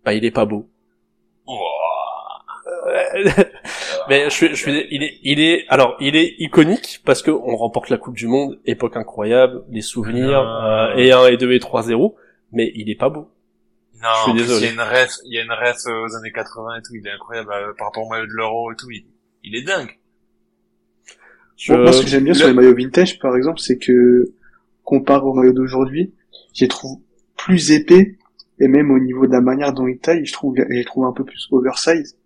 bah 0.04 0.14
il 0.14 0.24
est 0.24 0.30
pas 0.30 0.44
beau. 0.44 0.68
mais 4.08 4.24
je 4.24 4.30
suis, 4.30 4.48
je 4.48 4.54
suis, 4.54 4.86
il 4.90 5.02
est, 5.02 5.18
il 5.22 5.40
est, 5.40 5.64
alors 5.68 5.96
il 6.00 6.16
est 6.16 6.34
iconique 6.38 7.00
parce 7.04 7.22
que 7.22 7.30
on 7.30 7.56
remporte 7.56 7.90
la 7.90 7.98
Coupe 7.98 8.16
du 8.16 8.26
Monde, 8.26 8.58
époque 8.64 8.96
incroyable, 8.96 9.64
les 9.70 9.82
souvenirs, 9.82 10.40
euh, 10.40 10.94
et 10.96 11.12
1 11.12 11.26
et 11.26 11.36
2 11.36 11.52
et 11.52 11.58
3-0, 11.58 12.14
mais 12.52 12.72
il 12.74 12.90
est 12.90 12.98
pas 12.98 13.08
beau. 13.08 13.28
Non, 14.02 14.08
Je 14.14 14.22
suis 14.22 14.30
en 14.30 14.34
plus, 14.34 14.40
désolé. 14.42 14.60
il 14.60 14.66
y 14.66 14.68
a 14.68 14.72
une 14.72 14.80
ref, 14.80 15.10
il 15.24 15.34
y 15.34 15.38
a 15.38 15.42
une 15.42 15.52
ref 15.52 15.76
euh, 15.86 16.04
aux 16.04 16.14
années 16.16 16.32
80 16.32 16.76
et 16.78 16.82
tout, 16.82 16.94
il 16.94 17.06
est 17.06 17.10
incroyable 17.10 17.50
euh, 17.52 17.72
par 17.78 17.88
rapport 17.88 18.04
au 18.04 18.08
maillot 18.10 18.26
de 18.26 18.32
l'euro 18.32 18.72
et 18.72 18.76
tout, 18.76 18.90
il, 18.90 19.06
il 19.42 19.56
est 19.56 19.62
dingue. 19.62 19.98
Je- 21.56 21.72
Bon, 21.72 21.82
moi, 21.82 21.92
ce 21.92 22.02
que 22.02 22.08
j'aime 22.08 22.24
bien 22.24 22.34
sur 22.34 22.46
le- 22.46 22.52
les 22.52 22.56
maillots 22.56 22.76
vintage, 22.76 23.18
par 23.18 23.36
exemple, 23.36 23.60
c'est 23.60 23.78
que, 23.78 24.32
comparé 24.84 25.22
aux 25.24 25.32
maillots 25.34 25.54
d'aujourd'hui, 25.54 26.12
je 26.54 26.64
les 26.64 26.68
trouve 26.68 27.00
plus 27.46 27.70
épais, 27.70 28.04
et 28.58 28.68
même 28.68 28.90
au 28.90 28.98
niveau 28.98 29.26
de 29.26 29.32
la 29.32 29.40
manière 29.40 29.72
dont 29.72 29.86
ils 29.86 29.98
taillent, 29.98 30.26
je 30.26 30.32
trouve, 30.32 30.54
je 30.56 30.82
trouve 30.84 31.04
un 31.04 31.12
peu 31.12 31.24
plus 31.24 31.46
oversize. 31.52 32.16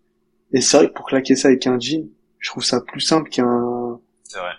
Et 0.52 0.60
c'est 0.60 0.76
vrai 0.78 0.88
que 0.88 0.94
pour 0.94 1.06
claquer 1.06 1.36
ça 1.36 1.48
avec 1.48 1.66
un 1.66 1.78
jean, 1.78 2.08
je 2.38 2.48
trouve 2.50 2.64
ça 2.64 2.80
plus 2.80 3.00
simple 3.00 3.28
qu'un, 3.28 3.98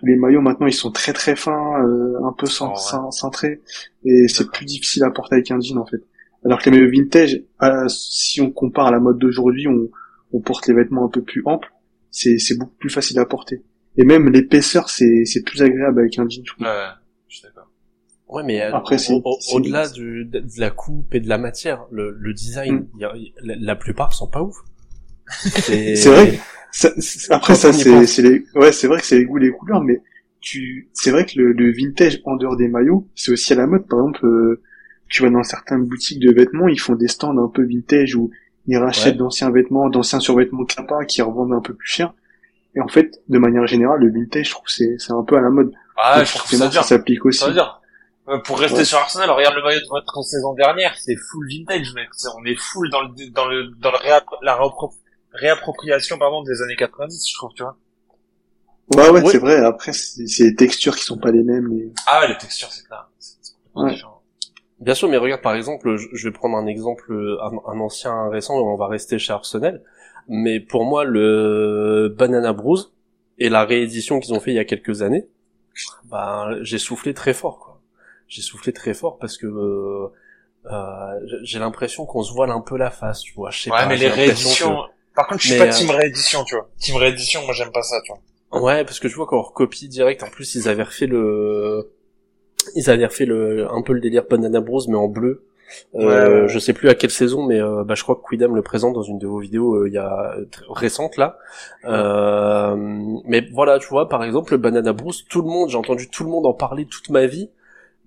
les 0.03 0.15
maillots 0.15 0.41
maintenant 0.41 0.67
ils 0.67 0.73
sont 0.83 0.91
très 0.91 1.13
très 1.13 1.35
fins, 1.35 1.81
euh, 1.83 2.23
un 2.29 2.33
peu 2.33 2.45
cent- 2.45 2.75
cintrés, 3.11 3.61
et 4.05 4.27
c'est 4.27 4.49
plus 4.51 4.65
difficile 4.65 5.03
à 5.03 5.11
porter 5.11 5.35
avec 5.35 5.49
un 5.51 5.59
jean 5.59 5.77
en 5.79 5.85
fait. 5.85 6.01
Alors 6.45 6.59
que 6.59 6.69
les 6.69 6.77
maillots 6.77 6.91
vintage, 6.91 7.41
euh, 7.63 7.87
si 7.87 8.41
on 8.41 8.51
compare 8.51 8.87
à 8.87 8.91
la 8.91 8.99
mode 8.99 9.17
d'aujourd'hui, 9.17 9.67
on, 9.67 9.89
on 10.33 10.39
porte 10.41 10.67
les 10.67 10.73
vêtements 10.73 11.05
un 11.05 11.09
peu 11.09 11.21
plus 11.21 11.41
amples, 11.45 11.71
c'est 12.11 12.57
beaucoup 12.59 12.75
plus 12.79 12.89
facile 12.89 13.17
à 13.19 13.25
porter. 13.25 13.61
Et 13.97 14.03
même 14.05 14.29
l'épaisseur, 14.29 14.89
c'est 14.89 15.43
plus 15.45 15.61
agréable 15.61 15.99
avec 15.99 16.17
un 16.19 16.27
jean. 16.29 16.43
je 16.45 16.51
trouve. 16.53 16.65
Ouais. 16.67 16.87
Ouais, 18.31 18.43
mais 18.43 18.61
euh, 18.61 18.73
Après, 18.73 18.97
au- 19.11 19.21
au- 19.25 19.37
au-delà 19.53 19.87
du- 19.89 20.25
de, 20.25 20.39
de 20.39 20.59
la 20.59 20.69
coupe 20.71 21.13
et 21.13 21.19
de 21.19 21.27
la 21.29 21.37
matière, 21.37 21.85
le, 21.91 22.15
le 22.17 22.33
design, 22.33 22.87
Mm. 22.93 22.99
y 22.99 23.05
a- 23.05 23.15
y- 23.17 23.33
la, 23.43 23.55
la 23.59 23.75
plupart 23.75 24.13
sont 24.13 24.27
pas 24.27 24.41
ouf. 24.41 24.55
C'est 25.27 26.05
vrai. 26.09 26.39
Ça- 26.73 26.89
après 27.31 27.53
ça 27.55 27.73
c'est 27.73 28.21
les 28.21 28.45
ouais 28.55 28.71
c'est 28.71 28.87
vrai 28.87 29.01
que 29.01 29.05
c'est 29.05 29.17
les 29.17 29.25
goûts 29.25 29.35
les 29.35 29.51
couleurs 29.51 29.81
mais 29.83 30.01
tu 30.39 30.89
c'est 30.93 31.11
vrai 31.11 31.25
que 31.25 31.33
le, 31.37 31.51
le 31.51 31.69
vintage 31.73 32.21
en 32.23 32.37
dehors 32.37 32.55
des 32.55 32.69
maillots 32.69 33.09
c'est 33.13 33.33
aussi 33.33 33.51
à 33.51 33.57
la 33.57 33.67
mode 33.67 33.85
par 33.89 33.99
exemple 33.99 34.25
euh, 34.25 34.61
tu 35.09 35.21
vas 35.21 35.29
dans 35.29 35.43
certaines 35.43 35.83
boutiques 35.83 36.19
de 36.21 36.31
vêtements 36.31 36.69
ils 36.69 36.79
font 36.79 36.95
des 36.95 37.09
stands 37.09 37.37
un 37.37 37.49
peu 37.49 37.65
vintage 37.65 38.15
où 38.15 38.31
ils 38.67 38.77
rachètent 38.77 39.15
Ouais. 39.15 39.19
d'anciens 39.19 39.51
vêtements 39.51 39.89
d'anciens 39.89 40.21
survêtements 40.21 40.63
de 40.63 40.71
Kappa 40.73 41.03
qui 41.03 41.21
revendent 41.21 41.51
un 41.51 41.59
peu 41.59 41.73
plus 41.73 41.89
cher 41.89 42.13
et 42.75 42.79
en 42.79 42.87
fait 42.87 43.21
de 43.27 43.37
manière 43.37 43.67
générale 43.67 43.99
le 43.99 44.09
vintage 44.09 44.45
je 44.45 44.51
trouve 44.51 44.67
c'est 44.69 44.95
c'est 44.97 45.11
un 45.11 45.23
peu 45.23 45.35
à 45.35 45.41
la 45.41 45.49
mode 45.49 45.73
Ah, 45.97 46.19
Donc 46.19 46.25
je 46.27 46.31
trouve 46.31 46.41
forcément 46.43 46.71
ça 46.71 46.83
ça 46.83 46.87
s'applique 46.87 47.25
aussi 47.25 47.39
Ça 47.39 47.47
veut 47.47 47.53
dire. 47.53 47.80
Euh, 48.29 48.37
Pour 48.39 48.59
rester 48.59 48.79
Ouais. 48.79 48.85
sur 48.85 48.97
Arsenal, 48.99 49.29
regarde 49.31 49.55
le 49.55 49.63
maillot 49.63 49.79
de 49.81 49.89
votre 49.89 50.21
saison 50.23 50.53
dernière, 50.53 50.95
c'est 50.97 51.15
full 51.15 51.47
vintage, 51.49 51.93
mec. 51.93 52.09
On 52.37 52.45
est 52.45 52.55
full 52.55 52.89
dans 52.89 53.01
le, 53.01 53.29
dans 53.31 53.45
le, 53.47 53.67
dans 53.79 53.91
le 53.91 53.97
la 54.43 54.55
réappro- 54.57 54.93
réappropriation, 55.33 56.17
pardon, 56.17 56.43
des 56.43 56.61
années 56.61 56.75
90, 56.75 57.29
je 57.29 57.35
trouve, 57.35 57.51
tu 57.55 57.63
vois. 57.63 57.77
ouais 58.95 59.09
ouais, 59.09 59.21
Ouais. 59.23 59.31
c'est 59.31 59.37
vrai 59.37 59.55
après 59.63 59.93
c'est 59.93 60.43
les 60.43 60.55
textures 60.55 60.95
qui 60.95 61.03
sont 61.03 61.17
pas 61.17 61.31
les 61.31 61.43
mêmes 61.43 61.67
mais 61.71 61.91
Ah 62.07 62.21
ouais, 62.21 62.27
les 62.27 62.37
textures, 62.37 62.69
c'est 62.71 62.85
clair. 62.85 63.07
Ouais. 63.75 63.95
Bien 64.79 64.93
sûr, 64.95 65.07
mais 65.09 65.17
regarde 65.17 65.41
par 65.41 65.53
exemple, 65.55 65.95
je, 65.95 66.27
vais 66.27 66.33
prendre 66.33 66.57
un 66.57 66.65
exemple, 66.67 67.13
un, 67.41 67.51
un 67.71 67.79
ancien, 67.79 68.11
un 68.11 68.29
récent, 68.29 68.55
on 68.55 68.75
va 68.77 68.87
rester 68.87 69.17
chez 69.19 69.31
Arsenal. 69.33 69.83
Mais 70.27 70.59
pour 70.59 70.85
moi, 70.85 71.03
le 71.03 72.13
Banana 72.17 72.51
Bros 72.53 72.77
et 73.37 73.49
la 73.49 73.63
réédition 73.65 74.19
qu'ils 74.19 74.33
ont 74.33 74.39
fait 74.39 74.51
il 74.51 74.55
y 74.55 74.59
a 74.59 74.65
quelques 74.65 75.01
années, 75.01 75.27
ben 76.05 76.57
j'ai 76.61 76.77
soufflé 76.79 77.13
très 77.13 77.33
fort, 77.33 77.59
quoi. 77.59 77.70
J'ai 78.31 78.41
soufflé 78.41 78.71
très 78.71 78.93
fort 78.93 79.17
parce 79.19 79.37
que 79.37 79.45
euh, 79.45 80.07
euh, 80.71 81.19
j'ai 81.43 81.59
l'impression 81.59 82.05
qu'on 82.05 82.23
se 82.23 82.31
voile 82.31 82.49
un 82.49 82.61
peu 82.61 82.77
la 82.77 82.89
face, 82.89 83.19
tu 83.19 83.33
vois. 83.33 83.49
Je 83.51 83.63
sais 83.63 83.69
Ouais, 83.71 83.77
pas, 83.79 83.85
mais 83.87 83.97
les 83.97 84.07
rééditions... 84.07 84.73
que- 84.73 84.91
Par 85.15 85.27
contre, 85.27 85.41
je 85.41 85.47
suis 85.47 85.59
Mais, 85.59 85.67
pas 85.67 85.73
euh, 85.75 85.77
team 85.77 85.89
réédition, 85.91 86.43
tu 86.45 86.55
vois. 86.55 86.69
Team 86.79 86.95
réédition, 86.95 87.43
moi 87.43 87.53
j'aime 87.53 87.73
pas 87.73 87.81
ça, 87.83 87.97
tu 88.05 88.13
vois. 88.13 88.61
Ouais, 88.61 88.85
parce 88.85 89.01
que 89.01 89.09
je 89.09 89.15
vois 89.17 89.25
qu'on 89.27 89.41
recopie 89.41 89.89
direct. 89.89 90.23
En 90.23 90.29
plus, 90.29 90.55
ils 90.55 90.69
avaient 90.69 90.83
refait 90.83 91.07
le, 91.07 91.91
ils 92.75 92.89
avaient 92.89 93.05
refait 93.05 93.25
le, 93.25 93.67
un 93.69 93.81
peu 93.81 93.91
le 93.91 93.99
délire 93.99 94.23
Banana 94.29 94.61
Bros, 94.61 94.79
mais 94.87 94.95
en 94.95 95.09
bleu. 95.09 95.43
Euh, 95.95 96.43
Ouais. 96.43 96.47
Je 96.47 96.57
sais 96.59 96.71
plus 96.71 96.87
à 96.89 96.95
quelle 96.95 97.11
saison, 97.11 97.45
mais 97.45 97.59
euh, 97.61 97.83
bah, 97.83 97.95
je 97.95 98.03
crois 98.03 98.15
que 98.15 98.21
Quidam 98.29 98.55
le 98.55 98.61
présente 98.61 98.93
dans 98.93 99.03
une 99.03 99.19
de 99.19 99.27
vos 99.27 99.39
vidéos 99.39 99.75
euh, 99.75 99.87
il 99.89 99.93
y 99.93 99.97
a 99.97 100.35
récente 100.69 101.17
là. 101.17 101.37
Euh, 101.85 102.75
mais 103.25 103.45
voilà, 103.51 103.79
tu 103.79 103.87
vois, 103.87 104.07
par 104.07 104.23
exemple, 104.23 104.53
le 104.53 104.57
Banana 104.57 104.93
Bros, 104.93 105.11
tout 105.29 105.41
le 105.41 105.47
monde, 105.49 105.69
j'ai 105.69 105.77
entendu 105.77 106.09
tout 106.09 106.23
le 106.23 106.29
monde 106.29 106.45
en 106.45 106.53
parler 106.53 106.85
toute 106.85 107.09
ma 107.09 107.25
vie. 107.25 107.49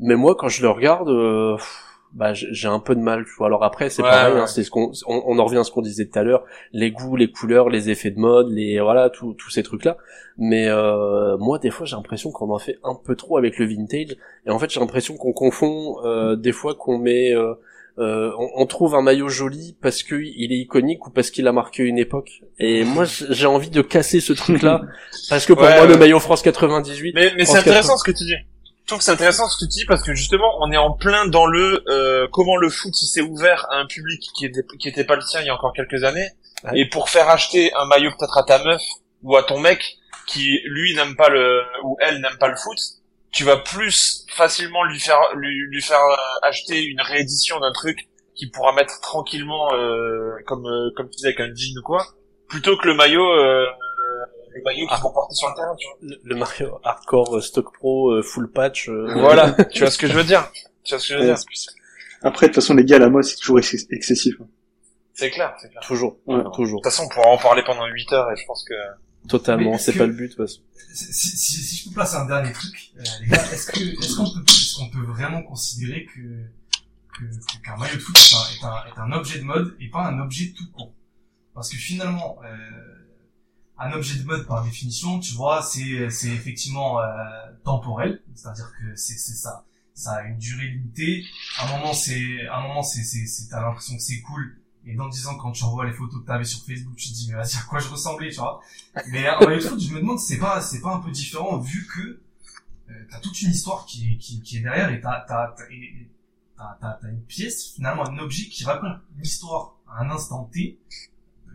Mais 0.01 0.17
moi, 0.17 0.35
quand 0.35 0.49
je 0.49 0.63
le 0.63 0.71
regarde, 0.71 1.09
euh, 1.09 1.57
bah 2.15 2.33
j'ai 2.33 2.69
un 2.69 2.79
peu 2.79 2.95
de 2.95 3.01
mal 3.01 3.25
tu 3.25 3.33
vois. 3.37 3.49
Alors 3.49 3.65
après 3.65 3.91
c'est 3.91 4.03
pareil 4.03 4.39
hein, 4.39 4.47
c'est 4.47 4.63
ce 4.63 4.71
qu'on 4.71 4.93
on, 5.07 5.39
en 5.39 5.45
revient 5.45 5.59
à 5.59 5.65
ce 5.65 5.73
qu'on 5.73 5.83
disait 5.83 6.07
tout 6.07 6.19
à 6.19 6.23
l'heure. 6.23 6.45
Les 6.73 6.93
goûts 6.93 7.17
les 7.17 7.31
couleurs 7.31 7.69
les 7.69 7.91
effets 7.91 8.13
de 8.13 8.21
mode 8.21 8.51
les 8.51 8.81
voilà 8.81 9.11
tous 9.11 9.51
ces 9.51 9.65
trucs 9.65 9.85
là 9.85 9.97
mais 10.39 10.69
euh, 10.69 11.37
moi 11.39 11.59
des 11.59 11.71
fois 11.71 11.87
j'ai 11.87 11.97
l'impression 11.97 12.31
qu'on 12.31 12.51
en 12.51 12.59
fait 12.59 12.79
un 12.85 12.95
peu 12.95 13.17
trop 13.17 13.37
avec 13.37 13.59
le 13.59 13.67
vintage. 13.67 14.17
Et 14.47 14.51
en 14.51 14.59
fait 14.61 14.71
j'ai 14.71 14.79
l'impression 14.79 15.17
qu'on 15.17 15.33
confond 15.33 15.97
euh, 16.05 16.37
des 16.37 16.53
fois 16.53 16.77
qu'on 16.77 16.99
met 16.99 17.35
euh, 17.35 17.55
euh 17.99 18.31
on, 18.57 18.67
trouve 18.67 18.95
un 18.95 19.03
maillot 19.03 19.29
joli 19.29 19.77
parce 19.81 20.05
que 20.05 20.15
il 20.15 20.53
est 20.53 20.59
iconique 20.59 21.07
ou 21.07 21.11
parce 21.11 21.31
qu'il 21.31 21.49
a 21.49 21.53
marqué 21.53 21.83
une 21.83 21.99
époque. 21.99 22.43
Et 22.61 22.85
moi 22.95 23.07
j'ai 23.07 23.47
envie 23.47 23.71
de 23.71 23.83
casser 23.83 24.21
ce 24.21 24.33
truc 24.33 24.63
là 24.63 24.83
parce 25.29 25.47
que 25.47 25.53
pour 25.53 25.63
moi 25.63 25.87
le 25.87 25.97
maillot 25.97 26.21
France 26.21 26.43
98 26.43 27.13
mais, 27.13 27.33
mais 27.37 27.45
c'est 27.45 27.59
intéressant 27.59 27.97
ce 27.97 28.05
que 28.05 28.13
tu 28.13 28.23
dis 28.23 28.35
je 28.85 28.89
trouve 28.89 28.99
que 28.99 29.05
c'est 29.05 29.13
intéressant 29.13 29.49
ce 29.49 29.57
que 29.57 29.71
tu 29.71 29.79
dis 29.79 29.85
parce 29.87 30.03
que 30.03 30.15
justement 30.15 30.59
on 30.61 30.71
est 30.71 30.77
en 30.77 30.93
plein 30.93 31.27
dans 31.27 31.47
le 31.47 31.83
euh, 31.89 32.29
comment 32.31 32.57
le 32.57 32.69
foot 32.69 32.93
il 33.01 33.07
s'est 33.07 33.23
ouvert 33.23 33.67
à 33.71 33.77
un 33.77 33.87
public 33.87 34.23
qui 34.37 34.45
était 34.45 34.63
qui 34.79 34.89
était 34.89 35.05
pas 35.05 35.17
le 35.17 35.23
sien 35.23 35.41
il 35.41 35.47
y 35.47 35.51
a 35.51 35.55
encore 35.55 35.73
quelques 35.73 36.05
années. 36.05 36.29
Et 36.75 36.89
pour 36.89 37.11
faire 37.11 37.29
acheter 37.29 37.73
un 37.75 37.85
maillot 37.87 38.11
peut-être 38.19 38.39
à 38.39 38.43
ta 38.43 38.63
meuf 38.63 38.83
ou 39.23 39.37
à 39.37 39.43
ton 39.43 39.59
mec 39.59 39.97
qui 40.27 40.61
lui 40.67 40.95
n'aime 40.95 41.17
pas 41.17 41.29
le 41.29 41.63
ou 41.83 41.97
elle 42.01 42.21
n'aime 42.21 42.37
pas 42.39 42.49
le 42.49 42.57
foot 42.57 42.79
tu 43.35 43.43
vas 43.43 43.57
plus 43.57 44.25
facilement 44.31 44.85
lui 44.85 45.01
faire 45.01 45.19
lui, 45.35 45.59
lui 45.69 45.83
faire 45.83 45.99
euh, 45.99 46.49
acheter 46.49 46.85
une 46.85 47.01
réédition 47.01 47.59
d'un 47.59 47.73
truc 47.73 48.09
qui 48.37 48.49
pourra 48.49 48.73
mettre 48.73 49.01
tranquillement 49.01 49.75
euh, 49.75 50.37
comme 50.47 50.67
euh, 50.67 50.91
comme 50.97 51.11
tu 51.11 51.17
disais 51.17 51.29
avec 51.29 51.41
un 51.41 51.53
jean 51.55 51.77
ou 51.79 51.83
quoi 51.83 52.07
plutôt 52.49 52.77
que 52.77 52.87
le 52.87 52.95
maillot 52.95 53.27
euh, 54.55 54.59
le 54.59 54.63
maillot 54.63 54.87
qui 54.87 54.95
ah. 54.95 55.01
sur 55.31 55.49
le 55.49 55.55
terrain, 55.55 55.77
tu 55.77 55.87
vois. 55.87 55.97
Le, 56.03 56.21
le 56.25 56.35
maillot 56.37 56.81
hardcore 56.85 57.37
euh, 57.37 57.41
stock 57.41 57.73
pro 57.73 58.13
euh, 58.13 58.23
full 58.23 58.51
patch. 58.51 58.89
Euh, 58.89 59.13
voilà, 59.15 59.53
tu 59.73 59.81
vois 59.81 59.91
ce 59.91 59.99
que 59.99 60.07
je 60.07 60.15
veux 60.15 60.25
dire. 60.25 60.51
Tu 60.85 60.95
vois 60.95 61.01
ce 61.01 61.09
que 61.09 61.15
je 61.15 61.19
veux 61.19 61.25
dire. 61.25 61.37
Après, 62.23 62.47
de 62.47 62.53
toute 62.53 62.63
façon, 62.63 62.75
les 62.75 62.85
gars, 62.85 62.99
la 62.99 63.11
mode, 63.11 63.25
c'est 63.25 63.37
toujours 63.37 63.59
excessif. 63.59 64.37
Hein. 64.41 64.47
C'est 65.13 65.31
clair, 65.31 65.55
c'est 65.61 65.69
clair. 65.69 65.83
Toujours, 65.87 66.19
ouais, 66.27 66.43
toujours. 66.55 66.81
De 66.81 66.85
toute 66.85 66.93
façon, 66.93 67.05
on 67.05 67.09
pourra 67.09 67.29
en 67.29 67.39
parler 67.39 67.63
pendant 67.65 67.87
8 67.87 68.13
heures 68.13 68.31
et 68.33 68.37
je 68.37 68.45
pense 68.47 68.65
que... 68.65 68.75
Totalement, 69.29 69.79
c'est 69.79 69.93
pas 69.93 70.07
le 70.07 70.13
but, 70.13 70.29
de 70.29 70.35
toute 70.35 70.47
façon. 70.47 70.61
Si, 70.93 71.13
si, 71.13 71.37
si, 71.37 71.77
je 71.77 71.89
peux 71.89 71.95
placer 71.95 72.17
un 72.17 72.27
dernier 72.27 72.53
truc, 72.53 72.93
les 73.21 73.29
gars, 73.29 73.43
est-ce 73.53 73.67
que, 73.71 73.79
est-ce 73.79 74.17
qu'on 74.17 74.25
peut, 74.25 74.45
est-ce 74.47 74.77
qu'on 74.77 74.91
peut 74.91 75.07
vraiment 75.13 75.43
considérer 75.43 76.05
que, 76.05 76.21
que, 76.21 77.25
qu'un 77.65 77.77
maillot 77.77 77.95
de 77.95 78.01
foot 78.01 78.17
est 78.17 78.35
un, 78.35 78.39
est 78.39 78.65
un, 78.65 78.87
est 78.87 78.99
un 78.99 79.13
objet 79.17 79.39
de 79.39 79.45
mode 79.45 79.77
et 79.81 79.89
pas 79.89 80.03
un 80.03 80.21
objet 80.21 80.53
tout 80.57 80.71
court? 80.73 80.93
Parce 81.55 81.71
que 81.71 81.77
finalement, 81.77 82.39
euh, 82.45 82.94
un 83.79 83.93
objet 83.93 84.19
de 84.19 84.25
mode 84.25 84.47
par 84.47 84.65
définition, 84.65 85.19
tu 85.19 85.35
vois, 85.35 85.63
c'est 85.63 86.09
c'est 86.11 86.29
effectivement 86.29 87.01
euh, 87.01 87.05
temporel, 87.65 88.23
c'est-à-dire 88.35 88.73
que 88.79 88.95
c'est 88.95 89.19
c'est 89.19 89.35
ça, 89.35 89.65
ça 89.95 90.13
a 90.13 90.23
une 90.25 90.39
durée 90.39 90.69
limitée. 90.69 91.25
À 91.59 91.67
un 91.67 91.79
moment 91.79 91.93
c'est 91.93 92.47
un 92.49 92.61
moment 92.61 92.83
c'est 92.83 93.03
c'est 93.03 93.27
c'est 93.27 93.49
t'as 93.49 93.61
l'impression 93.61 93.97
que 93.97 94.03
c'est 94.03 94.21
cool 94.21 94.57
et 94.87 94.95
dans 94.95 95.09
dix 95.09 95.27
ans 95.27 95.37
quand 95.37 95.53
tu 95.53 95.65
revois 95.65 95.87
les 95.87 95.93
photos 95.93 96.21
que 96.21 96.27
t'avais 96.27 96.45
sur 96.45 96.65
Facebook, 96.65 96.95
tu 96.97 97.09
te 97.09 97.15
dis 97.15 97.29
mais 97.29 97.37
vas-y 97.37 97.57
à 97.57 97.63
quoi 97.69 97.81
je 97.81 97.89
ressemblais, 97.89 98.31
tu 98.31 98.37
vois. 98.37 98.61
Mais 99.09 99.29
en 99.29 99.41
fait, 99.41 99.61
je 99.61 99.93
me 99.93 100.01
demande 100.01 100.21
c'est 100.21 100.39
pas 100.39 100.61
c'est 100.61 100.81
pas 100.81 100.95
un 100.95 101.01
peu 101.01 101.11
différent 101.11 101.59
vu 101.59 101.87
que 101.87 102.21
euh, 102.91 103.07
t'as 103.11 103.19
toute 103.19 103.41
une 103.43 103.51
histoire 103.51 103.87
qui 103.87 104.19
qui 104.19 104.41
qui 104.43 104.59
est 104.59 104.61
derrière 104.61 104.91
et 104.91 105.01
t'as 105.01 105.25
t'as 105.27 105.55
t'as 106.81 107.09
une 107.09 107.23
pièce 107.23 107.73
finalement 107.73 108.09
un 108.09 108.19
objet 108.19 108.45
qui 108.45 108.65
raconte 108.65 108.99
l'histoire 109.19 109.77
à 109.89 110.05
un 110.05 110.11
instant 110.11 110.45
T, 110.53 110.79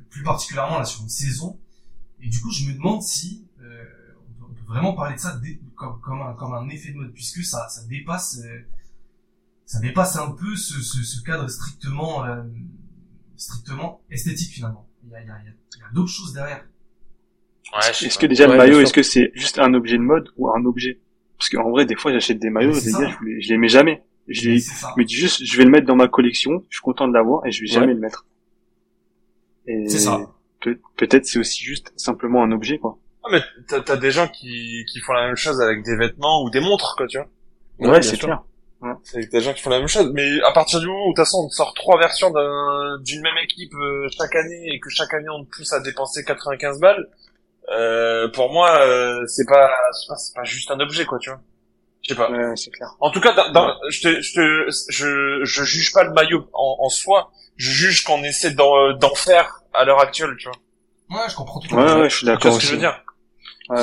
plus 0.10 0.24
particulièrement 0.24 0.80
là 0.80 0.86
sur 0.86 1.02
une 1.02 1.10
saison 1.10 1.58
et 2.22 2.28
du 2.28 2.40
coup, 2.40 2.52
je 2.52 2.70
me 2.70 2.74
demande 2.74 3.02
si 3.02 3.46
euh, 3.62 3.84
on, 4.42 4.54
peut, 4.54 4.64
vraiment 4.68 4.94
parler 4.94 5.16
de 5.16 5.20
ça 5.20 5.40
comme, 5.76 6.00
comme, 6.02 6.22
un, 6.22 6.34
comme 6.34 6.54
un 6.54 6.68
effet 6.70 6.92
de 6.92 6.98
mode, 6.98 7.14
puisque 7.14 7.44
ça, 7.44 7.68
ça 7.70 7.86
dépasse, 7.88 8.42
euh, 8.44 8.60
ça 9.66 9.80
dépasse 9.80 10.18
un 10.18 10.32
peu 10.32 10.56
ce, 10.56 10.82
ce, 10.82 11.04
ce 11.04 11.24
cadre 11.24 11.48
strictement, 11.48 12.26
euh, 12.26 12.44
strictement 13.38 14.02
esthétique 14.10 14.54
finalement. 14.54 14.88
Il 15.06 15.12
y 15.12 15.16
a, 15.16 15.22
il 15.22 15.28
y 15.28 15.30
a, 15.30 15.40
il 15.42 15.80
y 15.80 15.84
a 15.84 15.92
d'autres 15.94 16.12
choses 16.12 16.34
derrière. 16.34 16.66
Ouais, 17.74 17.90
est-ce 17.90 18.18
que 18.18 18.26
déjà 18.26 18.48
le 18.48 18.58
maillot, 18.58 18.82
est-ce 18.82 18.94
que 18.94 19.04
c'est 19.04 19.32
juste 19.36 19.60
un 19.60 19.74
objet 19.74 19.98
de 19.98 20.04
mode 20.04 20.30
ou 20.38 20.50
un 20.50 20.66
objet? 20.66 21.00
Parce 21.38 21.50
qu'en 21.50 21.70
vrai, 21.70 21.86
des 21.86 21.96
fois, 21.96 22.12
j'achète 22.12 22.40
des 22.40 22.50
maillots, 22.50 22.80
des 22.80 22.92
gars, 22.92 23.16
je, 23.22 23.26
les, 23.26 23.42
je 23.42 23.50
les 23.50 23.58
mets 23.58 23.70
jamais. 23.70 24.04
Je, 24.28 24.50
les, 24.50 25.06
dis 25.06 25.16
juste, 25.16 25.44
je 25.44 25.58
vais 25.58 25.64
le 25.64 25.72
mettre 25.72 25.88
dans 25.88 25.96
ma 25.96 26.08
collection, 26.08 26.64
je 26.70 26.78
suis 26.78 26.84
content 26.84 27.08
de 27.08 27.14
l'avoir 27.14 27.46
et 27.46 27.52
je 27.52 27.62
vais 27.62 27.68
jamais 27.68 27.94
le 27.94 28.00
mettre. 28.00 28.26
C'est 29.66 30.00
ça 30.00 30.20
peut-être 30.60 31.26
c'est 31.26 31.40
aussi 31.40 31.64
juste 31.64 31.92
simplement 31.96 32.44
un 32.44 32.52
objet 32.52 32.78
quoi. 32.78 32.98
Ah 33.24 33.30
mais 33.32 33.42
t'as 33.68 33.94
as 33.94 33.98
des 33.98 34.12
gens 34.12 34.28
qui 34.28 34.86
qui 34.92 35.00
font 35.00 35.14
la 35.14 35.28
même 35.28 35.36
chose 35.36 35.62
avec 35.62 35.84
des 35.84 35.96
vêtements 35.96 36.44
ou 36.44 36.50
des 36.50 36.60
montres 36.60 36.96
quoi 36.98 37.08
tu 37.08 37.18
vois. 37.18 37.28
Ouais, 37.92 38.02
c'est 38.02 38.18
clair. 38.18 38.44
Ouais. 38.82 38.94
C'est 39.04 39.30
des 39.30 39.42
gens 39.42 39.54
qui 39.54 39.62
font 39.62 39.70
la 39.70 39.80
même 39.80 39.90
chose, 39.90 40.10
mais 40.14 40.42
à 40.44 40.54
partir 40.54 40.80
du 40.80 40.88
moment 40.88 41.08
où 41.08 41.12
de 41.12 41.16
toute 41.16 41.26
façon 41.26 41.46
on 41.46 41.50
sort 41.50 41.74
trois 41.74 42.00
versions 42.00 42.30
d'une 43.02 43.22
même 43.22 43.38
équipe 43.44 43.74
euh, 43.74 44.08
chaque 44.18 44.36
année 44.36 44.70
et 44.74 44.80
que 44.80 44.90
chaque 44.90 45.14
année 45.14 45.30
on 45.30 45.44
te 45.44 45.50
pousse 45.50 45.74
à 45.74 45.82
dépenser 45.82 46.24
95 46.24 46.80
balles, 46.80 47.10
euh, 47.72 48.30
pour 48.30 48.54
moi 48.54 48.80
euh, 48.80 49.26
c'est 49.28 49.46
pas 49.46 49.70
c'est 50.16 50.34
pas, 50.34 50.44
juste 50.46 50.72
un 50.72 50.80
objet 50.80 51.06
quoi 51.06 51.20
tu 51.20 51.30
vois. 51.30 51.42
Je 52.04 52.14
sais 52.14 52.16
pas. 52.16 52.32
Ouais, 52.32 52.56
c'est 52.56 52.72
clair. 52.72 52.96
En 53.02 53.12
tout 53.12 53.20
cas, 53.20 53.34
dans, 53.52 53.76
je, 53.90 54.02
te, 54.02 54.22
je, 54.22 54.34
te, 54.34 54.70
je, 54.90 55.44
je 55.44 55.64
juge 55.66 55.92
pas 55.92 56.06
le 56.06 56.14
maillot 56.14 56.50
en, 56.54 56.78
en 56.80 56.90
soi. 56.90 57.32
Je 57.60 57.72
juge 57.72 58.04
qu'on 58.04 58.24
essaie 58.24 58.52
d'en 58.52 59.16
faire 59.16 59.62
à 59.74 59.84
l'heure 59.84 60.00
actuelle, 60.00 60.36
tu 60.40 60.48
vois. 60.48 61.20
Ouais, 61.22 61.30
je 61.30 61.36
comprends 61.36 61.60
tout. 61.60 61.76
Ouais, 61.76 61.94
ouais, 61.94 62.10
je 62.10 62.16
suis 62.16 62.26
d'accord. 62.26 62.54
ce 62.54 62.60
que 62.60 62.66
je 62.66 62.72
veux 62.72 62.78
dire. 62.78 63.04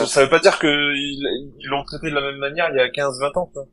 Ça 0.06 0.22
veut 0.22 0.30
pas 0.30 0.40
dire 0.40 0.58
qu'ils 0.58 1.20
l'ont 1.64 1.84
traité 1.84 2.08
de 2.10 2.14
la 2.14 2.22
même 2.22 2.38
manière 2.38 2.68
il 2.70 2.76
y 2.76 2.80
a 2.80 2.88
15-20 2.88 3.38
ans, 3.38 3.50
quoi. 3.52 3.66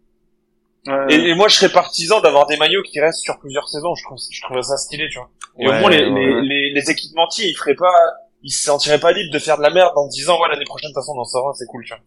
Ouais, 0.86 1.30
et, 1.30 1.34
moi, 1.34 1.48
je 1.48 1.56
serais 1.56 1.72
partisan 1.72 2.20
d'avoir 2.20 2.46
des 2.46 2.58
maillots 2.58 2.84
qui 2.84 3.00
restent 3.00 3.22
sur 3.22 3.40
plusieurs 3.40 3.70
saisons. 3.70 3.96
Je 3.96 4.04
trouve, 4.04 4.18
je 4.30 4.42
trouve 4.42 4.62
ça 4.62 4.76
stylé, 4.76 5.08
tu 5.10 5.18
vois. 5.18 5.30
Et 5.58 5.68
au 5.70 5.72
moins, 5.80 5.90
les, 5.90 6.10
les, 6.10 6.42
les, 6.42 6.74
les, 6.74 6.92
équipementiers, 6.92 7.48
ils 7.48 7.56
feraient 7.56 7.76
pas, 7.76 7.94
ils 8.42 8.52
se 8.52 8.64
sentiraient 8.64 9.00
pas 9.00 9.14
libres 9.14 9.32
de 9.32 9.40
faire 9.40 9.58
de 9.58 9.62
la 9.62 9.70
merde 9.70 9.94
en 9.96 10.08
disant, 10.08 10.38
ouais, 10.42 10.50
l'année 10.50 10.66
prochaine, 10.66 10.90
de 10.90 10.94
toute 10.94 11.02
façon, 11.02 11.14
on 11.16 11.22
en 11.22 11.26
sort 11.26 11.50
un, 11.50 11.54
c'est 11.54 11.66
cool, 11.68 11.86
tu 11.86 11.94
vois. 11.94 12.04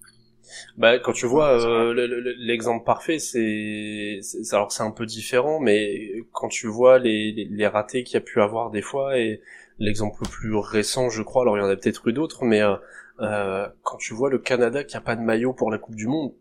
Bah, 0.77 0.99
quand 0.99 1.13
tu 1.13 1.27
vois 1.27 1.61
euh, 1.61 2.35
l'exemple 2.39 2.85
parfait, 2.85 3.19
c'est 3.19 4.21
alors 4.53 4.73
c'est 4.73 4.83
un 4.83 4.91
peu 4.91 5.07
différent, 5.07 5.61
mais 5.61 6.23
quand 6.33 6.49
tu 6.49 6.67
vois 6.67 6.99
les, 6.99 7.33
les, 7.33 7.45
les 7.45 7.67
ratés 7.67 8.05
qu'il 8.05 8.15
y 8.15 8.19
a 8.19 8.21
pu 8.21 8.41
avoir 8.41 8.71
des 8.71 8.83
fois 8.83 9.19
et 9.19 9.41
l'exemple 9.79 10.19
le 10.23 10.29
plus 10.29 10.55
récent, 10.57 11.11
je 11.11 11.23
crois, 11.23 11.43
alors 11.43 11.57
il 11.57 11.61
y 11.61 11.65
en 11.65 11.69
a 11.69 11.77
peut-être 11.77 12.07
eu 12.09 12.13
d'autres, 12.13 12.45
mais 12.45 12.63
euh, 12.63 12.77
euh, 13.21 13.67
quand 13.83 13.97
tu 13.97 14.15
vois 14.15 14.31
le 14.31 14.39
Canada 14.39 14.85
qui 14.85 14.97
a 14.97 15.01
pas 15.01 15.17
de 15.17 15.23
maillot 15.23 15.53
pour 15.53 15.71
la 15.71 15.79
Coupe 15.79 15.95
du 15.95 16.07
Monde, 16.07 16.33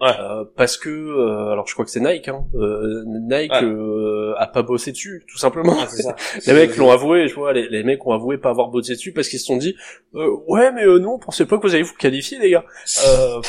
Ouais. 0.00 0.12
Euh, 0.20 0.44
parce 0.56 0.76
que 0.76 0.88
euh, 0.88 1.50
alors 1.50 1.66
je 1.66 1.72
crois 1.72 1.84
que 1.84 1.90
c'est 1.90 1.98
Nike 1.98 2.28
hein, 2.28 2.44
euh, 2.54 3.02
Nike 3.04 3.52
euh, 3.52 4.32
a 4.38 4.46
pas 4.46 4.62
bossé 4.62 4.92
dessus 4.92 5.24
tout 5.28 5.38
simplement. 5.38 5.76
Les 6.46 6.52
mecs 6.52 6.76
l'ont 6.76 6.92
avoué 6.92 7.26
je 7.26 7.34
vois 7.34 7.52
les, 7.52 7.68
les, 7.68 7.82
mecs 7.82 8.06
ont 8.06 8.12
avoué 8.12 8.38
pas 8.38 8.50
avoir 8.50 8.68
bossé 8.68 8.92
dessus 8.92 9.12
parce 9.12 9.28
qu'ils 9.28 9.40
se 9.40 9.46
sont 9.46 9.56
dit 9.56 9.74
ouais 10.14 10.70
mais 10.70 10.84
nous 10.86 11.10
on 11.10 11.18
pensait 11.18 11.46
pas 11.46 11.58
que 11.58 11.62
vous 11.62 11.74
alliez 11.74 11.82
vous 11.82 11.94
qualifier 11.94 12.38
les 12.38 12.50
gars. 12.50 12.64
Euh, 13.08 13.40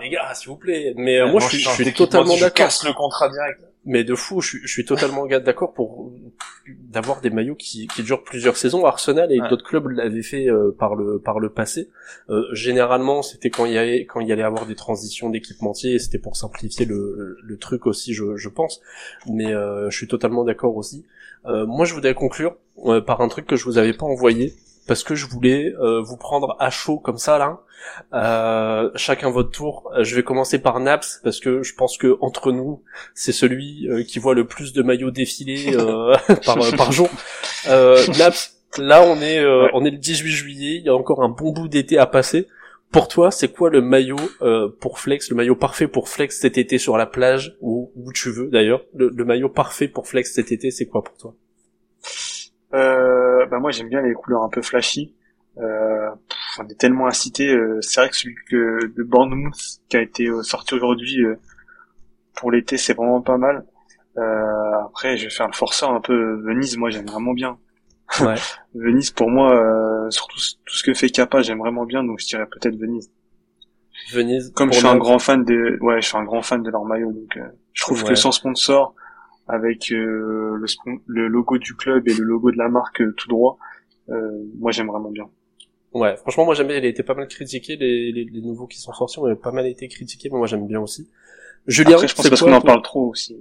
les 0.00 0.10
gars 0.10 0.34
s'il 0.34 0.48
vous 0.48 0.56
plaît. 0.56 0.94
Mais 0.96 1.24
moi, 1.30 1.40
je, 1.40 1.56
je 1.58 1.68
suis 1.68 1.92
totalement 1.92 2.34
d'accord. 2.34 2.54
casse 2.54 2.84
le 2.84 2.92
contrat 2.92 3.28
direct 3.28 3.60
mais 3.86 4.04
de 4.04 4.14
fou, 4.14 4.40
je, 4.40 4.58
je 4.62 4.72
suis 4.72 4.84
totalement 4.84 5.26
d'accord 5.26 5.74
pour 5.74 6.12
d'avoir 6.66 7.20
des 7.20 7.30
maillots 7.30 7.54
qui, 7.54 7.86
qui, 7.88 8.02
durent 8.02 8.24
plusieurs 8.24 8.56
saisons. 8.56 8.86
Arsenal 8.86 9.30
et 9.30 9.38
d'autres 9.50 9.64
clubs 9.64 9.86
l'avaient 9.88 10.22
fait 10.22 10.48
euh, 10.48 10.74
par 10.78 10.94
le 10.94 11.18
par 11.18 11.38
le 11.38 11.50
passé. 11.50 11.90
Euh, 12.30 12.44
généralement, 12.52 13.22
c'était 13.22 13.50
quand 13.50 13.66
il 13.66 13.72
y 13.72 13.78
avait 13.78 14.06
quand 14.06 14.20
il 14.20 14.28
y 14.28 14.32
allait 14.32 14.42
avoir 14.42 14.66
des 14.66 14.74
transitions 14.74 15.28
d'équipementiers, 15.28 15.98
c'était 15.98 16.18
pour 16.18 16.36
simplifier 16.36 16.86
le, 16.86 17.36
le, 17.42 17.56
truc 17.58 17.86
aussi, 17.86 18.14
je, 18.14 18.36
je 18.36 18.48
pense. 18.48 18.80
Mais 19.26 19.52
euh, 19.52 19.90
je 19.90 19.96
suis 19.96 20.08
totalement 20.08 20.44
d'accord 20.44 20.76
aussi. 20.76 21.04
Euh, 21.46 21.66
moi, 21.66 21.84
je 21.84 21.94
voudrais 21.94 22.14
conclure 22.14 22.56
par 23.06 23.20
un 23.20 23.28
truc 23.28 23.46
que 23.46 23.56
je 23.56 23.64
vous 23.64 23.78
avais 23.78 23.92
pas 23.92 24.06
envoyé 24.06 24.54
parce 24.86 25.02
que 25.02 25.14
je 25.14 25.26
voulais 25.26 25.72
vous 25.78 26.16
prendre 26.16 26.56
à 26.58 26.70
chaud 26.70 26.98
comme 26.98 27.18
ça 27.18 27.38
là 27.38 27.60
euh, 28.12 28.90
chacun 28.94 29.30
votre 29.30 29.50
tour. 29.50 29.90
Euh, 29.94 30.04
je 30.04 30.14
vais 30.14 30.22
commencer 30.22 30.58
par 30.58 30.80
Naps 30.80 31.20
parce 31.22 31.40
que 31.40 31.62
je 31.62 31.74
pense 31.74 31.96
que 31.96 32.16
entre 32.20 32.52
nous, 32.52 32.82
c'est 33.14 33.32
celui 33.32 33.88
euh, 33.88 34.02
qui 34.02 34.18
voit 34.18 34.34
le 34.34 34.46
plus 34.46 34.72
de 34.72 34.82
maillots 34.82 35.10
défiler 35.10 35.76
par, 36.44 36.58
par 36.76 36.92
jour. 36.92 37.08
Naps, 38.18 38.58
là 38.78 39.02
on 39.02 39.20
est 39.20 39.44
on 39.72 39.84
est 39.84 39.90
le 39.90 39.98
18 39.98 40.30
juillet, 40.30 40.76
il 40.76 40.84
y 40.84 40.88
a 40.88 40.94
encore 40.94 41.22
un 41.22 41.28
bon 41.28 41.52
bout 41.52 41.68
d'été 41.68 41.98
à 41.98 42.06
passer. 42.06 42.46
Pour 42.90 43.08
toi, 43.08 43.32
c'est 43.32 43.48
quoi 43.48 43.70
le 43.70 43.80
maillot 43.80 44.16
pour 44.80 45.00
Flex, 45.00 45.30
le 45.30 45.36
maillot 45.36 45.56
parfait 45.56 45.88
pour 45.88 46.08
Flex 46.08 46.38
cet 46.38 46.58
été 46.58 46.78
sur 46.78 46.96
la 46.96 47.06
plage 47.06 47.56
ou 47.60 47.90
où 47.96 48.12
tu 48.12 48.30
veux 48.30 48.48
d'ailleurs? 48.48 48.82
Le, 48.94 49.10
le, 49.12 49.24
maillot 49.24 49.48
parfait 49.48 49.88
pour 49.88 50.06
Flex 50.06 50.32
cet 50.32 50.52
été, 50.52 50.70
c'est 50.70 50.86
quoi 50.86 51.02
pour 51.02 51.16
toi? 51.16 51.34
Bah 52.74 53.58
moi 53.60 53.70
j'aime 53.70 53.88
bien 53.88 54.02
les 54.02 54.14
couleurs 54.14 54.42
un 54.42 54.48
peu 54.48 54.62
flashy. 54.62 55.14
Euh, 55.58 56.10
on 56.58 56.66
est 56.68 56.78
tellement 56.78 57.06
incité. 57.06 57.54
Euh, 57.54 57.80
c'est 57.80 58.00
vrai 58.00 58.10
que 58.10 58.16
celui 58.16 58.34
que, 58.48 58.86
de 58.86 59.02
Bournemouth 59.02 59.80
qui 59.88 59.96
a 59.96 60.00
été 60.00 60.26
euh, 60.26 60.42
sorti 60.42 60.74
aujourd'hui 60.74 61.22
euh, 61.22 61.38
pour 62.34 62.50
l'été, 62.50 62.76
c'est 62.76 62.94
vraiment 62.94 63.20
pas 63.20 63.38
mal. 63.38 63.64
après, 64.16 65.16
je 65.16 65.24
vais 65.24 65.30
faire 65.30 65.46
le 65.46 65.52
forceur 65.52 65.90
un 65.90 66.00
peu. 66.00 66.40
Venise, 66.42 66.76
moi, 66.76 66.90
j'aime 66.90 67.06
vraiment 67.06 67.32
bien. 67.32 67.58
Ouais. 68.20 68.34
Venise, 68.74 69.10
pour 69.10 69.30
moi, 69.30 70.08
surtout 70.10 70.38
tout 70.64 70.76
ce 70.76 70.82
que 70.82 70.94
fait 70.94 71.10
Kappa, 71.10 71.42
j'aime 71.42 71.58
vraiment 71.58 71.84
bien, 71.84 72.02
donc 72.02 72.20
je 72.20 72.26
dirais 72.26 72.46
peut-être 72.46 72.76
Venise. 72.76 73.10
Venise. 74.12 74.52
Comme 74.54 74.72
je 74.72 74.78
suis 74.78 74.86
un 74.86 74.96
grand 74.96 75.20
fan 75.20 75.44
de, 75.44 75.78
ouais, 75.80 76.02
je 76.02 76.08
suis 76.08 76.16
un 76.16 76.24
grand 76.24 76.42
fan 76.42 76.62
de 76.62 76.70
leur 76.70 76.84
maillot, 76.84 77.12
donc 77.12 77.38
je 77.72 77.82
trouve 77.82 78.02
que 78.04 78.16
sans 78.16 78.32
sponsor, 78.32 78.94
avec 79.48 79.92
euh, 79.92 80.56
le, 80.56 80.66
spon- 80.66 81.00
le 81.06 81.28
logo 81.28 81.58
du 81.58 81.74
club 81.74 82.08
et 82.08 82.14
le 82.14 82.24
logo 82.24 82.50
de 82.50 82.56
la 82.58 82.68
marque 82.68 83.00
euh, 83.02 83.12
tout 83.16 83.28
droit. 83.28 83.58
Euh, 84.10 84.30
moi, 84.58 84.70
j'aime 84.72 84.88
vraiment 84.88 85.10
bien. 85.10 85.28
Ouais, 85.92 86.16
franchement, 86.16 86.44
moi 86.44 86.54
j'aime 86.54 86.66
bien. 86.66 86.76
Il 86.78 86.84
a 86.84 86.88
été 86.88 87.02
pas 87.02 87.14
mal 87.14 87.28
critiqué. 87.28 87.76
Les, 87.76 88.10
les, 88.12 88.24
les 88.24 88.40
nouveaux 88.40 88.66
qui 88.66 88.80
sont 88.80 88.92
sortis 88.92 89.18
ont 89.20 89.36
pas 89.36 89.52
mal 89.52 89.66
été 89.66 89.86
critiqués, 89.88 90.28
mais 90.32 90.38
moi 90.38 90.46
j'aime 90.48 90.66
bien 90.66 90.80
aussi. 90.80 91.08
Julien, 91.66 91.92
Après, 91.94 92.08
je 92.08 92.14
pense 92.14 92.24
c'est 92.24 92.28
parce 92.28 92.42
qu'on 92.42 92.52
en 92.52 92.60
parle 92.60 92.82
trop 92.82 93.08
aussi. 93.08 93.38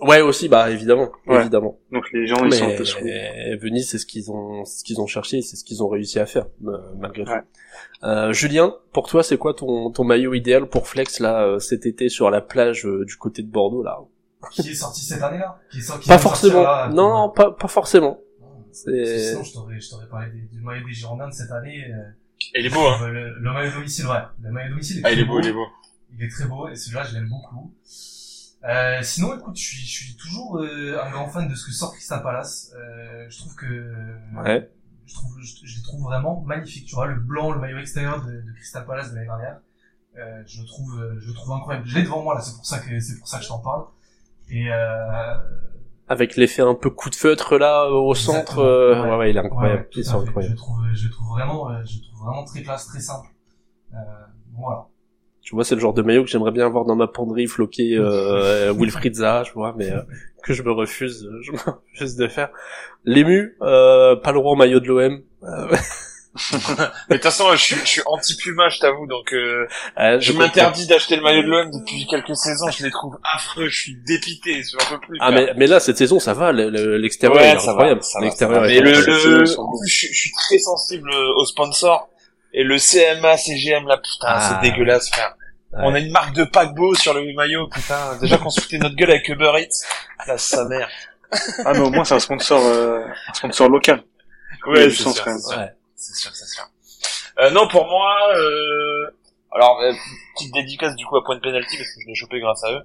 Ouais, 0.00 0.20
aussi, 0.20 0.48
bah 0.48 0.70
évidemment, 0.70 1.10
Ouais. 1.26 1.40
évidemment. 1.40 1.78
Donc 1.90 2.04
les 2.12 2.26
gens, 2.26 2.44
ils 2.44 2.52
sont 2.52 2.66
un 2.66 2.76
peu. 2.76 2.84
Mais 3.02 3.56
Venise, 3.56 3.88
c'est 3.90 3.98
ce 3.98 4.06
qu'ils 4.06 4.30
ont, 4.30 4.64
ce 4.64 4.84
qu'ils 4.84 5.00
ont 5.00 5.08
cherché, 5.08 5.40
c'est 5.42 5.56
ce 5.56 5.64
qu'ils 5.64 5.82
ont 5.82 5.88
réussi 5.88 6.20
à 6.20 6.26
faire, 6.26 6.46
euh, 6.66 6.76
malgré 7.00 7.24
tout. 7.24 7.32
Ouais. 7.32 7.40
Euh, 8.04 8.32
Julien, 8.32 8.76
pour 8.92 9.08
toi, 9.08 9.24
c'est 9.24 9.38
quoi 9.38 9.54
ton, 9.54 9.90
ton 9.90 10.04
maillot 10.04 10.34
idéal 10.34 10.68
pour 10.68 10.86
flex 10.86 11.18
là 11.18 11.44
euh, 11.46 11.58
cet 11.58 11.84
été 11.84 12.08
sur 12.08 12.30
la 12.30 12.40
plage 12.40 12.86
euh, 12.86 13.04
du 13.06 13.16
côté 13.16 13.42
de 13.42 13.50
Bordeaux 13.50 13.82
là? 13.82 13.98
Qui 14.50 14.70
est 14.70 14.74
sorti 14.74 15.04
cette 15.04 15.22
année-là 15.22 15.58
qui 15.70 15.78
est 15.78 15.82
sorti, 15.82 16.02
qui 16.04 16.08
Pas 16.08 16.18
forcément. 16.18 16.62
là, 16.62 16.88
non, 16.88 17.08
non, 17.08 17.30
pas, 17.30 17.52
pas 17.52 17.68
forcément. 17.68 18.18
Sinon, 18.72 19.42
je 19.44 19.52
t'aurais, 19.52 19.80
je 19.80 19.88
t'aurais 19.90 20.08
parlé 20.08 20.30
des- 20.32 20.48
du 20.48 20.60
maillot 20.60 20.84
des 20.86 20.92
Girondins 20.92 21.28
de 21.28 21.32
cette 21.32 21.50
année. 21.52 21.84
euh, 21.92 22.02
Et 22.54 22.60
il 22.60 22.66
est 22.66 22.70
beau, 22.74 22.80
hein. 22.86 22.98
euh, 23.02 23.08
le, 23.08 23.38
le 23.38 23.52
maillot 23.52 23.70
domicile, 23.72 24.06
ouais. 24.06 24.18
Le 24.42 24.50
maillot 24.50 24.70
domicile 24.70 24.98
est 24.98 25.02
Ah, 25.04 25.12
il 25.12 25.20
est 25.20 25.24
beau, 25.24 25.40
il 25.40 25.46
est 25.46 25.52
beau. 25.52 25.66
Il 26.16 26.22
est 26.24 26.28
très 26.28 26.46
beau 26.46 26.68
et 26.68 26.74
celui-là 26.76 27.04
je 27.04 27.14
l'aime 27.14 27.28
beaucoup. 27.28 27.72
Euh, 28.64 29.00
sinon 29.02 29.36
écoute, 29.36 29.56
je 29.58 29.62
suis, 29.62 29.78
je 29.86 30.04
suis 30.04 30.16
toujours 30.16 30.58
euh, 30.58 30.98
un 31.04 31.10
grand 31.10 31.28
fan 31.28 31.48
de 31.48 31.54
ce 31.54 31.66
que 31.66 31.72
sort 31.72 31.92
Crystal 31.92 32.22
Palace. 32.22 32.72
Euh, 32.76 33.26
je 33.28 33.38
trouve 33.38 33.54
que 33.56 33.66
Ouais. 34.42 34.70
je 35.06 35.14
trouve 35.14 35.32
je, 35.40 35.54
je 35.66 35.76
les 35.76 35.82
trouve 35.82 36.02
vraiment 36.04 36.40
magnifiques. 36.46 36.86
Tu 36.86 36.94
vois 36.94 37.06
le 37.06 37.16
blanc, 37.20 37.52
le 37.52 37.60
maillot 37.60 37.78
extérieur 37.78 38.24
de, 38.24 38.32
de 38.32 38.52
Crystal 38.56 38.86
Palace 38.86 39.10
de 39.10 39.16
l'année 39.16 39.26
dernière. 39.26 39.58
Euh, 40.16 40.42
je 40.46 40.60
le 40.62 40.66
trouve 40.66 41.18
je 41.20 41.26
le 41.28 41.34
trouve 41.34 41.52
incroyable. 41.54 41.86
Je 41.86 41.94
l'ai 41.96 42.02
devant 42.04 42.22
moi 42.22 42.34
là, 42.34 42.40
c'est 42.40 42.54
pour 42.54 42.64
ça 42.66 42.78
que 42.78 42.98
c'est 43.00 43.18
pour 43.18 43.28
ça 43.28 43.38
que 43.38 43.44
je 43.44 43.48
t'en 43.48 43.58
parle. 43.58 43.84
Et 44.50 44.70
euh, 44.72 45.34
Avec 46.08 46.36
l'effet 46.36 46.62
un 46.62 46.74
peu 46.74 46.90
coup 46.90 47.10
de 47.10 47.14
feutre 47.14 47.56
là 47.56 47.84
euh, 47.86 47.90
au 47.92 48.14
centre, 48.14 48.58
euh, 48.58 48.94
Ouais. 49.02 49.10
ouais, 49.10 49.16
ouais, 49.16 49.30
il 49.30 49.36
est 49.36 49.40
incroyable. 49.40 49.88
à 49.96 50.02
sont 50.02 50.24
fait. 50.26 50.42
je 50.42 50.54
trouve 50.54 50.76
je 50.92 51.08
trouve 51.08 51.28
vraiment 51.28 51.70
euh, 51.70 51.82
je 51.84 52.00
trouve 52.02 52.26
vraiment 52.26 52.44
très 52.44 52.62
classe, 52.62 52.86
très 52.86 53.00
simple. 53.00 53.28
Euh, 53.94 53.96
voilà. 54.58 54.86
Tu 55.40 55.54
vois, 55.54 55.62
c'est 55.64 55.74
le 55.74 55.80
genre 55.82 55.92
de 55.92 56.00
maillot 56.00 56.24
que 56.24 56.30
j'aimerais 56.30 56.52
bien 56.52 56.64
avoir 56.66 56.86
dans 56.86 56.96
ma 56.96 57.06
penderie 57.06 57.46
floqué 57.46 57.96
euh, 57.98 58.72
Wilfried 58.78 59.14
Zaha, 59.14 59.42
tu 59.44 59.52
vois, 59.52 59.74
mais 59.76 59.90
euh, 59.92 60.00
que 60.42 60.54
je 60.54 60.62
me 60.62 60.72
refuse, 60.72 61.28
je 61.42 61.52
me 61.52 61.58
refuse 61.92 62.16
de 62.16 62.28
faire. 62.28 62.48
L'ému, 63.04 63.56
euh, 63.60 64.16
pas 64.16 64.32
le 64.32 64.38
roi 64.38 64.52
en 64.52 64.56
maillot 64.56 64.80
de 64.80 64.86
l'OM. 64.86 65.22
Mais 66.34 66.66
de 67.10 67.14
toute 67.14 67.22
façon, 67.22 67.52
je 67.52 67.56
suis, 67.62 67.76
je 67.76 67.84
suis 67.86 68.02
anti-Puma, 68.06 68.68
je 68.68 68.80
t'avoue, 68.80 69.06
donc 69.06 69.32
euh, 69.32 69.66
euh, 69.98 70.18
je 70.20 70.32
m'interdis 70.32 70.86
d'acheter 70.86 71.14
le 71.16 71.22
maillot 71.22 71.42
de 71.42 71.48
l'OM 71.48 71.70
depuis 71.70 72.06
quelques 72.06 72.36
saisons. 72.36 72.68
Je 72.70 72.84
les 72.84 72.90
trouve 72.90 73.16
affreux, 73.34 73.68
je 73.68 73.78
suis 73.82 73.96
dépité, 74.04 74.62
je 74.62 74.76
n'en 74.76 74.90
peux 74.90 74.98
plus. 75.06 75.16
Ah 75.20 75.30
mais, 75.30 75.52
mais 75.56 75.66
là 75.68 75.78
cette 75.78 75.96
saison 75.96 76.18
ça 76.18 76.34
va, 76.34 76.50
le- 76.50 76.70
le- 76.70 76.96
l'extérieur 76.98 77.38
Ouais, 77.40 77.50
est 77.50 77.58
ça 77.60 77.66
va, 77.66 77.72
incroyable. 77.72 78.02
ça 78.02 78.18
va, 78.18 78.24
L'extérieur 78.24 78.56
ça 78.62 78.66
va. 78.66 78.72
est 78.72 78.80
Mais 78.80 78.90
le, 78.90 78.98
incroyable. 78.98 79.22
le, 79.22 79.44
plus, 79.44 79.56
je, 79.88 80.06
je 80.08 80.12
suis 80.18 80.32
très 80.32 80.58
sensible 80.58 81.10
aux 81.36 81.44
sponsors. 81.46 82.08
Et 82.52 82.62
le 82.62 82.78
CMA, 82.78 83.36
CGM, 83.36 83.86
là, 83.88 83.96
putain, 83.98 84.26
Ah. 84.28 84.60
c'est 84.62 84.70
dégueulasse, 84.70 85.08
frère. 85.10 85.34
Ouais. 85.72 85.80
On 85.82 85.94
a 85.94 85.98
une 85.98 86.12
marque 86.12 86.34
de 86.34 86.44
paquebot 86.44 86.94
sur 86.94 87.12
le 87.14 87.32
maillot, 87.34 87.66
putain. 87.68 88.16
Déjà 88.20 88.38
qu'on 88.38 88.50
se 88.50 88.60
foutait 88.60 88.78
notre 88.78 88.94
gueule 88.94 89.10
avec 89.10 89.28
Uber 89.28 89.52
Eats. 89.58 89.84
La 90.28 90.38
sa 90.38 90.64
mère. 90.66 90.88
Ah 91.64 91.72
mais 91.72 91.80
au 91.80 91.90
moins 91.90 92.04
c'est 92.04 92.14
un 92.14 92.20
sponsor, 92.20 92.60
euh, 92.64 93.00
un 93.28 93.34
sponsor 93.34 93.68
local. 93.68 94.04
Ouais, 94.68 94.88
c'est 94.90 95.26
même. 95.26 95.70
C'est 96.04 96.14
sûr. 96.14 96.30
Ouais. 96.30 96.36
C'est 96.36 96.46
sûr, 96.46 96.46
c'est 96.46 96.46
sûr. 96.46 96.64
Euh, 97.38 97.50
non, 97.50 97.66
pour 97.68 97.86
moi, 97.86 98.16
euh... 98.36 99.10
alors 99.50 99.80
euh, 99.80 99.92
petite 100.36 100.52
dédicace 100.52 100.94
du 100.96 101.04
coup 101.06 101.16
à 101.16 101.24
Point 101.24 101.36
de 101.36 101.40
Penalty 101.40 101.76
parce 101.76 101.88
que 101.90 102.00
je 102.02 102.08
l'ai 102.08 102.14
chopé 102.14 102.40
grâce 102.40 102.62
à 102.64 102.72
eux. 102.72 102.82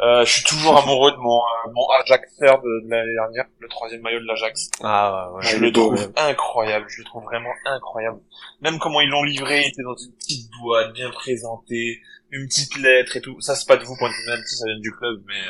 Euh, 0.00 0.24
je 0.24 0.32
suis 0.32 0.44
toujours 0.44 0.76
amoureux 0.76 1.12
de 1.12 1.16
mon 1.16 1.38
euh, 1.38 1.70
mon 1.72 1.86
Ajax 2.00 2.36
third 2.38 2.62
de 2.62 2.90
l'année 2.90 3.14
dernière, 3.14 3.44
le 3.58 3.68
troisième 3.68 4.00
maillot 4.02 4.20
de 4.20 4.26
l'Ajax. 4.26 4.70
Ah 4.82 5.30
ouais, 5.32 5.42
je 5.42 5.56
il 5.56 5.62
le 5.62 5.70
beau, 5.70 5.94
trouve 5.94 6.12
incroyable, 6.16 6.86
je 6.88 6.98
le 6.98 7.04
trouve 7.04 7.24
vraiment 7.24 7.52
incroyable. 7.64 8.20
Même 8.60 8.78
comment 8.78 9.00
ils 9.00 9.08
l'ont 9.08 9.22
livré, 9.22 9.62
il 9.62 9.68
était 9.68 9.82
dans 9.82 9.96
une 9.96 10.12
petite 10.12 10.50
boîte 10.62 10.92
bien 10.92 11.10
présentée, 11.10 12.00
une 12.30 12.46
petite 12.46 12.76
lettre 12.78 13.16
et 13.16 13.20
tout. 13.20 13.40
Ça 13.40 13.54
c'est 13.54 13.68
pas 13.68 13.76
de 13.76 13.84
vous 13.84 13.96
Point 13.96 14.08
de 14.08 14.14
Penalty, 14.26 14.56
ça 14.56 14.64
vient 14.66 14.80
du 14.80 14.92
club, 14.92 15.22
mais 15.26 15.40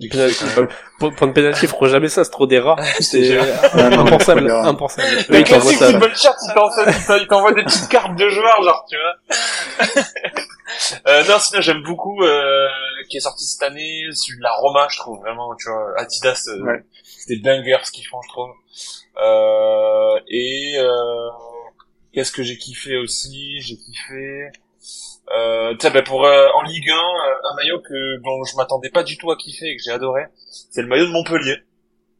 Du 0.00 0.08
penalty, 0.08 0.44
euh, 0.58 0.66
pour, 0.98 1.14
pour 1.14 1.26
une 1.28 1.32
penalty, 1.32 1.60
ils 1.66 1.68
feront 1.68 1.86
jamais 1.86 2.08
ça, 2.08 2.24
c'est 2.24 2.30
trop 2.30 2.48
des 2.48 2.58
rats. 2.58 2.74
C'est 3.00 3.24
sûr. 3.24 3.44
Ah, 3.74 3.86
impensable, 3.86 4.50
impensable. 4.50 5.06
Le 5.28 5.38
ils 5.38 5.44
t'envoient 5.44 5.72
classique 5.72 5.84
football 5.92 6.16
shirt, 6.16 6.36
il 6.48 7.26
t'envoie- 7.28 7.50
il 7.52 7.54
des 7.56 7.62
petites 7.64 7.88
cartes 7.88 8.16
de 8.16 8.28
joueurs, 8.28 8.62
genre, 8.64 8.84
tu 8.90 8.96
vois. 8.96 10.02
euh, 11.06 11.24
non, 11.28 11.38
sinon, 11.38 11.60
j'aime 11.60 11.82
beaucoup, 11.84 12.22
euh, 12.24 12.66
qui 13.08 13.18
est 13.18 13.20
sorti 13.20 13.44
cette 13.44 13.62
année, 13.62 14.02
celui 14.12 14.38
de 14.38 14.42
la 14.42 14.52
Roma, 14.52 14.88
je 14.90 14.96
trouve, 14.98 15.20
vraiment, 15.20 15.54
tu 15.56 15.68
vois, 15.70 15.92
Adidas, 15.96 16.48
euh, 16.48 16.60
Ouais. 16.64 16.84
c'était 17.04 17.40
banger 17.40 17.76
ce 17.84 17.92
qu'ils 17.92 18.06
font, 18.06 18.20
je 18.22 18.28
trouve. 18.30 18.50
Euh, 19.22 20.18
et, 20.28 20.74
euh, 20.78 21.28
qu'est-ce 22.12 22.32
que 22.32 22.42
j'ai 22.42 22.58
kiffé 22.58 22.96
aussi? 22.96 23.60
J'ai 23.60 23.76
kiffé, 23.76 24.48
euh, 25.36 25.72
tu 25.72 25.86
sais, 25.86 25.90
ben, 25.90 26.02
pour, 26.04 26.24
euh, 26.24 26.48
en 26.54 26.62
Ligue 26.62 26.90
1, 26.90 26.94
euh, 26.94 26.98
un 26.98 27.56
maillot 27.56 27.80
que, 27.80 28.22
dont 28.22 28.44
je 28.44 28.56
m'attendais 28.56 28.90
pas 28.90 29.02
du 29.02 29.16
tout 29.16 29.30
à 29.30 29.36
kiffer 29.36 29.66
et 29.70 29.76
que 29.76 29.82
j'ai 29.84 29.90
adoré, 29.92 30.22
c'est 30.70 30.82
le 30.82 30.88
maillot 30.88 31.06
de 31.06 31.12
Montpellier. 31.12 31.56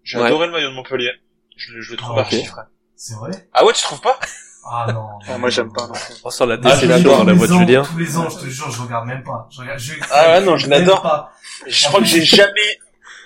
J'ai 0.02 0.18
Ouais. 0.18 0.26
adoré 0.26 0.46
le 0.46 0.52
maillot 0.52 0.70
de 0.70 0.74
Montpellier. 0.74 1.12
Je, 1.56 1.72
le- 1.74 1.80
je 1.82 1.90
le 1.92 1.96
trouve 1.96 2.16
Ah, 2.18 2.22
archi 2.22 2.40
ok. 2.40 2.46
frais. 2.46 2.62
C'est 2.96 3.14
vrai? 3.14 3.30
Ah 3.52 3.64
ouais, 3.64 3.72
tu 3.72 3.82
trouves 3.82 4.00
pas? 4.00 4.18
Ah 4.66 4.86
non. 4.92 5.08
Ah, 5.28 5.38
moi 5.38 5.50
j'aime 5.50 5.72
pas. 5.72 5.86
Non. 5.86 5.92
On 6.24 6.30
sent 6.30 6.46
la 6.46 6.54
Ah, 6.54 6.98
dans 7.00 7.24
la 7.24 7.32
voix 7.34 7.46
de 7.46 7.52
Julien. 7.52 7.82
Tous 7.82 7.98
les 7.98 8.16
ans, 8.16 8.28
je 8.30 8.38
te 8.38 8.46
jure, 8.46 8.70
je 8.70 8.80
regarde 8.82 9.06
même 9.06 9.22
pas. 9.22 9.46
Je 9.50 9.60
regarde, 9.60 9.78
je, 9.78 9.92
Ah 10.10 10.28
ouais, 10.38 10.40
non, 10.44 10.56
je 10.56 10.68
l'adore. 10.68 11.02
pas. 11.02 11.32
Je 11.66 11.86
crois 11.88 12.00
que 12.00 12.06
j'ai 12.06 12.24
jamais, 12.24 12.50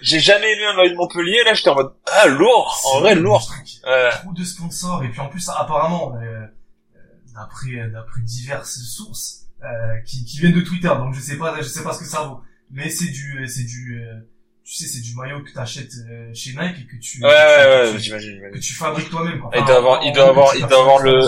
j'ai 0.02 0.18
jamais 0.20 0.52
aimé 0.52 0.64
un 0.66 0.74
maillot 0.76 0.90
de 0.90 0.96
Montpellier. 0.96 1.42
Là, 1.44 1.54
j'étais 1.54 1.70
en 1.70 1.74
mode, 1.76 1.92
ah, 2.10 2.26
lourd. 2.26 2.80
En 2.92 3.00
vrai, 3.00 3.14
lourd. 3.14 3.48
Euh, 3.86 4.10
Trop 4.10 4.32
de 4.32 4.44
sponsors 4.44 5.02
et 5.04 5.08
puis 5.08 5.20
en 5.20 5.28
plus 5.28 5.48
apparemment 5.48 6.14
euh, 6.16 6.20
euh, 6.24 6.46
d'après 7.34 7.88
d'après 7.92 8.20
diverses 8.22 8.78
sources 8.80 9.46
euh, 9.64 10.00
qui, 10.06 10.24
qui 10.24 10.38
viennent 10.38 10.52
de 10.54 10.60
Twitter 10.60 10.88
donc 10.88 11.14
je 11.14 11.20
sais 11.20 11.36
pas 11.36 11.56
je 11.60 11.66
sais 11.68 11.82
pas 11.82 11.92
ce 11.92 12.00
que 12.00 12.04
ça 12.06 12.22
vaut 12.24 12.40
mais 12.70 12.88
c'est 12.90 13.10
du 13.10 13.46
c'est 13.48 13.64
du 13.64 14.00
euh, 14.00 14.14
tu 14.64 14.74
sais 14.74 14.86
c'est 14.86 15.00
du 15.02 15.14
maillot 15.16 15.42
que 15.42 15.52
t'achètes 15.52 15.92
euh, 16.10 16.30
chez 16.34 16.50
Nike 16.50 16.76
et 16.82 16.86
que 16.86 16.96
tu 17.00 17.24
ouais, 17.24 17.30
que 17.30 17.86
ouais, 17.86 17.92
tu- 17.94 18.00
j'imagine, 18.00 18.40
que 18.52 18.58
tu 18.58 18.74
fabriques 18.74 19.08
toi-même 19.10 19.40
quoi. 19.40 19.50
Il 19.54 19.58
Enfin, 19.62 19.66
doit 19.66 19.76
avoir, 19.78 20.02
il 20.04 20.12
doit 20.12 20.28
avoir, 20.28 20.54
il 20.56 20.66
doit 20.66 20.80
avoir 20.80 20.98
le, 20.98 21.20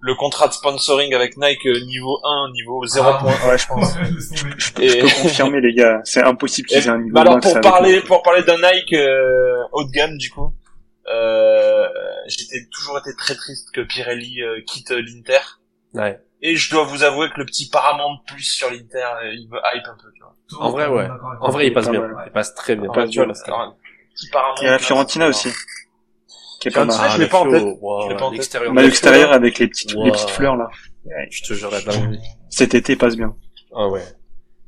le 0.00 0.14
contrat 0.14 0.46
de 0.46 0.52
sponsoring 0.52 1.12
avec 1.12 1.36
Nike 1.36 1.66
euh, 1.66 1.80
niveau 1.86 2.20
1, 2.24 2.52
niveau 2.52 2.86
0. 2.86 3.04
Ah, 3.08 3.24
ouais. 3.26 3.32
Ouais, 3.50 3.58
je 3.58 3.66
pense. 3.66 3.96
Et, 4.80 4.88
Je 4.90 5.00
peux 5.00 5.22
confirmer 5.22 5.60
les 5.60 5.74
gars, 5.74 6.00
c'est 6.04 6.22
impossible 6.22 6.68
qu'ils 6.68 6.78
aient 6.78 6.88
un 6.88 6.98
niveau 7.00 7.14
bah 7.14 7.22
alors 7.22 7.40
pour 7.40 7.60
parler, 7.60 8.00
pour 8.02 8.22
parler 8.22 8.44
d'un 8.44 8.58
Nike 8.58 8.92
euh, 8.92 9.64
haut 9.72 9.82
de 9.84 9.90
gamme, 9.90 10.16
du 10.16 10.30
coup, 10.30 10.54
euh, 11.12 11.88
j'étais 12.28 12.64
toujours 12.70 12.98
été 12.98 13.10
très 13.16 13.34
triste 13.34 13.70
que 13.72 13.80
Pirelli 13.80 14.40
euh, 14.42 14.60
quitte 14.66 14.92
euh, 14.92 15.02
l'Inter. 15.02 15.40
Ouais. 15.94 16.20
Et 16.42 16.54
je 16.56 16.70
dois 16.70 16.84
vous 16.84 17.02
avouer 17.02 17.28
que 17.30 17.38
le 17.38 17.44
petit 17.46 17.68
Paramount 17.68 18.18
Plus 18.26 18.42
sur 18.44 18.70
l'Inter, 18.70 19.04
euh, 19.24 19.32
il 19.34 19.48
me 19.48 19.56
hype 19.58 19.86
un 19.86 19.96
peu, 20.02 20.08
tu 20.14 20.22
vois. 20.22 20.34
En 20.64 20.70
vrai, 20.70 20.86
ouais. 20.86 21.08
En 21.40 21.50
vrai, 21.50 21.66
il 21.66 21.72
passe 21.72 21.86
pas 21.86 21.92
bien. 21.92 22.08
Il 22.26 22.32
passe 22.32 22.54
très 22.54 22.76
bien. 22.76 22.88
Tu 23.06 23.18
vois, 23.18 23.26
petit. 23.26 23.50
Il 24.60 24.64
y 24.64 24.68
a 24.68 24.72
la 24.72 24.78
Fiorentina 24.78 25.28
aussi, 25.28 25.48
qui 26.60 26.68
est 26.68 26.70
pas 26.72 26.84
mal. 26.84 27.10
je 27.12 27.18
l'ai 27.18 27.28
pas 27.28 27.38
en 27.40 27.50
tête. 27.50 27.62
Wow, 27.80 28.02
Je 28.04 28.08
l'ai 28.08 28.16
pas 28.16 28.24
en 28.24 28.30
tête. 28.30 28.38
l'extérieur. 28.38 28.74
L'extérieur 28.74 29.32
avec 29.32 29.58
les 29.58 29.68
petites, 29.68 29.94
Wow. 29.94 30.04
les 30.06 30.12
petites 30.12 30.30
fleurs 30.30 30.56
là. 30.56 30.68
Je 31.30 31.42
te 31.42 31.52
jure, 31.54 31.70
la 31.70 31.80
dinguerie. 31.80 32.18
Cet 32.50 32.74
été 32.74 32.96
passe 32.96 33.16
bien. 33.16 33.34
Ah 33.74 33.88
ouais. 33.88 34.02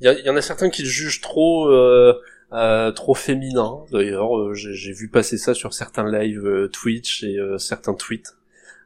Il 0.01 0.23
y, 0.25 0.31
en 0.31 0.37
a 0.37 0.41
certains 0.43 0.71
qui 0.71 0.83
le 0.83 0.89
jugent 0.89 1.21
trop 1.21 1.69
euh, 1.69 2.19
euh, 2.53 2.91
trop 2.91 3.15
féminin. 3.15 3.81
D'ailleurs, 3.93 4.37
euh, 4.39 4.55
j'ai 4.55 4.93
vu 4.93 5.11
passer 5.11 5.37
ça 5.37 5.53
sur 5.53 5.75
certains 5.75 6.11
lives 6.11 6.45
euh, 6.47 6.69
Twitch 6.69 7.23
et 7.23 7.37
euh, 7.37 7.59
certains 7.59 7.93
tweets. 7.95 8.35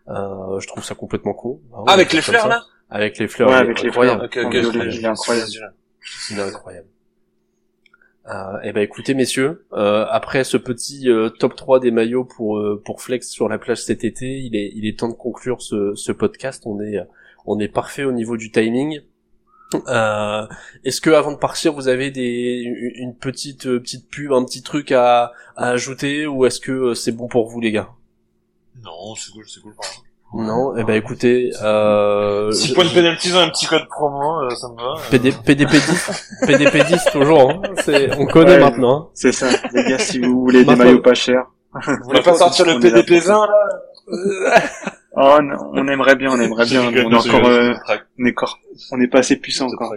Euh, 0.08 0.58
je 0.60 0.66
trouve 0.66 0.82
ça 0.84 0.94
complètement 0.94 1.34
con. 1.34 1.60
Ah 1.72 1.78
ouais, 1.78 1.84
Ah, 1.88 1.92
avec 1.92 2.12
les 2.12 2.20
fleurs, 2.20 2.42
ça. 2.42 2.48
là? 2.48 2.64
Avec 2.90 3.18
les 3.18 3.28
fleurs. 3.28 3.48
Ouais, 3.50 3.56
avec 3.56 3.82
les 3.82 3.88
incroyable. 3.88 4.28
fleurs. 4.30 4.44
Il 4.52 5.04
est 5.04 5.06
incroyable. 5.06 5.50
Il 6.30 6.38
est 6.38 6.42
incroyable. 6.42 6.88
Euh, 8.26 8.58
eh 8.62 8.72
ben 8.72 8.80
écoutez 8.80 9.12
messieurs, 9.12 9.66
euh, 9.74 10.06
après 10.08 10.44
ce 10.44 10.56
petit 10.56 11.10
euh, 11.10 11.28
top 11.28 11.56
3 11.56 11.78
des 11.80 11.90
maillots 11.90 12.24
pour 12.24 12.58
euh, 12.58 12.80
pour 12.82 13.02
Flex 13.02 13.28
sur 13.28 13.50
la 13.50 13.58
plage 13.58 13.82
cet 13.82 14.02
été, 14.02 14.38
il 14.38 14.56
est 14.56 14.72
il 14.74 14.86
est 14.86 14.98
temps 14.98 15.08
de 15.08 15.14
conclure 15.14 15.60
ce, 15.60 15.94
ce 15.94 16.10
podcast. 16.10 16.62
On 16.64 16.80
est 16.80 16.96
on 17.44 17.58
est 17.60 17.68
parfait 17.68 18.04
au 18.04 18.12
niveau 18.12 18.38
du 18.38 18.50
timing. 18.50 19.00
Euh, 19.88 20.46
Est-ce 20.84 21.02
que 21.02 21.10
avant 21.10 21.32
de 21.32 21.36
partir, 21.36 21.74
vous 21.74 21.88
avez 21.88 22.10
des 22.10 22.62
une 22.96 23.14
petite 23.14 23.66
euh, 23.66 23.78
petite 23.80 24.08
pub, 24.08 24.32
un 24.32 24.44
petit 24.44 24.62
truc 24.62 24.90
à, 24.92 25.32
à 25.56 25.68
ajouter, 25.70 26.26
ou 26.26 26.46
est-ce 26.46 26.60
que 26.60 26.72
euh, 26.72 26.94
c'est 26.94 27.12
bon 27.12 27.26
pour 27.28 27.48
vous 27.50 27.60
les 27.60 27.72
gars? 27.72 27.90
Non, 28.82 29.14
c'est 29.16 29.32
cool, 29.32 29.46
c'est 29.46 29.60
cool. 29.60 29.74
pardon. 29.74 30.00
Non 30.36 30.76
Eh 30.76 30.84
ben 30.84 30.94
écoutez, 30.94 31.50
euh, 31.62 32.50
Si 32.52 32.68
je- 32.68 32.74
Point 32.74 32.84
de 32.84 33.36
un 33.38 33.48
petit 33.50 33.66
code 33.66 33.86
promo, 33.88 34.42
euh, 34.42 34.50
ça 34.56 34.68
me 34.68 34.76
va. 34.76 34.82
euh. 34.98 35.10
PD, 35.10 35.30
PDP10, 35.30 36.46
PDP10 36.46 37.12
toujours. 37.12 37.50
Hein. 37.50 37.62
C'est 37.84 38.10
on 38.18 38.26
connaît 38.26 38.52
Ouais. 38.54 38.60
maintenant. 38.60 38.96
hein. 38.96 39.08
C'est 39.14 39.32
ça, 39.32 39.46
les 39.72 39.84
gars, 39.84 39.98
si 39.98 40.18
vous 40.18 40.40
voulez 40.40 40.64
des 40.64 40.74
maillots 40.76 41.00
pas 41.02 41.14
chers. 41.14 41.44
Vous 41.72 41.96
voulez 42.04 42.22
pas 42.22 42.34
sortir 42.34 42.66
le 42.66 42.72
On 42.74 42.80
est 42.80 42.90
là 42.90 43.02
PDP 43.02 43.18
pour 43.20 43.26
ça. 43.26 43.32
20, 43.34 43.46
là 43.46 44.62
Oh, 45.16 45.38
non, 45.40 45.56
on 45.74 45.86
aimerait 45.86 46.16
bien, 46.16 46.30
on 46.32 46.40
aimerait 46.40 46.64
bien. 46.66 46.82
On 46.82 46.90
est 46.92 47.14
encore, 47.14 47.46
euh, 47.46 47.72
on 48.18 48.26
est 48.26 48.30
encore, 48.30 48.58
on 48.90 49.00
est 49.00 49.06
pas 49.06 49.18
assez 49.20 49.36
puissant 49.36 49.66
encore. 49.66 49.94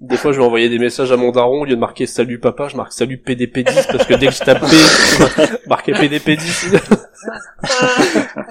Des 0.00 0.16
fois, 0.16 0.32
je 0.32 0.38
vais 0.38 0.44
envoyer 0.44 0.68
des 0.68 0.78
messages 0.80 1.12
à 1.12 1.16
mon 1.16 1.30
daron, 1.30 1.60
au 1.62 1.64
lieu 1.64 1.76
de 1.76 1.80
marquer 1.80 2.06
salut 2.06 2.40
papa, 2.40 2.66
je 2.68 2.76
marque 2.76 2.92
salut 2.92 3.20
PDP10 3.24 3.86
parce 3.92 4.04
que 4.06 4.14
dès 4.14 4.26
que 4.26 4.32
je 4.32 4.38
tape 4.40 4.60
P, 4.60 5.56
marquer 5.68 5.92
PDP10. 5.92 6.97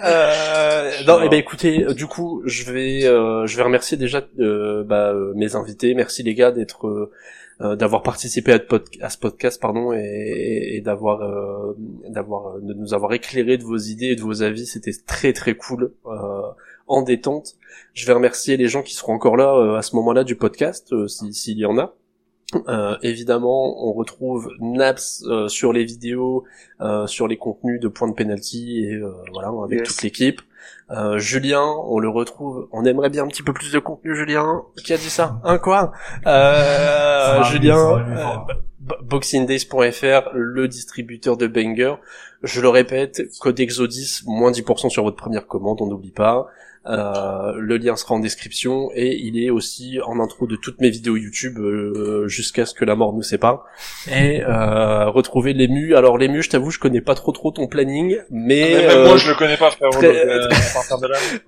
Euh, 0.03 0.91
non, 1.07 1.20
eh 1.24 1.30
ben 1.30 1.39
écoutez, 1.39 1.86
du 1.93 2.07
coup, 2.07 2.41
je 2.45 2.72
vais, 2.72 3.05
euh, 3.05 3.45
je 3.47 3.57
vais 3.57 3.63
remercier 3.63 3.97
déjà 3.97 4.24
euh, 4.39 4.84
bah, 4.84 5.13
mes 5.36 5.55
invités. 5.55 5.93
Merci 5.93 6.24
les 6.24 6.34
gars 6.34 6.51
d'être 6.51 7.11
euh, 7.59 7.76
d'avoir 7.76 8.03
participé 8.03 8.53
à, 9.01 9.09
ce 9.09 9.18
podcast 9.18 9.59
pardon 9.59 9.91
et, 9.91 10.76
et 10.76 10.82
d'avoir 10.82 11.24
euh, 11.24 11.76
d'avoir 12.07 12.59
de 12.59 12.72
nous 12.76 12.93
avoir 12.93 13.13
éclairé 13.13 13.57
de 13.57 13.63
vos 13.63 13.78
idées 13.78 14.09
et 14.09 14.15
de 14.15 14.22
vos 14.22 14.43
avis. 14.43 14.68
C'était 14.68 14.91
très 15.07 15.34
très 15.34 15.55
cool 15.55 15.91
euh, 16.05 16.41
en 16.86 17.01
détente. 17.01 17.55
Je 17.95 18.05
vais 18.05 18.13
remercier 18.13 18.57
les 18.57 18.68
gens 18.68 18.84
qui 18.84 18.93
seront 18.93 19.13
encore 19.13 19.38
là 19.38 19.76
à 19.76 19.82
ce 19.82 19.95
moment-là 19.95 20.24
du 20.24 20.36
podcast 20.36 20.93
s'il 21.07 21.57
y 21.57 21.65
en 21.65 21.80
a 21.80 21.95
euh, 22.56 22.98
évidemment, 23.02 23.86
on 23.86 23.91
retrouve 23.91 24.50
Naps 24.60 25.24
euh, 25.28 25.50
sur 25.50 25.74
les 25.74 25.84
vidéos, 25.84 26.45
euh, 26.80 27.06
sur 27.06 27.28
les 27.28 27.36
contenus 27.36 27.82
de 27.82 27.89
points 27.89 28.08
de 28.08 28.14
penalty 28.14 28.86
et 28.86 29.02
voilà 29.34 29.52
avec 29.64 29.84
toute 29.84 30.02
l'équipe. 30.02 30.41
Julien, 31.18 31.66
on 31.86 32.00
le 32.00 32.08
retrouve. 32.08 32.70
On 32.72 32.86
aimerait 32.86 33.10
bien 33.10 33.24
un 33.24 33.28
petit 33.28 33.43
peu 33.43 33.54
plus 33.54 33.74
de 33.74 33.80
contenu, 33.80 34.16
Julien. 34.16 34.64
Qui 34.84 34.93
a 34.93 34.98
dit 34.98 35.10
ça? 35.10 35.41
Un 35.43 35.58
quoi? 35.58 35.91
Julien, 37.43 38.45
boxingdays.fr, 39.04 40.30
le 40.34 40.68
distributeur 40.68 41.36
de 41.36 41.48
banger. 41.48 41.95
Je 42.43 42.62
le 42.62 42.70
répète, 42.70 43.24
code 43.39 43.60
Exodis, 43.60 44.22
moins 44.26 44.52
10% 44.52 44.89
sur 44.89 45.04
votre 45.04 45.18
première 45.18 45.48
commande, 45.48 45.82
on 45.82 45.88
n'oublie 45.88 46.12
pas. 46.12 46.48
Euh, 46.90 47.54
le 47.58 47.78
lien 47.78 47.96
sera 47.96 48.16
en 48.16 48.20
description 48.20 48.90
et 48.94 49.16
il 49.16 49.42
est 49.42 49.50
aussi 49.50 50.00
en 50.06 50.20
intro 50.20 50.48
de 50.48 50.56
toutes 50.56 50.80
mes 50.80 50.90
vidéos 50.90 51.18
YouTube 51.18 51.60
euh, 51.60 52.28
jusqu'à 52.28 52.66
ce 52.66 52.74
que 52.74 52.86
la 52.86 52.96
mort 52.96 53.14
nous 53.14 53.24
sépare. 53.24 53.66
Et 54.08 54.42
euh, 54.44 55.10
retrouver 55.10 55.54
l'ému. 55.54 55.96
Alors 55.96 56.18
l'ému, 56.18 56.42
je 56.42 56.50
t'avoue, 56.50 56.72
je 56.72 56.80
connais 56.80 57.02
pas 57.02 57.16
trop 57.16 57.32
trop 57.32 57.52
ton 57.52 57.68
planning, 57.68 58.18
mais, 58.30 58.86
ah, 58.86 59.06
moi 59.06 59.18
je 59.18 59.30
le 59.30 59.36
connais 59.36 59.58
pas 59.58 59.72
frérot. 59.72 60.00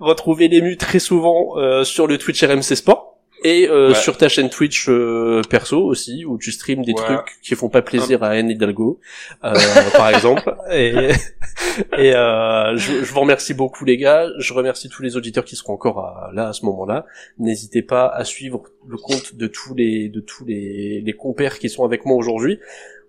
retrouver 0.00 0.48
l'ému 0.48 0.76
très 0.76 0.98
souvent 0.98 1.54
sur 1.84 2.06
le 2.06 2.18
Twitch 2.18 2.42
RMC 2.42 2.62
Sport 2.62 3.09
et 3.42 3.68
euh, 3.68 3.94
sur 3.94 4.16
ta 4.16 4.28
chaîne 4.28 4.50
Twitch 4.50 4.88
euh, 4.88 5.42
perso 5.48 5.82
aussi 5.82 6.24
où 6.24 6.38
tu 6.38 6.52
streams 6.52 6.84
des 6.84 6.94
trucs 6.94 7.38
qui 7.42 7.54
font 7.54 7.68
pas 7.68 7.82
plaisir 7.82 8.22
à 8.22 8.30
Anne 8.30 8.50
Hidalgo 8.50 9.00
euh, 9.44 9.54
par 9.96 10.10
exemple 10.10 10.54
et, 10.70 10.92
et 11.98 12.14
euh, 12.14 12.76
je, 12.76 13.04
je, 13.04 13.12
vous 13.12 13.20
remercie 13.20 13.54
beaucoup 13.54 13.84
les 13.84 13.96
gars 13.96 14.28
je 14.38 14.52
remercie 14.52 14.88
tous 14.88 15.02
les 15.02 15.16
auditeurs 15.16 15.44
qui 15.44 15.56
seront 15.56 15.74
encore 15.74 16.00
à, 16.00 16.30
là 16.34 16.48
à 16.48 16.52
ce 16.52 16.64
moment-là 16.66 17.06
n'hésitez 17.38 17.82
pas 17.82 18.08
à 18.08 18.24
suivre 18.24 18.62
le 18.86 18.96
compte 18.96 19.34
de 19.36 19.46
tous 19.46 19.74
les 19.74 20.08
de 20.08 20.20
tous 20.20 20.44
les, 20.44 21.00
les 21.00 21.12
compères 21.12 21.58
qui 21.58 21.70
sont 21.70 21.84
avec 21.84 22.04
moi 22.04 22.16
aujourd'hui 22.16 22.58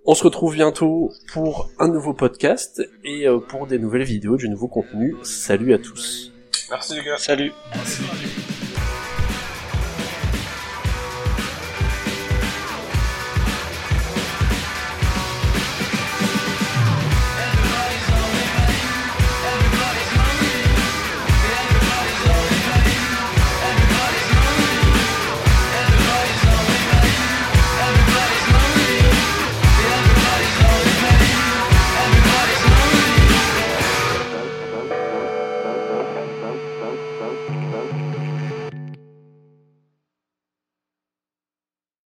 on 0.06 0.16
se 0.16 0.24
retrouve 0.24 0.56
bientôt 0.56 1.12
pour 1.32 1.70
un 1.78 1.88
nouveau 1.88 2.14
podcast 2.14 2.82
et 3.04 3.28
pour 3.50 3.68
des 3.68 3.78
nouvelles 3.78 4.02
vidéos, 4.02 4.36
du 4.36 4.50
nouveau 4.50 4.68
contenu. 4.68 5.16
Salut 5.22 5.76
à 5.76 5.78
tous. 5.78 6.32
Merci 6.72 6.96
les 6.96 7.04
gars. 7.04 7.18
Salut. 7.18 7.52
Merci. 7.76 8.02